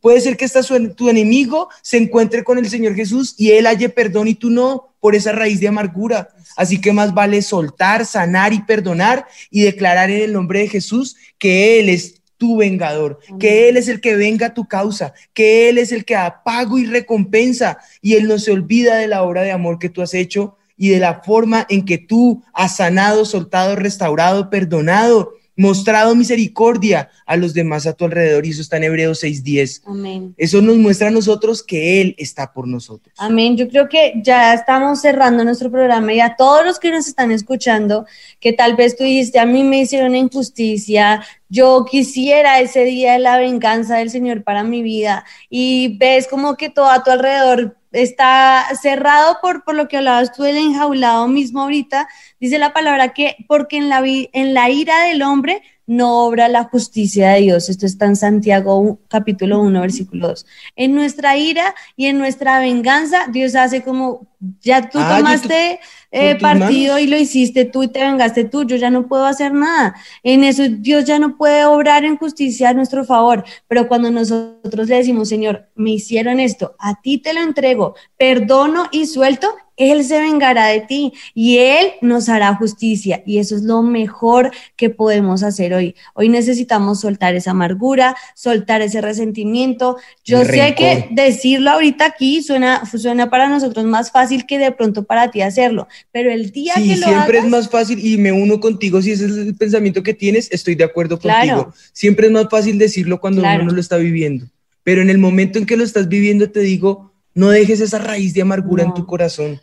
Puede 0.00 0.20
ser 0.20 0.36
que 0.36 0.44
hasta 0.44 0.62
su- 0.62 0.94
tu 0.94 1.08
enemigo 1.08 1.68
se 1.82 1.96
encuentre 1.98 2.42
con 2.44 2.58
el 2.58 2.68
Señor 2.70 2.94
Jesús 2.94 3.34
y 3.36 3.50
él 3.50 3.66
halle 3.66 3.88
perdón 3.88 4.28
y 4.28 4.34
tú 4.34 4.50
no, 4.50 4.94
por 5.00 5.14
esa 5.14 5.32
raíz 5.32 5.60
de 5.60 5.68
amargura. 5.68 6.28
Así 6.56 6.80
que 6.80 6.92
más 6.92 7.12
vale 7.12 7.42
soltar, 7.42 8.06
sanar 8.06 8.52
y 8.52 8.62
perdonar 8.62 9.26
y 9.50 9.62
declarar 9.62 10.10
en 10.10 10.22
el 10.22 10.32
nombre 10.32 10.60
de 10.60 10.68
Jesús 10.68 11.16
que 11.38 11.80
Él 11.80 11.88
es 11.88 12.19
tu 12.40 12.56
vengador, 12.56 13.18
que 13.38 13.68
Él 13.68 13.76
es 13.76 13.86
el 13.86 14.00
que 14.00 14.16
venga 14.16 14.46
a 14.46 14.54
tu 14.54 14.66
causa, 14.66 15.12
que 15.34 15.68
Él 15.68 15.76
es 15.76 15.92
el 15.92 16.06
que 16.06 16.14
da 16.14 16.42
pago 16.42 16.78
y 16.78 16.86
recompensa 16.86 17.76
y 18.00 18.14
Él 18.14 18.26
no 18.26 18.38
se 18.38 18.50
olvida 18.50 18.96
de 18.96 19.08
la 19.08 19.22
obra 19.22 19.42
de 19.42 19.52
amor 19.52 19.78
que 19.78 19.90
tú 19.90 20.00
has 20.00 20.14
hecho 20.14 20.56
y 20.74 20.88
de 20.88 21.00
la 21.00 21.20
forma 21.22 21.66
en 21.68 21.84
que 21.84 21.98
tú 21.98 22.42
has 22.54 22.76
sanado, 22.76 23.26
soltado, 23.26 23.76
restaurado, 23.76 24.48
perdonado 24.48 25.34
mostrado 25.60 26.14
misericordia 26.14 27.10
a 27.26 27.36
los 27.36 27.52
demás 27.52 27.86
a 27.86 27.92
tu 27.92 28.06
alrededor. 28.06 28.46
Y 28.46 28.50
eso 28.50 28.62
está 28.62 28.78
en 28.78 28.84
Hebreos 28.84 29.22
6:10. 29.22 29.82
Amén. 29.86 30.34
Eso 30.38 30.62
nos 30.62 30.78
muestra 30.78 31.08
a 31.08 31.10
nosotros 31.10 31.62
que 31.62 32.00
Él 32.00 32.14
está 32.16 32.50
por 32.50 32.66
nosotros. 32.66 33.14
Amén. 33.18 33.58
Yo 33.58 33.68
creo 33.68 33.86
que 33.86 34.14
ya 34.24 34.54
estamos 34.54 35.02
cerrando 35.02 35.44
nuestro 35.44 35.70
programa 35.70 36.14
y 36.14 36.20
a 36.20 36.34
todos 36.34 36.64
los 36.64 36.78
que 36.78 36.90
nos 36.90 37.06
están 37.06 37.30
escuchando, 37.30 38.06
que 38.40 38.54
tal 38.54 38.74
vez 38.74 38.96
tú 38.96 39.04
dijiste, 39.04 39.38
a 39.38 39.44
mí 39.44 39.62
me 39.62 39.82
hicieron 39.82 40.16
injusticia, 40.16 41.22
yo 41.50 41.84
quisiera 41.84 42.60
ese 42.60 42.84
día 42.84 43.12
de 43.12 43.18
la 43.18 43.36
venganza 43.36 43.98
del 43.98 44.08
Señor 44.08 44.42
para 44.44 44.64
mi 44.64 44.82
vida 44.82 45.26
y 45.50 45.98
ves 45.98 46.26
como 46.26 46.56
que 46.56 46.70
todo 46.70 46.88
a 46.88 47.02
tu 47.04 47.10
alrededor 47.10 47.76
está 47.92 48.66
cerrado 48.80 49.38
por, 49.40 49.64
por 49.64 49.74
lo 49.74 49.88
que 49.88 49.96
hablabas 49.96 50.32
tú 50.32 50.42
del 50.42 50.56
enjaulado 50.56 51.28
mismo 51.28 51.62
ahorita, 51.62 52.08
dice 52.38 52.58
la 52.58 52.72
palabra 52.72 53.12
que 53.12 53.36
porque 53.48 53.76
en 53.76 53.88
la, 53.88 54.02
en 54.04 54.54
la 54.54 54.70
ira 54.70 55.04
del 55.04 55.22
hombre 55.22 55.62
no 55.90 56.24
obra 56.24 56.46
la 56.46 56.62
justicia 56.64 57.30
de 57.30 57.40
Dios. 57.40 57.68
Esto 57.68 57.84
está 57.84 58.06
en 58.06 58.14
Santiago 58.14 59.00
capítulo 59.08 59.60
1, 59.60 59.80
versículo 59.80 60.28
2. 60.28 60.46
En 60.76 60.94
nuestra 60.94 61.36
ira 61.36 61.74
y 61.96 62.06
en 62.06 62.16
nuestra 62.16 62.60
venganza, 62.60 63.26
Dios 63.32 63.56
hace 63.56 63.82
como, 63.82 64.28
ya 64.60 64.88
tú 64.88 65.00
Ah, 65.00 65.16
tomaste 65.18 65.80
eh, 66.12 66.36
partido 66.36 66.94
manos. 66.94 67.00
y 67.00 67.06
lo 67.08 67.16
hiciste 67.16 67.64
tú 67.64 67.82
y 67.82 67.88
te 67.88 67.98
vengaste 68.04 68.44
tú, 68.44 68.62
yo 68.64 68.76
ya 68.76 68.88
no 68.88 69.08
puedo 69.08 69.26
hacer 69.26 69.52
nada. 69.52 69.96
En 70.22 70.44
eso 70.44 70.62
Dios 70.68 71.06
ya 71.06 71.18
no 71.18 71.36
puede 71.36 71.64
obrar 71.64 72.04
en 72.04 72.16
justicia 72.16 72.68
a 72.68 72.72
nuestro 72.74 73.04
favor, 73.04 73.42
pero 73.66 73.88
cuando 73.88 74.12
nosotros 74.12 74.88
le 74.88 74.94
decimos, 74.94 75.28
Señor, 75.28 75.70
me 75.74 75.90
hicieron 75.90 76.38
esto, 76.38 76.76
a 76.78 77.00
ti 77.02 77.18
te 77.18 77.34
lo 77.34 77.40
entrego, 77.40 77.96
perdono 78.16 78.86
y 78.92 79.06
suelto, 79.06 79.48
Él 79.80 80.04
se 80.04 80.20
vengará 80.20 80.66
de 80.66 80.80
ti 80.82 81.12
y 81.34 81.56
Él 81.56 81.92
nos 82.02 82.28
hará 82.28 82.54
justicia. 82.54 83.22
Y 83.24 83.38
eso 83.38 83.56
es 83.56 83.62
lo 83.62 83.80
mejor 83.82 84.50
que 84.76 84.90
podemos 84.90 85.42
hacer 85.42 85.72
hoy. 85.72 85.94
Hoy 86.14 86.28
necesitamos 86.28 87.00
soltar 87.00 87.34
esa 87.34 87.52
amargura, 87.52 88.14
soltar 88.34 88.82
ese 88.82 89.00
resentimiento. 89.00 89.96
Yo 90.22 90.44
sé 90.44 90.74
que 90.76 91.08
decirlo 91.12 91.70
ahorita 91.70 92.04
aquí 92.04 92.42
suena, 92.42 92.84
suena 92.84 93.30
para 93.30 93.48
nosotros 93.48 93.86
más 93.86 94.10
fácil 94.10 94.44
que 94.44 94.58
de 94.58 94.70
pronto 94.70 95.04
para 95.04 95.30
ti 95.30 95.40
hacerlo, 95.40 95.88
pero 96.12 96.30
el 96.30 96.50
día 96.50 96.74
Sí, 96.76 96.88
que 96.88 96.96
lo 96.96 97.06
siempre 97.06 97.38
hagas, 97.38 97.44
es 97.46 97.50
más 97.50 97.70
fácil 97.70 98.04
y 98.04 98.18
me 98.18 98.32
uno 98.32 98.60
contigo 98.60 99.00
si 99.00 99.12
ese 99.12 99.24
es 99.24 99.32
el 99.32 99.54
pensamiento 99.54 100.02
que 100.02 100.12
tienes, 100.12 100.48
estoy 100.52 100.74
de 100.74 100.84
acuerdo 100.84 101.18
Claro. 101.18 101.56
contigo. 101.56 101.74
Siempre 101.94 102.26
es 102.26 102.32
más 102.32 102.48
fácil 102.50 102.76
decirlo 102.78 103.18
cuando 103.18 103.40
Claro. 103.40 103.62
uno 103.62 103.70
no 103.70 103.74
lo 103.76 103.80
está 103.80 103.96
viviendo. 103.96 104.44
Pero 104.84 105.00
en 105.00 105.08
el 105.08 105.16
momento 105.18 105.58
en 105.58 105.64
que 105.64 105.76
lo 105.78 105.84
estás 105.84 106.06
viviendo 106.08 106.50
te 106.50 106.60
digo, 106.60 107.12
no 107.34 107.48
dejes 107.48 107.80
esa 107.80 107.98
raíz 107.98 108.34
de 108.34 108.42
amargura 108.42 108.84
en 108.84 108.92
tu 108.92 109.06
corazón. 109.06 109.60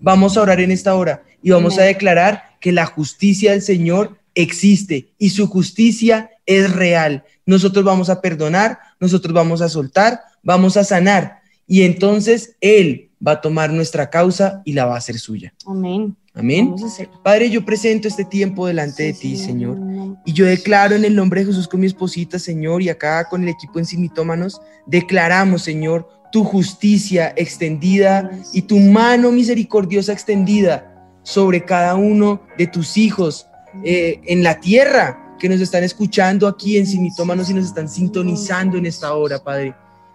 Vamos 0.00 0.36
a 0.36 0.42
orar 0.42 0.60
en 0.60 0.70
esta 0.70 0.94
hora 0.94 1.22
y 1.42 1.50
vamos 1.50 1.78
a 1.78 1.82
declarar 1.82 2.42
que 2.60 2.72
la 2.72 2.86
justicia 2.86 3.52
del 3.52 3.62
Señor 3.62 4.18
existe 4.34 5.08
y 5.18 5.30
su 5.30 5.46
justicia 5.46 6.30
es 6.46 6.72
real. 6.72 7.24
Nosotros 7.46 7.84
vamos 7.84 8.10
a 8.10 8.20
perdonar, 8.20 8.78
nosotros 9.00 9.34
vamos 9.34 9.60
a 9.60 9.68
soltar, 9.68 10.20
vamos 10.42 10.76
a 10.76 10.84
sanar 10.84 11.40
y 11.66 11.82
entonces 11.82 12.56
Él 12.60 13.10
va 13.24 13.32
a 13.32 13.40
tomar 13.40 13.72
nuestra 13.72 14.10
causa 14.10 14.62
y 14.64 14.72
la 14.72 14.86
va 14.86 14.94
a 14.94 14.98
hacer 14.98 15.18
suya. 15.18 15.52
Amén. 15.66 16.16
Amén. 16.34 16.76
Padre, 17.24 17.50
yo 17.50 17.64
presento 17.64 18.06
este 18.06 18.24
tiempo 18.24 18.66
delante 18.66 19.02
de 19.02 19.12
ti, 19.12 19.36
Señor. 19.36 19.76
Y 20.24 20.32
yo 20.32 20.46
declaro 20.46 20.94
en 20.94 21.04
el 21.04 21.16
nombre 21.16 21.40
de 21.40 21.46
Jesús 21.46 21.66
con 21.66 21.80
mi 21.80 21.86
esposita, 21.86 22.38
Señor, 22.38 22.80
y 22.80 22.88
acá 22.88 23.28
con 23.28 23.42
el 23.42 23.48
equipo 23.48 23.80
en 23.80 23.86
Simitómanos, 23.86 24.60
declaramos, 24.86 25.62
Señor, 25.62 26.08
tu 26.30 26.44
justicia 26.44 27.32
extendida 27.36 28.30
y 28.52 28.62
tu 28.62 28.78
mano 28.78 29.32
misericordiosa 29.32 30.12
extendida 30.12 30.94
sobre 31.22 31.64
cada 31.64 31.94
uno 31.94 32.40
de 32.56 32.66
tus 32.66 32.96
hijos 32.96 33.46
eh, 33.84 34.20
en 34.26 34.42
la 34.42 34.60
tierra 34.60 35.36
que 35.38 35.48
nos 35.48 35.60
están 35.60 35.84
escuchando 35.84 36.46
aquí 36.46 36.78
en 36.78 36.86
Simitómanos 36.86 37.48
y 37.50 37.54
nos 37.54 37.66
están 37.66 37.88
sintonizando 37.88 38.76
en 38.76 38.86
esta 38.86 39.14
hora, 39.14 39.42
Padre. 39.42 39.74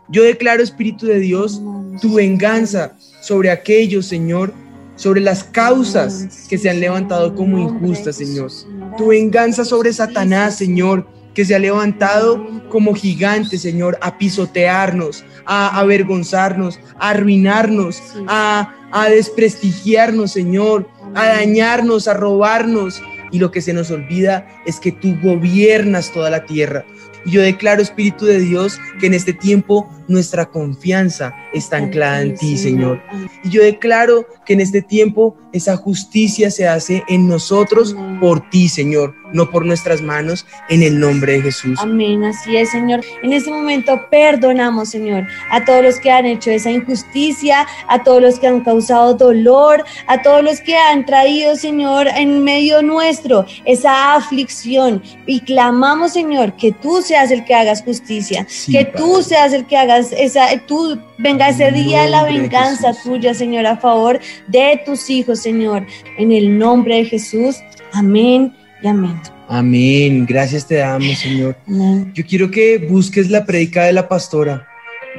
Yo 0.09 0.23
declaro, 0.23 0.61
Espíritu 0.61 1.05
de 1.05 1.19
Dios, 1.19 1.61
tu 2.01 2.15
venganza 2.15 2.93
sobre 3.21 3.49
aquellos, 3.51 4.05
Señor, 4.05 4.53
sobre 4.95 5.21
las 5.21 5.43
causas 5.43 6.45
que 6.49 6.57
se 6.57 6.69
han 6.69 6.79
levantado 6.79 7.33
como 7.35 7.57
injustas, 7.57 8.17
Señor. 8.17 8.51
Tu 8.97 9.07
venganza 9.07 9.63
sobre 9.63 9.93
Satanás, 9.93 10.57
Señor, 10.57 11.07
que 11.33 11.45
se 11.45 11.55
ha 11.55 11.59
levantado 11.59 12.45
como 12.69 12.93
gigante, 12.93 13.57
Señor, 13.57 13.97
a 14.01 14.17
pisotearnos, 14.17 15.23
a 15.45 15.79
avergonzarnos, 15.79 16.79
a 16.99 17.09
arruinarnos, 17.11 18.01
a, 18.27 18.73
a 18.91 19.09
desprestigiarnos, 19.09 20.31
Señor, 20.31 20.87
a 21.15 21.27
dañarnos, 21.27 22.07
a 22.07 22.13
robarnos. 22.13 23.01
Y 23.31 23.39
lo 23.39 23.51
que 23.51 23.61
se 23.61 23.73
nos 23.73 23.89
olvida 23.89 24.47
es 24.65 24.79
que 24.79 24.91
tú 24.91 25.17
gobiernas 25.21 26.11
toda 26.11 26.29
la 26.29 26.45
tierra. 26.45 26.85
Y 27.25 27.31
yo 27.31 27.41
declaro, 27.41 27.81
Espíritu 27.81 28.25
de 28.25 28.39
Dios, 28.39 28.79
que 28.99 29.07
en 29.07 29.13
este 29.13 29.33
tiempo 29.33 29.89
nuestra 30.07 30.45
confianza 30.45 31.33
está 31.53 31.77
anclada 31.77 32.21
en 32.21 32.35
ti, 32.35 32.57
Señor. 32.57 33.01
Y 33.43 33.49
yo 33.49 33.63
declaro 33.63 34.27
que 34.45 34.53
en 34.53 34.61
este 34.61 34.81
tiempo 34.81 35.35
esa 35.53 35.77
justicia 35.77 36.49
se 36.49 36.67
hace 36.67 37.03
en 37.07 37.27
nosotros 37.27 37.95
por 38.19 38.49
ti, 38.49 38.67
Señor, 38.67 39.13
no 39.33 39.49
por 39.49 39.65
nuestras 39.65 40.01
manos, 40.01 40.45
en 40.69 40.81
el 40.81 40.99
nombre 40.99 41.33
de 41.33 41.41
Jesús. 41.43 41.79
Amén, 41.81 42.23
así 42.23 42.57
es, 42.57 42.71
Señor. 42.71 43.01
En 43.21 43.33
este 43.33 43.51
momento 43.51 43.99
perdonamos, 44.09 44.89
Señor, 44.89 45.27
a 45.51 45.63
todos 45.63 45.83
los 45.83 45.99
que 45.99 46.11
han 46.11 46.25
hecho 46.25 46.49
esa 46.51 46.71
injusticia, 46.71 47.67
a 47.87 48.03
todos 48.03 48.21
los 48.21 48.39
que 48.39 48.47
han 48.47 48.61
causado 48.61 49.13
dolor, 49.13 49.83
a 50.07 50.21
todos 50.21 50.43
los 50.43 50.59
que 50.61 50.75
han 50.75 51.05
traído, 51.05 51.55
Señor, 51.55 52.07
en 52.07 52.43
medio 52.43 52.81
nuestro 52.81 53.45
esa 53.65 54.15
aflicción. 54.15 55.01
Y 55.25 55.41
clamamos, 55.41 56.13
Señor, 56.13 56.55
que 56.55 56.71
tú 56.71 57.01
seas 57.01 57.31
el 57.31 57.45
que 57.45 57.53
hagas 57.53 57.83
justicia, 57.83 58.45
Sí, 58.49 58.71
que 58.71 58.85
Padre. 58.85 58.97
tú 58.97 59.21
seas 59.21 59.53
el 59.53 59.65
que 59.65 59.77
hagas 59.77 60.11
esa, 60.11 60.47
tú 60.67 60.99
venga 61.17 61.49
ese 61.49 61.71
día 61.71 62.03
de 62.03 62.09
la 62.09 62.23
de 62.25 62.33
venganza 62.33 62.93
tuya, 63.03 63.33
Señor, 63.33 63.65
a 63.65 63.77
favor 63.77 64.19
de 64.47 64.81
tus 64.85 65.09
hijos, 65.09 65.39
Señor. 65.41 65.85
En 66.17 66.31
el 66.31 66.57
nombre 66.57 66.97
de 66.97 67.05
Jesús. 67.05 67.57
Amén 67.91 68.53
y 68.81 68.87
amén. 68.87 69.19
Amén. 69.47 70.25
Gracias 70.25 70.67
te 70.67 70.75
damos, 70.75 71.19
Señor. 71.19 71.55
Amén. 71.67 72.11
Yo 72.13 72.25
quiero 72.25 72.49
que 72.49 72.77
busques 72.77 73.29
la 73.29 73.45
predica 73.45 73.83
de 73.83 73.93
la 73.93 74.07
pastora, 74.07 74.67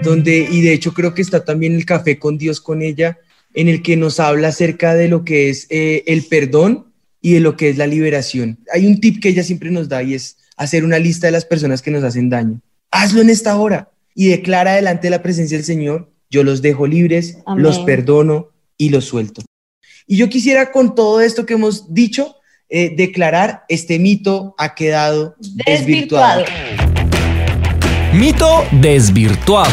donde, 0.03 0.49
y 0.51 0.63
de 0.63 0.73
hecho 0.73 0.93
creo 0.93 1.15
que 1.15 1.23
está 1.23 1.45
también 1.45 1.75
el 1.75 1.85
café 1.85 2.19
con 2.19 2.39
Dios 2.39 2.61
con 2.61 2.83
ella, 2.83 3.19
en 3.55 3.69
el 3.69 3.83
que 3.83 3.97
nos 3.97 4.19
habla 4.19 4.49
acerca 4.49 4.95
de 4.95 5.09
lo 5.09 5.25
que 5.25 5.49
es 5.49 5.67
eh, 5.71 6.03
el 6.07 6.25
perdón 6.25 6.87
y 7.21 7.35
de 7.35 7.41
lo 7.41 7.57
que 7.57 7.71
es 7.71 7.79
la 7.79 7.87
liberación. 7.87 8.59
Hay 8.73 8.87
un 8.87 9.01
tip 9.01 9.23
que 9.23 9.29
ella 9.29 9.45
siempre 9.45 9.71
nos 9.71 9.89
da 9.89 10.03
y 10.03 10.15
es 10.15 10.37
hacer 10.57 10.85
una 10.85 10.99
lista 10.99 11.29
de 11.29 11.33
las 11.33 11.45
personas 11.45 11.81
que 11.81 11.91
nos 11.91 12.05
hacen 12.05 12.29
daño. 12.29 12.61
Hazlo 12.91 13.21
en 13.21 13.31
esta 13.31 13.57
hora 13.57 13.91
y 14.15 14.29
declara 14.29 14.75
delante 14.75 15.07
de 15.07 15.11
la 15.11 15.23
presencia 15.23 15.57
del 15.57 15.65
Señor, 15.65 16.11
yo 16.31 16.43
los 16.43 16.63
dejo 16.63 16.87
libres, 16.87 17.39
Amén. 17.47 17.63
los 17.63 17.79
perdono 17.81 18.51
y 18.77 18.91
los 18.91 19.05
suelto. 19.05 19.43
Y 20.07 20.17
yo 20.17 20.29
quisiera 20.29 20.71
con 20.73 20.95
todo 20.95 21.21
esto 21.21 21.47
que 21.47 21.55
hemos 21.55 21.93
dicho, 21.95 22.37
eh, 22.69 22.95
declarar, 22.97 23.65
este 23.69 23.99
mito 23.99 24.55
ha 24.59 24.75
quedado 24.75 25.37
desvirtuado. 25.39 26.45
Desvirtuado. 26.45 27.05
Mito 28.13 28.65
desvirtuado. 28.81 29.71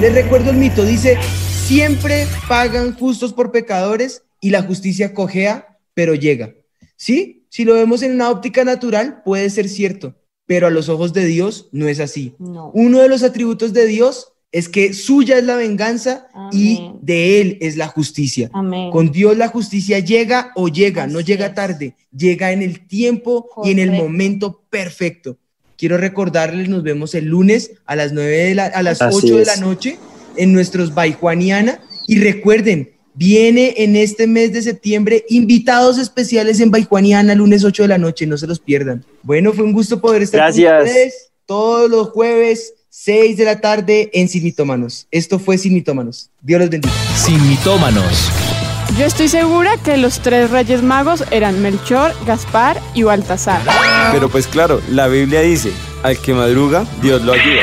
Les 0.00 0.12
recuerdo 0.14 0.50
el 0.50 0.56
mito, 0.56 0.84
dice, 0.84 1.16
siempre 1.64 2.26
pagan 2.48 2.94
justos 2.96 3.32
por 3.32 3.52
pecadores 3.52 4.24
y 4.40 4.50
la 4.50 4.62
justicia 4.62 5.14
cojea, 5.14 5.78
pero 5.94 6.14
llega. 6.14 6.52
¿Sí? 6.96 7.46
Si 7.48 7.64
lo 7.64 7.74
vemos 7.74 8.02
en 8.02 8.12
una 8.12 8.28
óptica 8.30 8.64
natural, 8.64 9.22
puede 9.24 9.48
ser 9.48 9.68
cierto, 9.68 10.16
pero 10.46 10.66
a 10.66 10.70
los 10.70 10.88
ojos 10.88 11.12
de 11.12 11.24
Dios 11.24 11.68
no 11.72 11.88
es 11.88 12.00
así. 12.00 12.34
No. 12.38 12.70
Uno 12.74 13.00
de 13.00 13.08
los 13.08 13.22
atributos 13.22 13.72
de 13.72 13.86
Dios 13.86 14.32
es 14.52 14.68
que 14.68 14.92
suya 14.92 15.38
es 15.38 15.44
la 15.44 15.56
venganza 15.56 16.28
y 16.52 16.92
de 17.00 17.40
Él 17.40 17.58
es 17.60 17.76
la 17.76 17.88
justicia. 17.88 18.50
Amén. 18.52 18.90
Con 18.90 19.10
Dios 19.10 19.36
la 19.36 19.48
justicia 19.48 19.98
llega 19.98 20.52
o 20.54 20.68
llega, 20.68 21.06
no 21.06 21.20
llega 21.20 21.46
es. 21.46 21.54
tarde, 21.54 21.96
llega 22.14 22.52
en 22.52 22.60
el 22.60 22.86
tiempo 22.86 23.48
y 23.64 23.70
en 23.70 23.78
el 23.78 23.92
momento 23.92 24.62
perfecto. 24.68 25.38
Quiero 25.78 25.96
recordarles, 25.96 26.68
nos 26.68 26.82
vemos 26.82 27.14
el 27.14 27.24
lunes 27.24 27.72
a 27.86 27.96
las 27.96 28.12
9 28.12 28.30
de 28.30 28.54
la, 28.54 28.66
a 28.66 28.82
las 28.82 29.00
Así 29.00 29.26
8 29.26 29.38
de 29.38 29.44
la 29.46 29.56
noche 29.56 29.98
en 30.36 30.52
nuestros 30.52 30.94
Baijuaniana 30.94 31.80
y 32.06 32.18
recuerden, 32.18 32.92
viene 33.14 33.74
en 33.78 33.96
este 33.96 34.26
mes 34.26 34.52
de 34.52 34.62
septiembre 34.62 35.24
invitados 35.28 35.98
especiales 35.98 36.60
en 36.60 36.70
Baijuaniana 36.70 37.34
lunes 37.34 37.64
8 37.64 37.82
de 37.82 37.88
la 37.88 37.98
noche, 37.98 38.26
no 38.26 38.36
se 38.36 38.46
los 38.46 38.58
pierdan. 38.58 39.04
Bueno, 39.22 39.52
fue 39.52 39.64
un 39.64 39.72
gusto 39.72 40.00
poder 40.00 40.22
estar 40.22 40.40
con 40.40 40.60
Gracias. 40.60 40.84
ustedes 40.86 41.14
todos 41.46 41.90
los 41.90 42.10
jueves 42.10 42.74
6 42.90 43.36
de 43.36 43.44
la 43.44 43.60
tarde 43.60 44.10
en 44.12 44.28
Sin 44.28 44.44
Mitómanos. 44.44 45.06
Esto 45.10 45.38
fue 45.38 45.58
Sin 45.58 45.74
Mitómanos. 45.74 46.30
Dios 46.40 46.60
los 46.60 46.70
bendiga. 46.70 46.94
Sin 47.16 47.48
mitómanos. 47.48 48.30
Yo 48.98 49.06
estoy 49.06 49.28
segura 49.28 49.78
que 49.82 49.96
los 49.96 50.20
tres 50.20 50.50
reyes 50.50 50.82
magos 50.82 51.24
eran 51.30 51.62
Melchor, 51.62 52.12
Gaspar 52.26 52.78
y 52.92 53.04
Baltasar. 53.04 53.62
Pero 54.12 54.28
pues 54.28 54.46
claro, 54.46 54.82
la 54.90 55.08
Biblia 55.08 55.40
dice, 55.40 55.72
al 56.02 56.18
que 56.18 56.34
madruga, 56.34 56.86
Dios 57.00 57.22
lo 57.22 57.32
ayuda. 57.32 57.62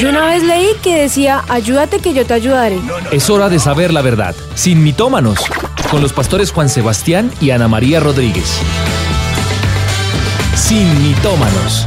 Yo 0.00 0.08
una 0.08 0.26
vez 0.26 0.42
leí 0.42 0.68
que 0.82 1.02
decía, 1.02 1.44
ayúdate 1.48 2.00
que 2.00 2.12
yo 2.14 2.26
te 2.26 2.34
ayudaré. 2.34 2.80
Es 3.12 3.30
hora 3.30 3.48
de 3.48 3.58
saber 3.58 3.92
la 3.92 4.02
verdad, 4.02 4.34
sin 4.54 4.82
mitómanos, 4.82 5.38
con 5.90 6.02
los 6.02 6.12
pastores 6.12 6.50
Juan 6.50 6.68
Sebastián 6.68 7.30
y 7.40 7.50
Ana 7.50 7.68
María 7.68 8.00
Rodríguez. 8.00 8.58
Sin 10.56 11.02
mitómanos. 11.02 11.86